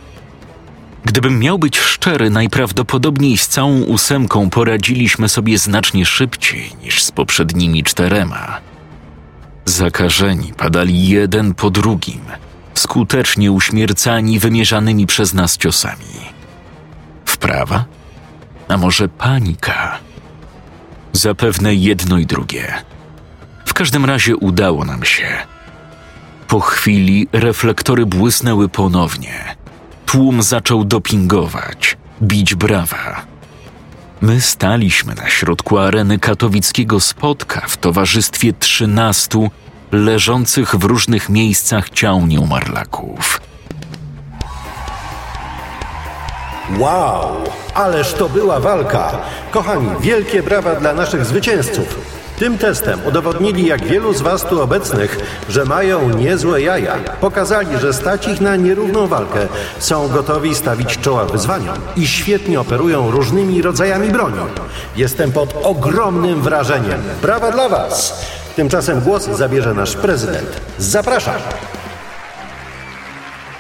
[1.05, 7.84] Gdybym miał być szczery, najprawdopodobniej z całą ósemką poradziliśmy sobie znacznie szybciej niż z poprzednimi
[7.84, 8.60] czterema.
[9.64, 12.20] Zakażeni padali jeden po drugim,
[12.74, 16.32] skutecznie uśmiercani wymierzanymi przez nas ciosami.
[17.24, 17.84] Wprawa?
[18.68, 19.98] A może panika?
[21.12, 22.72] Zapewne jedno i drugie.
[23.64, 25.28] W każdym razie udało nam się.
[26.48, 29.56] Po chwili reflektory błysnęły ponownie.
[30.06, 33.26] Tłum zaczął dopingować, bić brawa.
[34.20, 39.51] My staliśmy na środku areny katowickiego spotka w towarzystwie trzynastu
[39.93, 43.40] leżących w różnych miejscach ciał nieumarlaków.
[46.78, 47.36] Wow,
[47.74, 49.11] ależ to była walka.
[49.51, 51.99] Kochani, wielkie brawa dla naszych zwycięzców.
[52.39, 55.19] Tym testem udowodnili, jak wielu z Was tu obecnych,
[55.49, 56.94] że mają niezłe jaja.
[57.20, 59.47] Pokazali, że stać ich na nierówną walkę,
[59.78, 64.40] są gotowi stawić czoła wyzwaniom i świetnie operują różnymi rodzajami broni.
[64.97, 67.03] Jestem pod ogromnym wrażeniem.
[67.23, 68.27] Brawa dla Was!
[68.57, 70.61] Tymczasem głos zabierze nasz prezydent.
[70.78, 71.35] Zapraszam.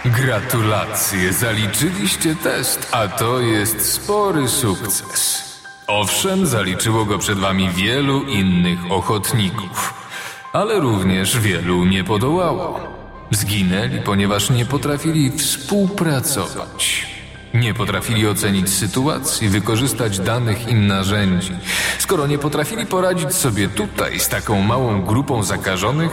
[0.04, 5.42] Gratulacje, zaliczyliście test, a to jest spory sukces.
[5.86, 9.94] Owszem, zaliczyło go przed wami wielu innych ochotników,
[10.52, 12.80] ale również wielu nie podołało.
[13.30, 17.06] Zginęli, ponieważ nie potrafili współpracować.
[17.54, 21.52] Nie potrafili ocenić sytuacji, wykorzystać danych im narzędzi.
[21.98, 26.12] Skoro nie potrafili poradzić sobie tutaj z taką małą grupą zakażonych,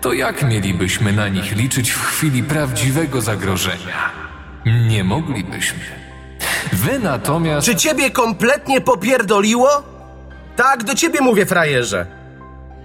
[0.00, 4.10] to jak mielibyśmy na nich liczyć w chwili prawdziwego zagrożenia?
[4.66, 5.78] Nie moglibyśmy.
[6.72, 7.66] Wy natomiast.
[7.66, 9.82] Czy ciebie kompletnie popierdoliło?
[10.56, 12.06] Tak, do ciebie mówię, frajerze.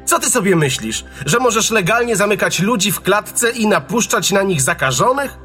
[0.06, 1.06] Co ty sobie myślisz?
[1.26, 5.38] Że możesz legalnie zamykać ludzi w klatce i napuszczać na nich zakażonych?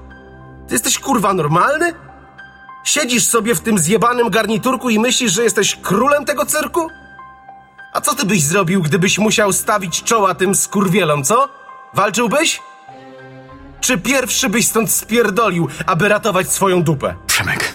[0.69, 1.93] Ty jesteś kurwa normalny?
[2.85, 6.89] Siedzisz sobie w tym zjebanym garniturku i myślisz, że jesteś królem tego cyrku?
[7.93, 11.58] A co ty byś zrobił, gdybyś musiał stawić czoła tym skurwielom, co?
[11.95, 12.61] Walczyłbyś?
[13.81, 17.15] Czy pierwszy byś stąd spierdolił, aby ratować swoją dupę?
[17.27, 17.75] Przemek.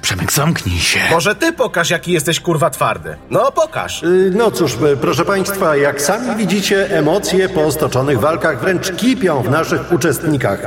[0.00, 1.00] Przemek, zamknij się.
[1.10, 3.16] Może ty pokaż, jaki jesteś kurwa twardy.
[3.30, 4.02] No, pokaż.
[4.02, 9.42] Y, No cóż, y, proszę Państwa, jak sami widzicie, emocje po stoczonych walkach wręcz kipią
[9.42, 10.60] w naszych uczestnikach.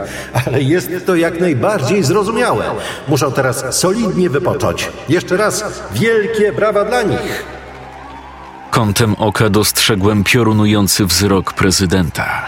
[0.48, 2.66] Ale jest to jak najbardziej zrozumiałe.
[3.08, 4.90] Muszą teraz solidnie wypocząć.
[5.10, 7.46] Jeszcze raz wielkie brawa dla nich.
[8.78, 12.46] Kątem oka dostrzegłem piorunujący wzrok prezydenta.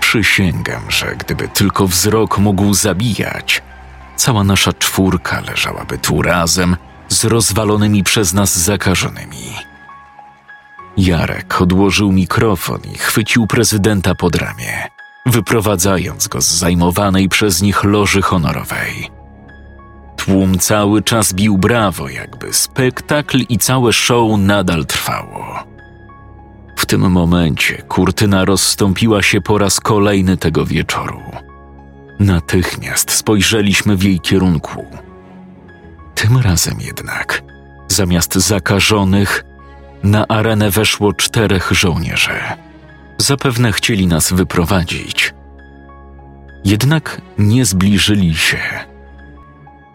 [0.00, 3.62] Przysięgam, że gdyby tylko wzrok mógł zabijać,
[4.16, 6.76] cała nasza czwórka leżałaby tu razem
[7.08, 9.54] z rozwalonymi przez nas zakażonymi.
[10.96, 14.88] Jarek odłożył mikrofon i chwycił prezydenta pod ramię,
[15.26, 19.19] wyprowadzając go z zajmowanej przez nich loży honorowej.
[20.24, 25.64] Tłum cały czas bił brawo, jakby spektakl i całe show nadal trwało.
[26.76, 31.20] W tym momencie kurtyna rozstąpiła się po raz kolejny tego wieczoru.
[32.18, 34.84] Natychmiast spojrzeliśmy w jej kierunku.
[36.14, 37.42] Tym razem jednak,
[37.88, 39.44] zamiast zakażonych,
[40.02, 42.40] na arenę weszło czterech żołnierzy.
[43.18, 45.34] Zapewne chcieli nas wyprowadzić.
[46.64, 48.89] Jednak nie zbliżyli się.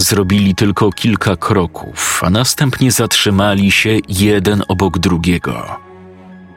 [0.05, 5.79] Zrobili tylko kilka kroków, a następnie zatrzymali się jeden obok drugiego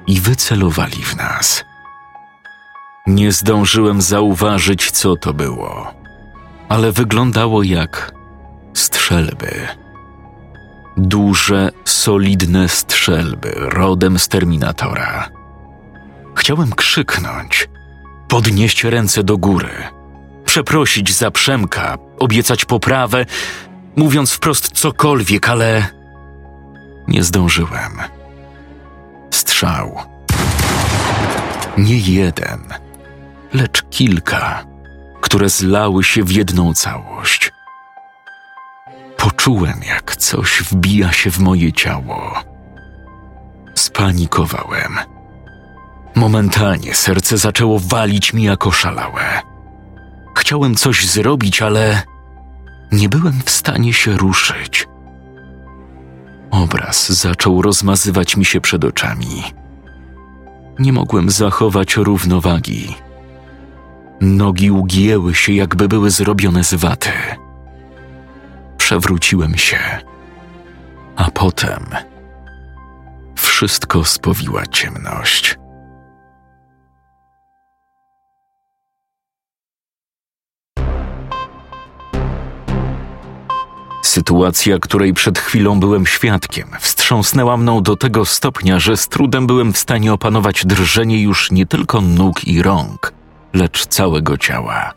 [0.07, 1.65] i wycelowali w nas.
[3.07, 5.95] Nie zdążyłem zauważyć, co to było,
[6.69, 8.13] ale wyglądało jak
[8.75, 9.69] strzelby.
[10.97, 15.29] Duże, solidne strzelby rodem z terminatora.
[16.37, 17.69] Chciałem krzyknąć,
[18.29, 19.98] podnieść ręce do góry,
[20.49, 23.27] przeprosić za Przemka, obiecać poprawę,
[23.97, 25.87] mówiąc wprost cokolwiek, ale
[27.09, 27.93] nie zdążyłem.
[29.31, 29.99] Strzał.
[31.79, 32.61] Nie jeden,
[33.55, 34.65] lecz kilka,
[35.21, 37.53] które zlały się w jedną całość.
[39.17, 42.43] Poczułem, jak coś wbija się w moje ciało.
[43.75, 44.99] Spanikowałem.
[46.15, 49.48] Momentalnie serce zaczęło walić mi jako szalałe.
[50.49, 52.03] Chciałem coś zrobić, ale
[52.93, 54.87] nie byłem w stanie się ruszyć.
[56.51, 59.43] Obraz zaczął rozmazywać mi się przed oczami.
[60.79, 62.97] Nie mogłem zachować równowagi.
[64.21, 67.13] Nogi ugięły się, jakby były zrobione z waty.
[68.77, 69.79] Przewróciłem się,
[71.17, 71.87] a potem
[73.35, 75.59] wszystko spowiła ciemność.
[84.19, 89.73] Sytuacja, której przed chwilą byłem świadkiem, wstrząsnęła mną do tego stopnia, że z trudem byłem
[89.73, 93.13] w stanie opanować drżenie już nie tylko nóg i rąk,
[93.53, 94.93] lecz całego ciała.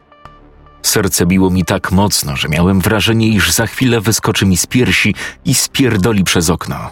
[0.81, 5.15] Serce biło mi tak mocno, że miałem wrażenie, iż za chwilę wyskoczy mi z piersi
[5.45, 6.91] i spierdoli przez okno.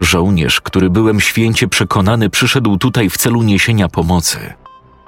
[0.00, 4.38] Żołnierz, który byłem święcie przekonany, przyszedł tutaj w celu niesienia pomocy.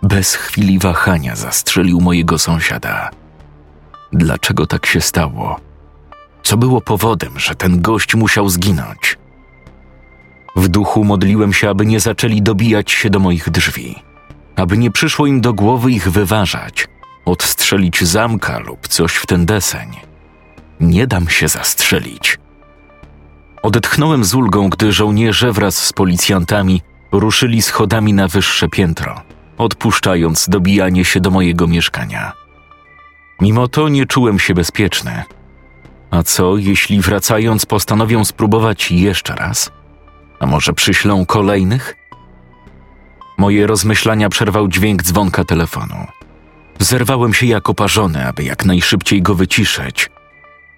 [0.03, 3.11] Bez chwili wahania zastrzelił mojego sąsiada.
[4.13, 5.67] Dlaczego tak się stało?
[6.47, 9.19] Co było powodem, że ten gość musiał zginąć?
[10.57, 14.03] W duchu modliłem się, aby nie zaczęli dobijać się do moich drzwi,
[14.57, 16.89] aby nie przyszło im do głowy ich wyważać,
[17.25, 19.91] odstrzelić zamka lub coś w ten deseń.
[20.81, 22.39] Nie dam się zastrzelić.
[23.63, 26.83] Odetchnąłem z ulgą, gdy żołnierze wraz z policjantami
[27.13, 29.21] ruszyli schodami na wyższe piętro,
[29.59, 32.33] odpuszczając dobijanie się do mojego mieszkania.
[33.41, 35.25] Mimo to nie czułem się bezpieczny.
[36.11, 39.71] A co, jeśli wracając postanowią spróbować jeszcze raz?
[40.41, 41.97] A może przyślą kolejnych?
[43.39, 46.07] Moje rozmyślania przerwał dźwięk dzwonka telefonu.
[46.79, 50.11] Zerwałem się jak oparzony, aby jak najszybciej go wyciszyć.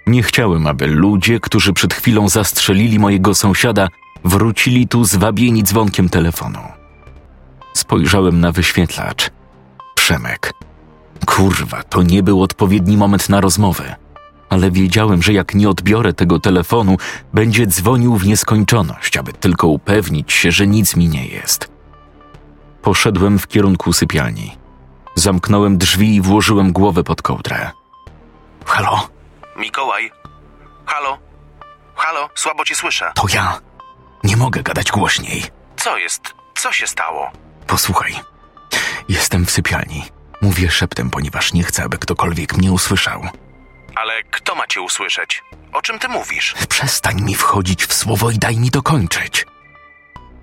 [0.06, 3.88] Nie chciałem, aby ludzie, którzy przed chwilą zastrzelili mojego sąsiada,
[4.24, 6.58] wrócili tu zwabieni dzwonkiem telefonu.
[7.74, 9.30] Spojrzałem na wyświetlacz.
[9.94, 10.52] Przemek.
[11.26, 13.96] Kurwa, to nie był odpowiedni moment na rozmowę.
[14.48, 16.96] Ale wiedziałem, że jak nie odbiorę tego telefonu,
[17.34, 21.68] będzie dzwonił w nieskończoność, aby tylko upewnić się, że nic mi nie jest.
[22.82, 24.56] Poszedłem w kierunku sypialni.
[25.14, 27.70] Zamknąłem drzwi i włożyłem głowę pod kołdrę.
[28.66, 29.08] Halo,
[29.56, 30.10] Mikołaj?
[30.86, 31.18] Halo?
[31.94, 32.28] Halo?
[32.34, 33.12] Słabo cię słyszę.
[33.14, 33.60] to ja.
[34.24, 35.42] Nie mogę gadać głośniej.
[35.76, 36.22] Co jest?
[36.54, 37.30] Co się stało?
[37.66, 38.14] Posłuchaj.
[39.08, 40.04] Jestem w sypialni.
[40.42, 43.22] Mówię szeptem, ponieważ nie chcę, aby ktokolwiek mnie usłyszał.
[43.94, 45.42] Ale kto ma cię usłyszeć?
[45.72, 46.54] O czym ty mówisz?
[46.68, 49.46] Przestań mi wchodzić w słowo i daj mi dokończyć.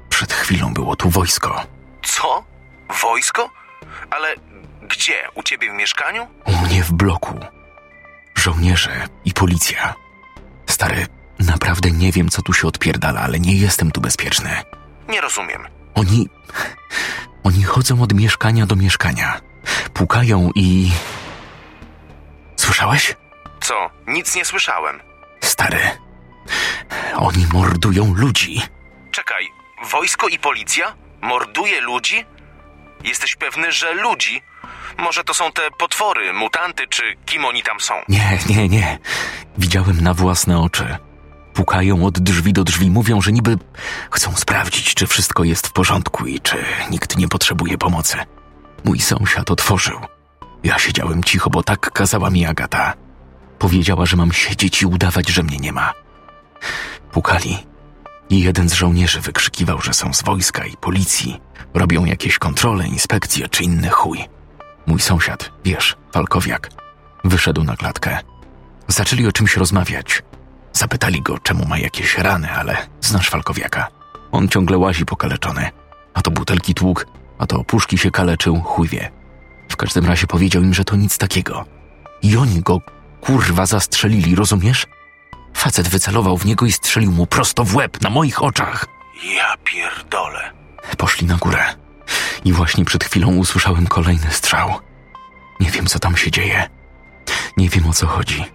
[0.09, 1.63] Przed chwilą było tu wojsko.
[2.03, 2.43] Co?
[3.01, 3.49] Wojsko?
[4.11, 4.35] Ale
[4.81, 5.27] gdzie?
[5.35, 6.27] U ciebie w mieszkaniu?
[6.45, 7.39] U mnie w bloku.
[8.35, 9.93] Żołnierze i policja.
[10.69, 11.07] Stary,
[11.39, 14.49] naprawdę nie wiem, co tu się odpierdala, ale nie jestem tu bezpieczny.
[15.09, 15.67] Nie rozumiem.
[15.95, 16.29] Oni.
[17.43, 19.41] Oni chodzą od mieszkania do mieszkania.
[19.93, 20.91] Pukają i.
[22.55, 23.15] Słyszałeś?
[23.65, 23.89] Co?
[24.07, 24.99] Nic nie słyszałem.
[25.41, 25.79] Stary.
[27.15, 28.61] Oni mordują ludzi.
[29.11, 29.47] Czekaj,
[29.91, 30.93] wojsko i policja?
[31.21, 32.25] Morduje ludzi?
[33.03, 34.41] Jesteś pewny, że ludzi?
[34.97, 37.93] Może to są te potwory, mutanty, czy kim oni tam są?
[38.09, 38.99] Nie, nie, nie.
[39.57, 40.97] Widziałem na własne oczy.
[41.53, 43.57] Pukają od drzwi do drzwi, mówią, że niby
[44.11, 48.17] chcą sprawdzić, czy wszystko jest w porządku i czy nikt nie potrzebuje pomocy.
[48.83, 49.99] Mój sąsiad otworzył.
[50.63, 53.04] Ja siedziałem cicho, bo tak kazała mi Agata.
[53.59, 55.93] Powiedziała, że mam siedzieć i udawać, że mnie nie ma.
[57.11, 57.57] Pukali.
[58.29, 61.41] I jeden z żołnierzy wykrzykiwał, że są z wojska i policji.
[61.73, 64.25] Robią jakieś kontrole, inspekcje czy inny chuj.
[64.87, 66.69] Mój sąsiad, wiesz, Falkowiak,
[67.23, 68.19] wyszedł na klatkę.
[68.87, 70.23] Zaczęli o czymś rozmawiać.
[70.73, 73.87] Zapytali go, czemu ma jakieś rany, ale znasz Falkowiaka.
[74.31, 75.69] On ciągle łazi pokaleczony.
[76.13, 77.07] A to butelki tłuk,
[77.37, 79.11] a to puszki się kaleczył, chuj wie.
[79.69, 81.65] W każdym razie powiedział im, że to nic takiego.
[82.21, 82.81] I oni go,
[83.25, 84.87] kurwa, zastrzelili, rozumiesz?
[85.53, 88.85] Facet wycelował w niego i strzelił mu prosto w łeb, na moich oczach.
[89.23, 90.51] Ja pierdolę.
[90.97, 91.75] Poszli na górę.
[92.45, 94.79] I właśnie przed chwilą usłyszałem kolejny strzał.
[95.59, 96.69] Nie wiem, co tam się dzieje.
[97.57, 98.45] Nie wiem, o co chodzi.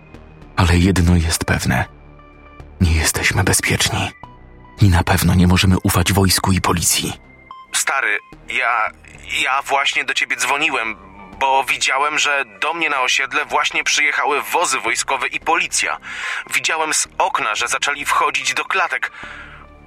[0.57, 1.85] Ale jedno jest pewne.
[2.81, 4.11] Nie jesteśmy bezpieczni.
[4.81, 7.13] I na pewno nie możemy ufać wojsku i policji.
[7.73, 8.19] Stary,
[8.49, 8.91] ja.
[9.45, 10.97] Ja właśnie do ciebie dzwoniłem,
[11.41, 15.99] bo widziałem, że do mnie na osiedle właśnie przyjechały wozy wojskowe i policja.
[16.55, 19.13] Widziałem z okna, że zaczęli wchodzić do klatek.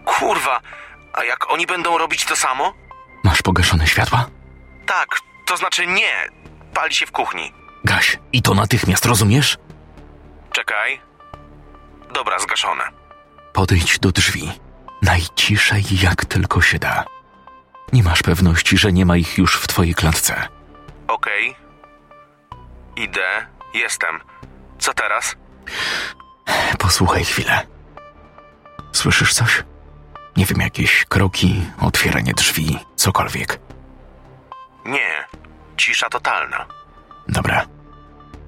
[0.05, 0.61] Kurwa,
[1.13, 2.73] a jak oni będą robić to samo?
[3.23, 4.29] Masz pogaszone światła?
[4.85, 5.07] Tak,
[5.45, 6.29] to znaczy nie.
[6.73, 7.53] Pali się w kuchni.
[7.85, 9.57] Gaś, i to natychmiast, rozumiesz?
[10.51, 11.01] Czekaj.
[12.13, 12.83] Dobra, zgaszone.
[13.53, 14.51] Podejdź do drzwi.
[15.01, 17.05] Najciszej, jak tylko się da.
[17.93, 20.47] Nie masz pewności, że nie ma ich już w twojej klatce.
[21.07, 21.55] Okej.
[22.95, 23.47] Idę.
[23.73, 24.19] Jestem.
[24.79, 25.35] Co teraz?
[26.79, 27.67] Posłuchaj chwilę.
[28.91, 29.63] Słyszysz coś?
[30.37, 33.59] Nie wiem, jakieś kroki, otwieranie drzwi, cokolwiek.
[34.85, 35.23] Nie.
[35.77, 36.65] Cisza totalna.
[37.27, 37.65] Dobra.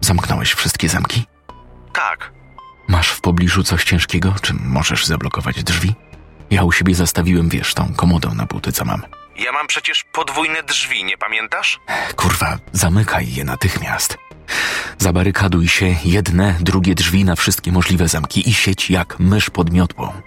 [0.02, 1.26] Zamknąłeś wszystkie zamki?
[1.94, 2.32] Tak.
[2.88, 5.96] Masz w pobliżu coś ciężkiego, czy możesz zablokować drzwi?
[6.50, 9.02] Ja u siebie zastawiłem, wiesz, tą komodę na buty, co mam.
[9.36, 11.80] Ja mam przecież podwójne drzwi, nie pamiętasz?
[12.16, 14.18] Kurwa, zamykaj je natychmiast.
[14.98, 20.22] Zabarykaduj się jedne, drugie drzwi na wszystkie możliwe zamki i sieć jak mysz pod miotłą.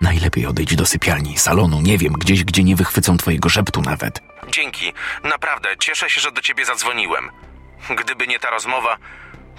[0.00, 4.20] Najlepiej odejdź do sypialni, salonu, nie wiem, gdzieś, gdzie nie wychwycą twojego szeptu nawet.
[4.48, 4.92] Dzięki.
[5.24, 7.30] Naprawdę, cieszę się, że do ciebie zadzwoniłem.
[8.04, 8.96] Gdyby nie ta rozmowa.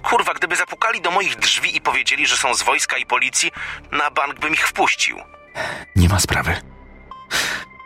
[0.03, 3.51] Kurwa, gdyby zapukali do moich drzwi i powiedzieli, że są z wojska i policji,
[3.91, 5.17] na bank bym ich wpuścił.
[5.95, 6.55] Nie ma sprawy.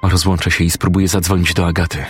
[0.02, 2.06] Rozłączę się i spróbuję zadzwonić do Agaty.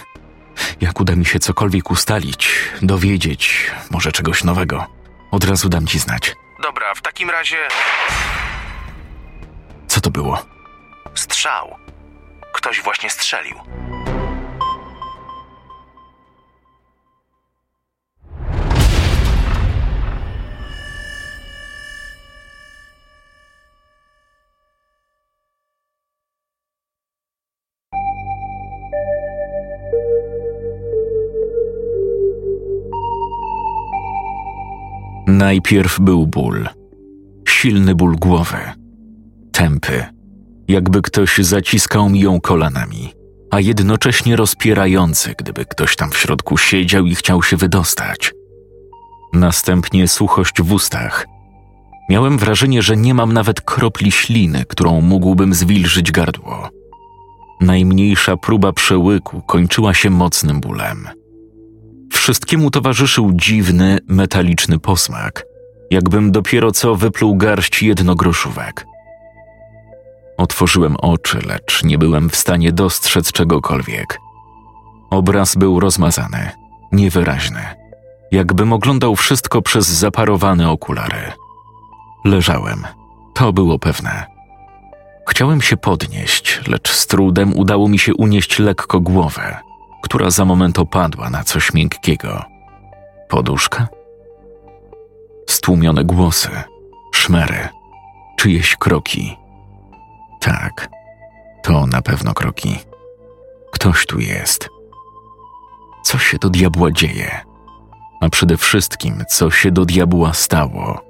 [0.81, 2.51] Jak uda mi się cokolwiek ustalić,
[2.81, 4.85] dowiedzieć, może czegoś nowego,
[5.31, 6.35] od razu dam ci znać.
[6.63, 7.57] Dobra, w takim razie
[9.87, 10.45] Co to było?
[11.15, 11.75] strzał.
[12.53, 13.55] Ktoś właśnie strzelił.
[35.31, 36.69] Najpierw był ból.
[37.49, 38.57] Silny ból głowy.
[39.51, 40.05] Tępy.
[40.67, 43.13] Jakby ktoś zaciskał mi ją kolanami.
[43.51, 48.33] a jednocześnie rozpierający, gdyby ktoś tam w środku siedział i chciał się wydostać.
[49.33, 51.25] Następnie suchość w ustach.
[52.09, 56.69] Miałem wrażenie, że nie mam nawet kropli śliny, którą mógłbym zwilżyć gardło.
[57.61, 61.20] Najmniejsza próba przełyku kończyła się mocnym bólem.
[62.21, 65.45] Wszystkiemu towarzyszył dziwny, metaliczny posmak,
[65.91, 68.85] jakbym dopiero co wypluł garść jednogroszówek.
[70.37, 74.19] Otworzyłem oczy, lecz nie byłem w stanie dostrzec czegokolwiek.
[75.09, 76.51] Obraz był rozmazany,
[76.91, 77.65] niewyraźny,
[78.31, 81.31] jakbym oglądał wszystko przez zaparowane okulary.
[82.25, 82.87] Leżałem,
[83.33, 84.25] to było pewne.
[85.29, 89.70] Chciałem się podnieść, lecz z trudem udało mi się unieść lekko głowę,
[90.01, 92.43] która za moment opadła na coś miękkiego.
[93.29, 93.87] Poduszka?
[95.49, 96.49] Stłumione głosy,
[97.13, 97.69] szmery,
[98.37, 99.37] czyjeś kroki.
[100.39, 100.89] Tak,
[101.63, 102.79] to na pewno kroki.
[103.71, 104.69] Ktoś tu jest.
[106.03, 107.39] Co się do diabła dzieje?
[108.21, 111.01] A przede wszystkim, co się do diabła stało?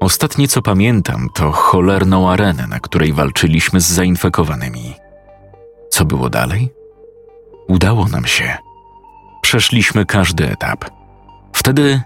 [0.00, 4.94] Ostatnie co pamiętam, to cholerną arenę, na której walczyliśmy z zainfekowanymi.
[5.90, 6.81] Co było dalej?
[7.72, 8.56] Udało nam się.
[9.42, 10.84] Przeszliśmy każdy etap.
[11.52, 12.00] Wtedy.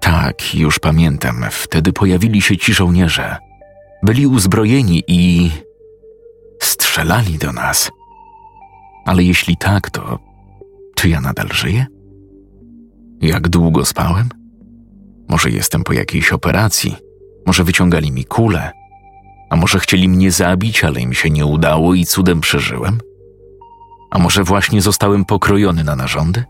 [0.00, 3.36] Tak, już pamiętam, wtedy pojawili się ci żołnierze.
[4.02, 5.50] Byli uzbrojeni i.
[6.62, 7.90] strzelali do nas.
[9.04, 10.18] Ale jeśli tak, to.
[10.94, 11.86] czy ja nadal żyję?
[13.20, 14.28] Jak długo spałem?
[15.28, 16.96] Może jestem po jakiejś operacji,
[17.46, 18.72] może wyciągali mi kulę,
[19.50, 22.98] a może chcieli mnie zabić, ale im się nie udało i cudem przeżyłem?
[24.10, 26.44] A może właśnie zostałem pokrojony na narządy?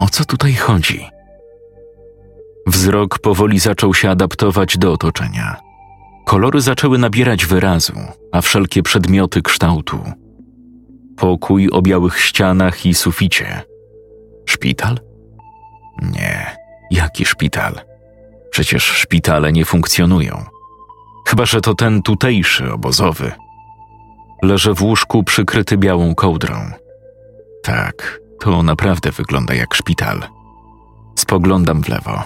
[0.00, 1.06] O co tutaj chodzi?
[2.66, 5.56] Wzrok powoli zaczął się adaptować do otoczenia.
[6.26, 7.92] Kolory zaczęły nabierać wyrazu,
[8.32, 10.12] a wszelkie przedmioty kształtu.
[11.16, 13.62] Pokój o białych ścianach i suficie.
[14.46, 14.98] Szpital?
[16.02, 16.56] Nie,
[16.90, 17.80] jaki szpital?
[18.50, 20.44] Przecież szpitale nie funkcjonują.
[21.26, 23.32] Chyba, że to ten tutejszy, obozowy.
[24.42, 26.70] Leżę w łóżku przykryty białą kołdrą.
[27.62, 30.22] Tak, to naprawdę wygląda jak szpital.
[31.18, 32.22] Spoglądam w lewo.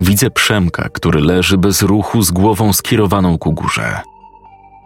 [0.00, 4.00] Widzę Przemka, który leży bez ruchu z głową skierowaną ku górze.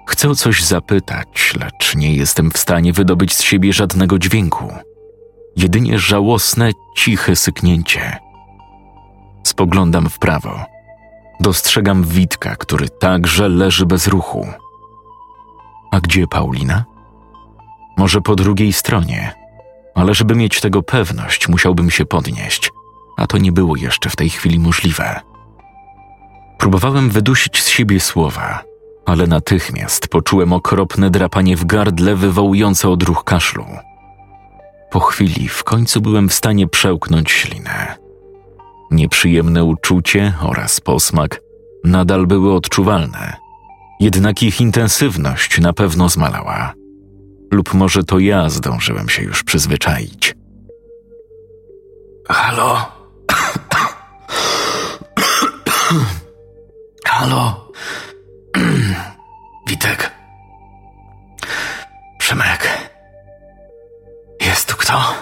[0.08, 4.72] Chcę coś zapytać, lecz nie jestem w stanie wydobyć z siebie żadnego dźwięku.
[5.56, 8.16] Jedynie żałosne, ciche syknięcie.
[9.42, 10.64] Spoglądam w prawo.
[11.40, 14.46] Dostrzegam Witka, który także leży bez ruchu.
[15.90, 16.84] A gdzie Paulina?
[17.96, 19.34] Może po drugiej stronie,
[19.94, 22.70] ale żeby mieć tego pewność, musiałbym się podnieść,
[23.16, 25.20] a to nie było jeszcze w tej chwili możliwe.
[26.58, 28.62] Próbowałem wydusić z siebie słowa,
[29.06, 33.64] ale natychmiast poczułem okropne drapanie w gardle wywołujące odruch kaszlu.
[34.90, 37.96] Po chwili w końcu byłem w stanie przełknąć ślinę.
[38.90, 41.40] Nieprzyjemne uczucie oraz posmak
[41.84, 43.36] nadal były odczuwalne,
[44.00, 46.74] jednak ich intensywność na pewno zmalała.
[47.52, 50.34] Lub może to ja zdążyłem się już przyzwyczaić.
[52.28, 52.92] Halo?
[57.04, 57.70] Halo?
[59.68, 60.10] Witek?
[62.18, 62.68] Przemek?
[64.40, 65.14] Jest tu kto?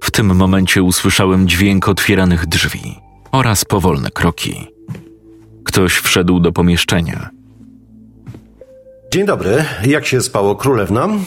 [0.00, 2.98] W tym momencie usłyszałem dźwięk otwieranych drzwi
[3.32, 4.66] oraz powolne kroki.
[5.64, 7.30] Ktoś wszedł do pomieszczenia.
[9.12, 11.24] Dzień dobry, jak się spało królewnom?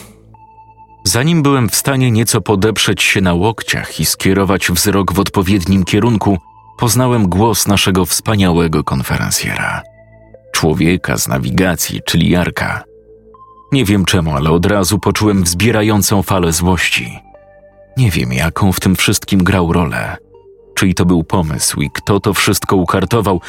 [1.04, 6.38] Zanim byłem w stanie nieco podeprzeć się na łokciach i skierować wzrok w odpowiednim kierunku,
[6.78, 9.82] poznałem głos naszego wspaniałego konferencjera.
[10.54, 12.84] Człowieka z nawigacji, czyli Jarka.
[13.72, 17.20] Nie wiem czemu, ale od razu poczułem wzbierającą falę złości.
[17.98, 20.18] Nie wiem, jaką w tym wszystkim grał rolę.
[20.76, 23.42] Czyj to był pomysł i kto to wszystko ukartował,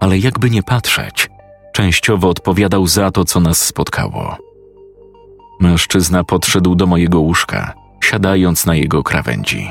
[0.00, 1.28] ale jakby nie patrzeć,
[1.78, 4.36] częściowo odpowiadał za to, co nas spotkało.
[5.60, 7.74] Mężczyzna podszedł do mojego łóżka,
[8.04, 9.70] siadając na jego krawędzi.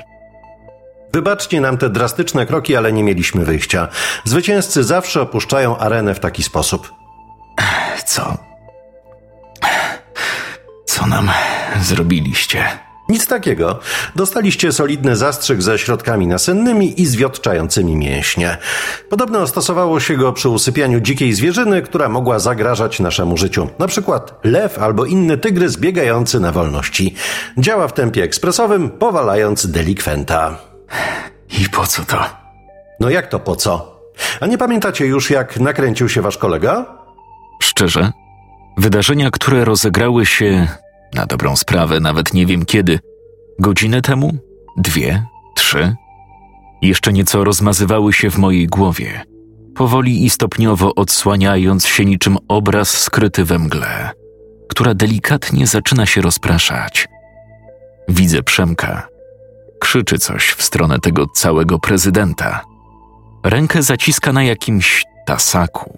[1.13, 3.87] Wybaczcie nam te drastyczne kroki, ale nie mieliśmy wyjścia.
[4.23, 6.93] Zwycięzcy zawsze opuszczają arenę w taki sposób.
[8.05, 8.37] Co?
[10.85, 11.29] Co nam
[11.81, 12.86] zrobiliście?
[13.09, 13.79] Nic takiego.
[14.15, 18.57] Dostaliście solidny zastrzyk ze środkami nasennymi i zwiotczającymi mięśnie.
[19.09, 23.69] Podobno stosowało się go przy usypianiu dzikiej zwierzyny, która mogła zagrażać naszemu życiu.
[23.79, 27.15] Na przykład lew albo inny tygrys biegający na wolności.
[27.57, 30.57] Działa w tempie ekspresowym, powalając delikwenta.
[31.61, 32.25] I po co to?
[32.99, 34.01] No jak to po co?
[34.39, 36.85] A nie pamiętacie już, jak nakręcił się wasz kolega?
[37.61, 38.11] Szczerze,
[38.77, 40.67] wydarzenia, które rozegrały się
[41.13, 42.99] Na dobrą sprawę nawet nie wiem kiedy.
[43.59, 44.37] Godzinę temu?
[44.77, 45.25] Dwie?
[45.55, 45.95] Trzy?
[46.81, 49.23] Jeszcze nieco rozmazywały się w mojej głowie,
[49.75, 54.11] powoli i stopniowo odsłaniając się niczym obraz skryty we mgle,
[54.69, 57.07] która delikatnie zaczyna się rozpraszać.
[58.09, 59.07] Widzę Przemka.
[59.79, 62.61] Krzyczy coś w stronę tego całego prezydenta.
[63.43, 65.97] Rękę zaciska na jakimś tasaku.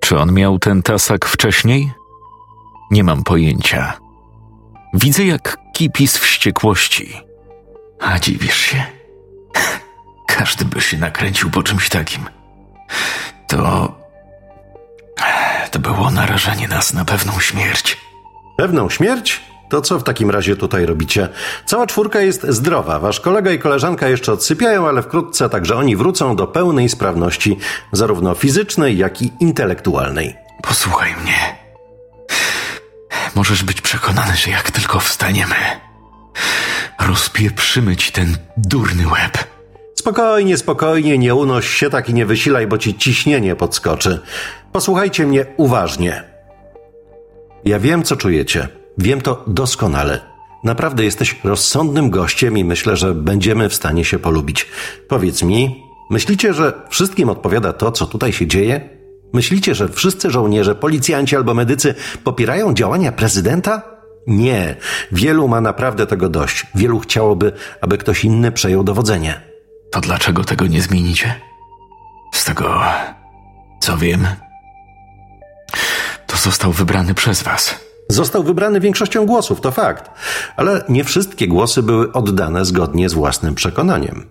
[0.00, 1.92] Czy on miał ten tasak wcześniej?
[2.90, 4.03] Nie mam pojęcia.
[4.94, 7.20] Widzę, jak kipi z wściekłości.
[8.00, 8.82] A dziwisz się?
[10.36, 12.24] Każdy by się nakręcił po czymś takim.
[13.48, 13.94] To.
[15.70, 17.96] To było narażenie nas na pewną śmierć.
[18.56, 19.40] Pewną śmierć?
[19.68, 21.28] To co w takim razie tutaj robicie?
[21.66, 22.98] Cała czwórka jest zdrowa.
[22.98, 27.58] Wasz kolega i koleżanka jeszcze odsypiają, ale wkrótce także oni wrócą do pełnej sprawności,
[27.92, 30.36] zarówno fizycznej, jak i intelektualnej.
[30.62, 31.63] Posłuchaj mnie.
[33.34, 35.54] Możesz być przekonany, że jak tylko wstaniemy,
[37.00, 39.38] rozpieprzymy ci ten durny łeb.
[39.94, 44.20] Spokojnie, spokojnie, nie unoś się tak i nie wysilaj, bo ci ciśnienie podskoczy.
[44.72, 46.22] Posłuchajcie mnie uważnie.
[47.64, 48.68] Ja wiem, co czujecie.
[48.98, 50.20] Wiem to doskonale.
[50.64, 54.66] Naprawdę jesteś rozsądnym gościem i myślę, że będziemy w stanie się polubić.
[55.08, 58.88] Powiedz mi, myślicie, że wszystkim odpowiada to, co tutaj się dzieje?
[59.34, 61.94] Myślicie, że wszyscy żołnierze, policjanci albo medycy
[62.24, 63.82] popierają działania prezydenta?
[64.26, 64.76] Nie.
[65.12, 66.66] Wielu ma naprawdę tego dość.
[66.74, 69.40] Wielu chciałoby, aby ktoś inny przejął dowodzenie.
[69.92, 71.34] To dlaczego tego nie zmienicie?
[72.34, 72.80] Z tego,
[73.80, 74.26] co wiem,
[76.26, 77.80] to został wybrany przez was.
[78.08, 80.10] Został wybrany większością głosów, to fakt,
[80.56, 84.26] ale nie wszystkie głosy były oddane zgodnie z własnym przekonaniem.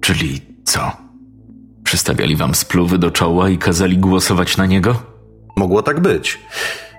[0.00, 1.11] Czyli co?
[1.92, 5.02] Przystawiali wam spluwy do czoła i kazali głosować na niego?
[5.56, 6.40] Mogło tak być.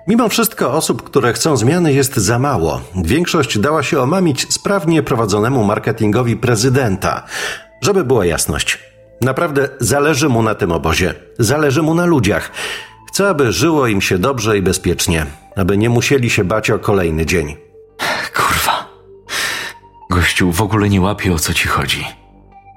[0.08, 2.80] Mimo wszystko osób, które chcą zmiany jest za mało.
[3.04, 7.22] Większość dała się omamić sprawnie prowadzonemu marketingowi prezydenta.
[7.80, 8.78] Żeby była jasność.
[9.20, 11.14] Naprawdę zależy mu na tym obozie.
[11.38, 12.50] Zależy mu na ludziach.
[13.08, 15.26] Chce, aby żyło im się dobrze i bezpiecznie.
[15.56, 17.56] Aby nie musieli się bać o kolejny dzień.
[18.36, 18.88] Kurwa.
[20.10, 22.04] Gościu w ogóle nie łapie o co ci chodzi.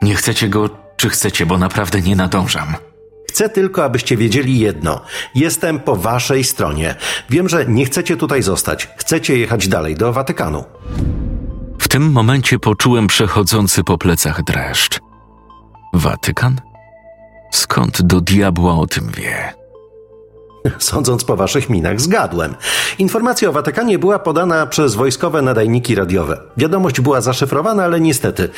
[0.02, 2.76] Nie chcecie go, czy chcecie, bo naprawdę nie nadążam.
[3.30, 5.02] Chcę tylko, abyście wiedzieli jedno.
[5.36, 6.95] Jestem po waszej stronie.
[7.30, 8.90] Wiem, że nie chcecie tutaj zostać.
[8.98, 10.64] Chcecie jechać dalej do Watykanu.
[11.80, 14.99] W tym momencie poczułem przechodzący po plecach dreszcz.
[15.94, 16.61] Watykan?
[17.52, 19.53] Skąd do diabła o tym wie?
[20.80, 22.56] Sądząc po waszych minach, zgadłem.
[22.99, 26.41] Informacja o Watykanie była podana przez wojskowe nadajniki radiowe.
[26.57, 28.49] Wiadomość była zaszyfrowana, ale niestety.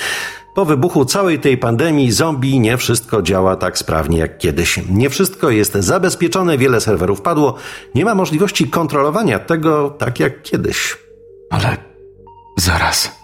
[0.56, 4.80] Po wybuchu całej tej pandemii zombie nie wszystko działa tak sprawnie jak kiedyś.
[4.90, 7.56] Nie wszystko jest zabezpieczone, wiele serwerów padło.
[7.96, 10.98] Nie ma możliwości kontrolowania tego tak jak kiedyś.
[11.50, 11.78] Ale
[12.58, 13.20] zaraz.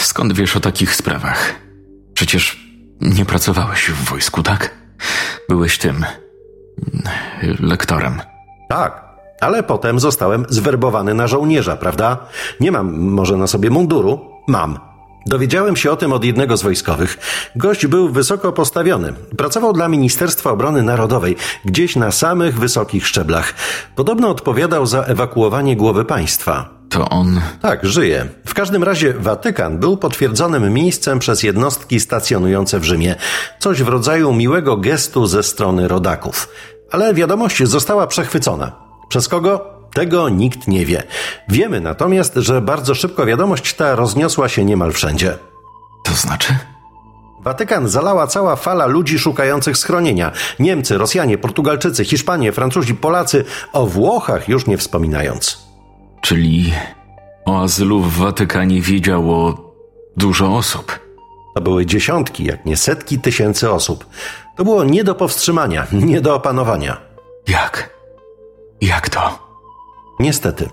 [0.00, 1.54] Skąd wiesz o takich sprawach?
[2.14, 2.60] Przecież
[3.00, 4.74] nie pracowałeś w wojsku, tak?
[5.48, 6.04] Byłeś tym.
[7.60, 8.20] lektorem.
[8.68, 9.04] Tak,
[9.40, 12.18] ale potem zostałem zwerbowany na żołnierza, prawda?
[12.60, 14.20] Nie mam może na sobie munduru?
[14.48, 14.89] Mam.
[15.26, 17.18] Dowiedziałem się o tym od jednego z wojskowych.
[17.56, 19.12] Gość był wysoko postawiony.
[19.36, 23.54] Pracował dla Ministerstwa Obrony Narodowej, gdzieś na samych wysokich szczeblach.
[23.96, 26.68] Podobno odpowiadał za ewakuowanie głowy państwa.
[26.90, 27.40] To on.
[27.62, 28.26] Tak, żyje.
[28.46, 33.14] W każdym razie Watykan był potwierdzonym miejscem przez jednostki stacjonujące w Rzymie.
[33.58, 36.48] Coś w rodzaju miłego gestu ze strony rodaków.
[36.90, 38.72] Ale wiadomość została przechwycona.
[39.08, 39.79] Przez kogo?
[39.94, 41.02] Tego nikt nie wie.
[41.48, 45.38] Wiemy natomiast, że bardzo szybko wiadomość ta rozniosła się niemal wszędzie.
[46.04, 46.54] To znaczy?
[47.40, 50.32] Watykan zalała cała fala ludzi szukających schronienia.
[50.58, 55.58] Niemcy, Rosjanie, Portugalczycy, Hiszpanie, Francuzi, Polacy, o Włochach już nie wspominając.
[56.20, 56.72] Czyli
[57.44, 59.72] o azylu w Watykanie wiedziało
[60.16, 60.98] dużo osób.
[61.54, 64.06] To były dziesiątki, jak nie setki tysięcy osób.
[64.56, 67.00] To było nie do powstrzymania, nie do opanowania.
[67.48, 67.90] Jak?
[68.80, 69.49] Jak to?
[70.20, 70.68] Niestety.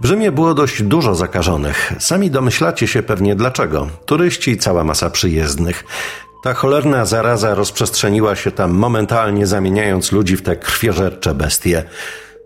[0.00, 1.92] W Rzymie było dość dużo zakażonych.
[1.98, 3.88] Sami domyślacie się pewnie dlaczego.
[4.06, 5.84] Turyści i cała masa przyjezdnych.
[6.42, 11.84] Ta cholerna zaraza rozprzestrzeniła się tam momentalnie, zamieniając ludzi w te krwiożercze bestie.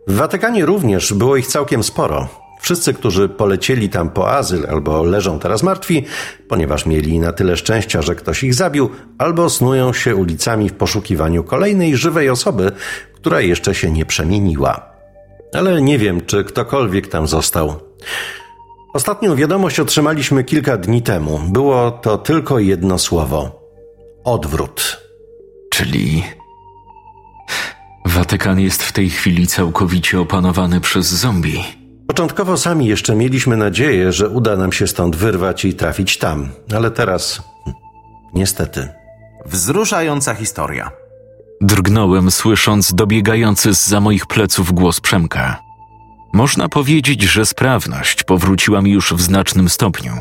[0.06, 2.28] W Watykanie również było ich całkiem sporo.
[2.60, 6.04] Wszyscy, którzy polecieli tam po azyl albo leżą teraz martwi,
[6.48, 11.44] ponieważ mieli na tyle szczęścia, że ktoś ich zabił, albo snują się ulicami w poszukiwaniu
[11.44, 12.72] kolejnej żywej osoby,
[13.14, 14.91] która jeszcze się nie przemieniła.
[15.54, 17.74] Ale nie wiem, czy ktokolwiek tam został.
[18.94, 21.40] Ostatnią wiadomość otrzymaliśmy kilka dni temu.
[21.48, 23.62] Było to tylko jedno słowo:
[24.24, 25.02] odwrót.
[25.70, 26.24] Czyli.
[28.06, 31.64] Watykan jest w tej chwili całkowicie opanowany przez zombie.
[32.06, 36.90] Początkowo sami jeszcze mieliśmy nadzieję, że uda nam się stąd wyrwać i trafić tam, ale
[36.90, 37.42] teraz.
[38.34, 38.88] Niestety.
[39.46, 40.90] Wzruszająca historia.
[41.64, 45.56] Drgnąłem, słysząc dobiegający z za moich pleców głos Przemka.
[46.32, 50.12] Można powiedzieć, że sprawność powróciła mi już w znacznym stopniu.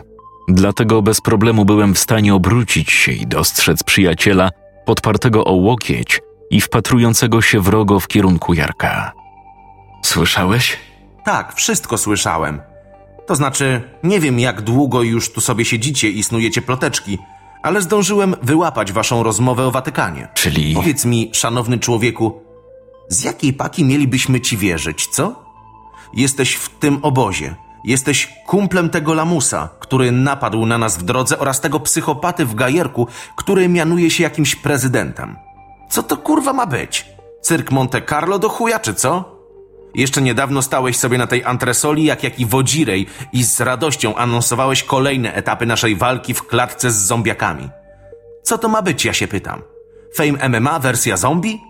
[0.47, 4.49] Dlatego bez problemu byłem w stanie obrócić się i dostrzec przyjaciela
[4.85, 9.11] podpartego o łokieć i wpatrującego się wrogo w kierunku Jarka.
[10.03, 10.77] Słyszałeś?
[11.25, 12.61] Tak, wszystko słyszałem.
[13.27, 17.19] To znaczy, nie wiem jak długo już tu sobie siedzicie i snujecie ploteczki,
[17.61, 20.27] ale zdążyłem wyłapać waszą rozmowę o Watykanie.
[20.33, 20.75] Czyli.
[20.75, 22.41] Powiedz mi, szanowny człowieku,
[23.09, 25.43] z jakiej paki mielibyśmy ci wierzyć, co?
[26.13, 27.55] Jesteś w tym obozie.
[27.83, 33.07] Jesteś kumplem tego lamusa, który napadł na nas w drodze oraz tego psychopaty w gajerku,
[33.35, 35.37] który mianuje się jakimś prezydentem.
[35.89, 37.05] Co to kurwa ma być?
[37.41, 39.30] Cyrk Monte Carlo do chuja, czy co?
[39.95, 45.33] Jeszcze niedawno stałeś sobie na tej antresoli jak jaki wodzirej i z radością anonsowałeś kolejne
[45.33, 47.69] etapy naszej walki w klatce z zombiakami.
[48.43, 49.61] Co to ma być, ja się pytam?
[50.15, 51.61] Fame MMA wersja zombie?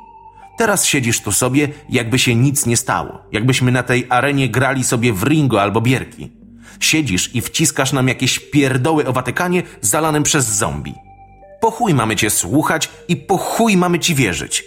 [0.58, 3.20] Teraz siedzisz tu sobie, jakby się nic nie stało.
[3.32, 6.32] Jakbyśmy na tej arenie grali sobie w ringo albo bierki.
[6.80, 10.96] Siedzisz i wciskasz nam jakieś pierdoły o Watykanie zalanym przez zombie.
[11.62, 14.64] Po chuj mamy cię słuchać i po chuj mamy ci wierzyć.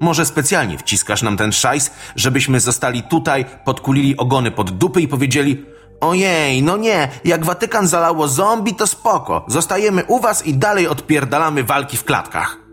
[0.00, 5.64] Może specjalnie wciskasz nam ten szajs, żebyśmy zostali tutaj, podkulili ogony pod dupy i powiedzieli
[6.00, 9.44] Ojej, no nie, jak Watykan zalało zombie, to spoko.
[9.48, 12.64] Zostajemy u was i dalej odpierdalamy walki w klatkach.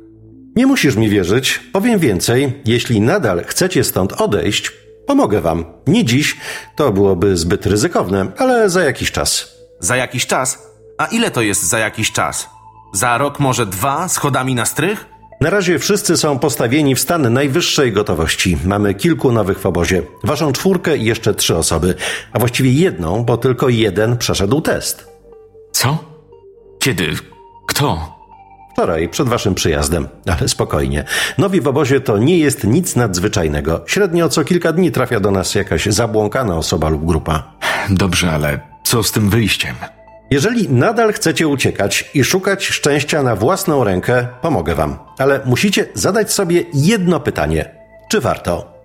[0.55, 1.59] Nie musisz mi wierzyć.
[1.73, 2.61] Powiem więcej.
[2.65, 4.71] Jeśli nadal chcecie stąd odejść,
[5.07, 5.65] pomogę wam.
[5.87, 6.37] Nie dziś,
[6.75, 9.47] to byłoby zbyt ryzykowne, ale za jakiś czas.
[9.79, 10.59] Za jakiś czas?
[10.97, 12.49] A ile to jest za jakiś czas?
[12.93, 15.05] Za rok, może dwa, schodami na strych?
[15.41, 18.57] Na razie wszyscy są postawieni w stan najwyższej gotowości.
[18.65, 20.01] Mamy kilku nowych w obozie.
[20.23, 21.95] Waszą czwórkę i jeszcze trzy osoby.
[22.33, 25.07] A właściwie jedną, bo tylko jeden przeszedł test.
[25.71, 25.97] Co?
[26.79, 27.07] Kiedy?
[27.67, 28.17] Kto?
[28.73, 30.07] Wczoraj, przed waszym przyjazdem.
[30.39, 31.03] Ale spokojnie.
[31.37, 33.83] Nowi w obozie to nie jest nic nadzwyczajnego.
[33.87, 37.53] Średnio co kilka dni trafia do nas jakaś zabłąkana osoba lub grupa.
[37.89, 39.75] Dobrze, ale co z tym wyjściem?
[40.31, 44.97] Jeżeli nadal chcecie uciekać i szukać szczęścia na własną rękę, pomogę wam.
[45.17, 47.75] Ale musicie zadać sobie jedno pytanie.
[48.09, 48.83] Czy warto?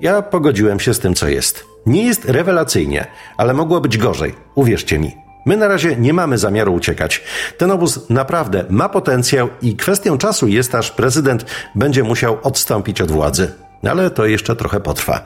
[0.00, 1.64] Ja pogodziłem się z tym, co jest.
[1.86, 3.06] Nie jest rewelacyjnie,
[3.36, 4.34] ale mogło być gorzej.
[4.54, 5.16] Uwierzcie mi.
[5.46, 7.22] My na razie nie mamy zamiaru uciekać.
[7.58, 11.44] Ten obóz naprawdę ma potencjał i kwestią czasu jest, aż prezydent
[11.74, 13.52] będzie musiał odstąpić od władzy.
[13.90, 15.24] Ale to jeszcze trochę potrwa.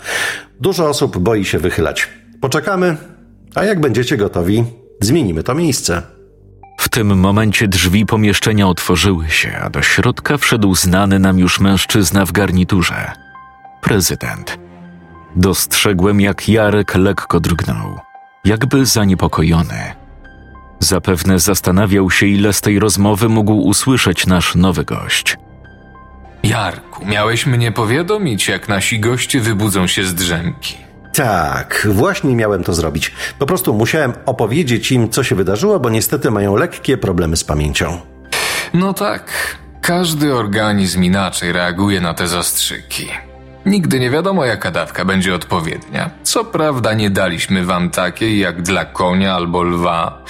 [0.61, 2.09] Dużo osób boi się wychylać.
[2.41, 2.97] Poczekamy,
[3.55, 4.65] a jak będziecie gotowi,
[5.05, 6.03] zmienimy to miejsce.
[6.79, 12.27] W tym momencie drzwi pomieszczenia otworzyły się, a do środka wszedł znany nam już mężczyzna
[12.27, 13.13] w garniturze.
[13.83, 14.59] Prezydent.
[15.37, 17.99] Dostrzegłem, jak Jarek lekko drgnął,
[18.45, 19.93] jakby zaniepokojony.
[20.79, 25.37] Zapewne zastanawiał się, ile z tej rozmowy mógł usłyszeć nasz nowy gość.
[26.43, 30.77] Jarku, miałeś mnie powiadomić, jak nasi goście wybudzą się z drzemki.
[31.13, 33.13] Tak, właśnie miałem to zrobić.
[33.39, 38.01] Po prostu musiałem opowiedzieć im, co się wydarzyło, bo niestety mają lekkie problemy z pamięcią.
[38.75, 43.09] No tak, każdy organizm inaczej reaguje na te zastrzyki.
[43.67, 46.11] Nigdy nie wiadomo, jaka dawka będzie odpowiednia.
[46.23, 50.25] Co prawda, nie daliśmy wam takiej jak dla konia albo lwa.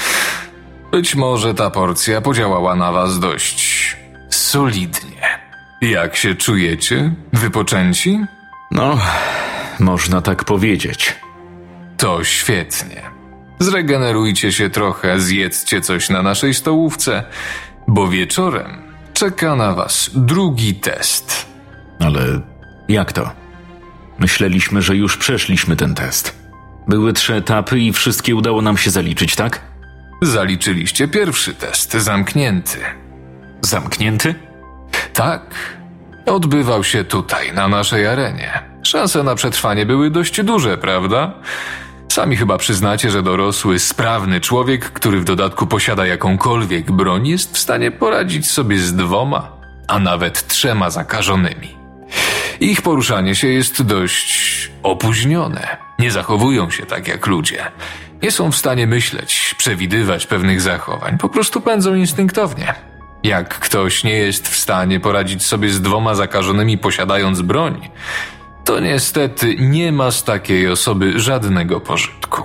[0.92, 3.96] Być może ta porcja podziałała na was dość
[4.30, 5.22] solidnie.
[5.80, 7.14] Jak się czujecie?
[7.32, 8.20] Wypoczęci?
[8.72, 8.98] No,
[9.80, 11.14] można tak powiedzieć.
[11.96, 13.02] To świetnie.
[13.58, 17.24] Zregenerujcie się trochę, zjedzcie coś na naszej stołówce,
[17.88, 18.82] bo wieczorem
[19.14, 21.46] czeka na was drugi test.
[22.00, 22.40] Ale
[22.88, 23.30] jak to?
[24.18, 26.34] Myśleliśmy, że już przeszliśmy ten test.
[26.88, 29.60] Były trzy etapy i wszystkie udało nam się zaliczyć, tak?
[30.22, 32.78] Zaliczyliście pierwszy test, zamknięty.
[33.62, 34.34] Zamknięty?
[35.12, 35.42] Tak.
[36.26, 38.62] Odbywał się tutaj, na naszej arenie.
[38.82, 41.34] Szanse na przetrwanie były dość duże, prawda?
[42.12, 47.58] Sami chyba przyznacie, że dorosły, sprawny człowiek, który w dodatku posiada jakąkolwiek broń, jest w
[47.58, 49.48] stanie poradzić sobie z dwoma,
[49.88, 51.76] a nawet trzema zakażonymi.
[52.60, 55.76] Ich poruszanie się jest dość opóźnione.
[55.98, 57.64] Nie zachowują się tak jak ludzie.
[58.22, 62.74] Nie są w stanie myśleć, przewidywać pewnych zachowań, po prostu pędzą instynktownie.
[63.22, 67.88] Jak ktoś nie jest w stanie poradzić sobie z dwoma zakażonymi posiadając broń,
[68.64, 72.42] to niestety nie ma z takiej osoby żadnego pożytku.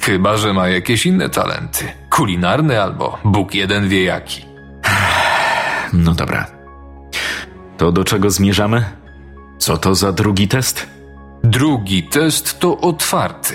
[0.00, 4.44] Chyba, że ma jakieś inne talenty, kulinarne albo Bóg jeden wie jaki.
[5.92, 6.46] No dobra.
[7.78, 8.84] To do czego zmierzamy?
[9.58, 10.86] Co to za drugi test?
[11.44, 13.54] Drugi test to otwarty.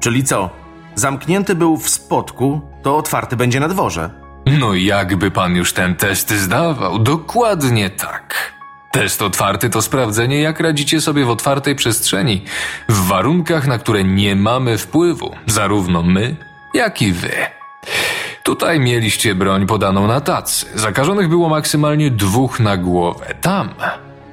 [0.00, 0.50] Czyli co?
[0.94, 4.23] Zamknięty był w spodku, to otwarty będzie na dworze.
[4.46, 8.54] No jakby pan już ten test zdawał, dokładnie tak.
[8.92, 12.42] Test otwarty to sprawdzenie, jak radzicie sobie w otwartej przestrzeni,
[12.88, 16.36] w warunkach, na które nie mamy wpływu, zarówno my,
[16.74, 17.32] jak i wy.
[18.42, 20.66] Tutaj mieliście broń podaną na tacy.
[20.74, 23.34] Zakażonych było maksymalnie dwóch na głowę.
[23.40, 23.68] Tam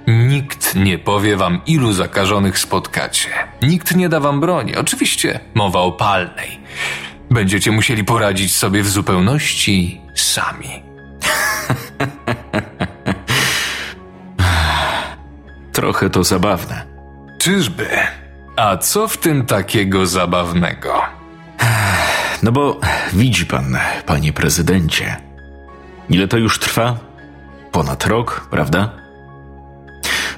[0.08, 3.30] nikt nie powie wam, ilu zakażonych spotkacie.
[3.62, 4.76] Nikt nie da wam broni.
[4.76, 6.60] Oczywiście mowa o palnej.
[7.32, 10.70] Będziecie musieli poradzić sobie w zupełności sami.
[15.74, 16.86] Trochę to zabawne.
[17.40, 17.88] Czyżby?
[18.56, 21.02] A co w tym takiego zabawnego?
[22.44, 22.80] No bo
[23.14, 25.18] widzi pan, panie prezydencie,
[26.10, 26.98] ile to już trwa?
[27.72, 28.90] Ponad rok, prawda?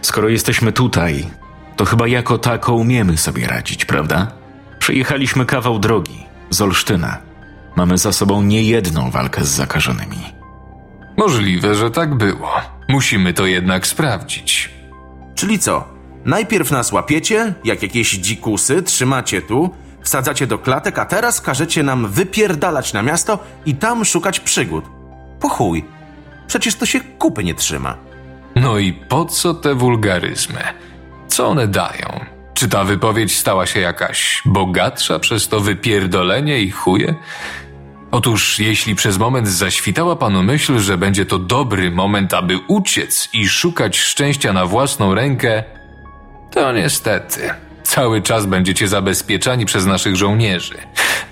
[0.01, 1.29] Skoro jesteśmy tutaj,
[1.75, 4.31] to chyba jako tako umiemy sobie radzić, prawda?
[4.79, 7.17] Przejechaliśmy kawał drogi z Olsztyna.
[7.75, 10.33] Mamy za sobą niejedną walkę z zakażonymi.
[11.17, 12.49] Możliwe, że tak było.
[12.89, 14.69] Musimy to jednak sprawdzić.
[15.35, 15.87] Czyli co?
[16.25, 19.69] Najpierw nas łapiecie, jak jakieś dzikusy, trzymacie tu,
[20.01, 24.85] wsadzacie do klatek, a teraz każecie nam wypierdalać na miasto i tam szukać przygód.
[25.39, 25.85] Po chuj.
[26.47, 27.97] Przecież to się kupy nie trzyma.
[28.55, 30.61] No i po co te wulgaryzmy?
[31.27, 32.25] Co one dają?
[32.63, 37.15] Czy ta wypowiedź stała się jakaś bogatsza przez to wypierdolenie i chuje?
[38.11, 43.47] Otóż, jeśli przez moment zaświtała panu myśl, że będzie to dobry moment, aby uciec i
[43.47, 45.63] szukać szczęścia na własną rękę,
[46.51, 47.49] to niestety,
[47.83, 50.77] cały czas będziecie zabezpieczani przez naszych żołnierzy.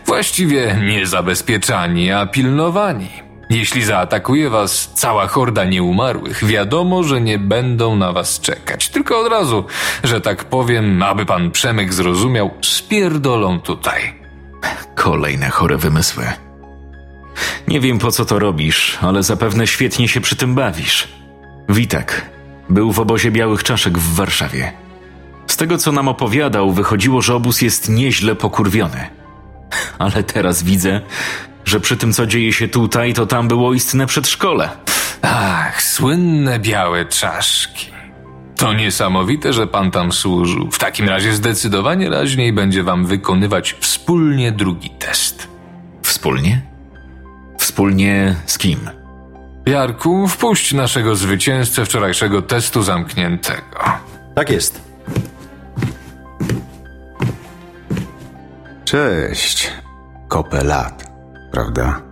[0.06, 3.31] Właściwie nie zabezpieczani, a pilnowani.
[3.52, 8.90] Jeśli zaatakuje was cała horda nieumarłych, wiadomo, że nie będą na was czekać.
[8.90, 9.66] Tylko od razu,
[10.04, 14.14] że tak powiem, aby pan Przemek zrozumiał, spierdolą tutaj.
[14.96, 16.24] Kolejne chore wymysły.
[17.68, 21.08] Nie wiem po co to robisz, ale zapewne świetnie się przy tym bawisz.
[21.70, 22.26] Witek
[22.70, 24.72] był w obozie białych czaszek w Warszawie.
[25.48, 29.08] Z tego co nam opowiadał, wychodziło, że obóz jest nieźle pokurwiony.
[30.00, 31.02] Ale teraz widzę,
[31.66, 34.70] że przy tym co dzieje się tutaj, to tam było istne przedszkole.
[35.22, 37.92] Ach, słynne białe czaszki.
[38.56, 40.72] To niesamowite, że pan tam służył.
[40.72, 45.48] W takim razie zdecydowanie raźniej będzie wam wykonywać wspólnie drugi test.
[46.04, 46.62] Wspólnie?
[47.60, 48.90] Wspólnie z kim?
[49.66, 53.80] Jarku, wpuść naszego zwycięzcę wczorajszego testu zamkniętego.
[54.36, 54.82] Tak jest.
[58.86, 59.72] Cześć.
[60.28, 61.11] Kopę lat,
[61.52, 62.11] prawda?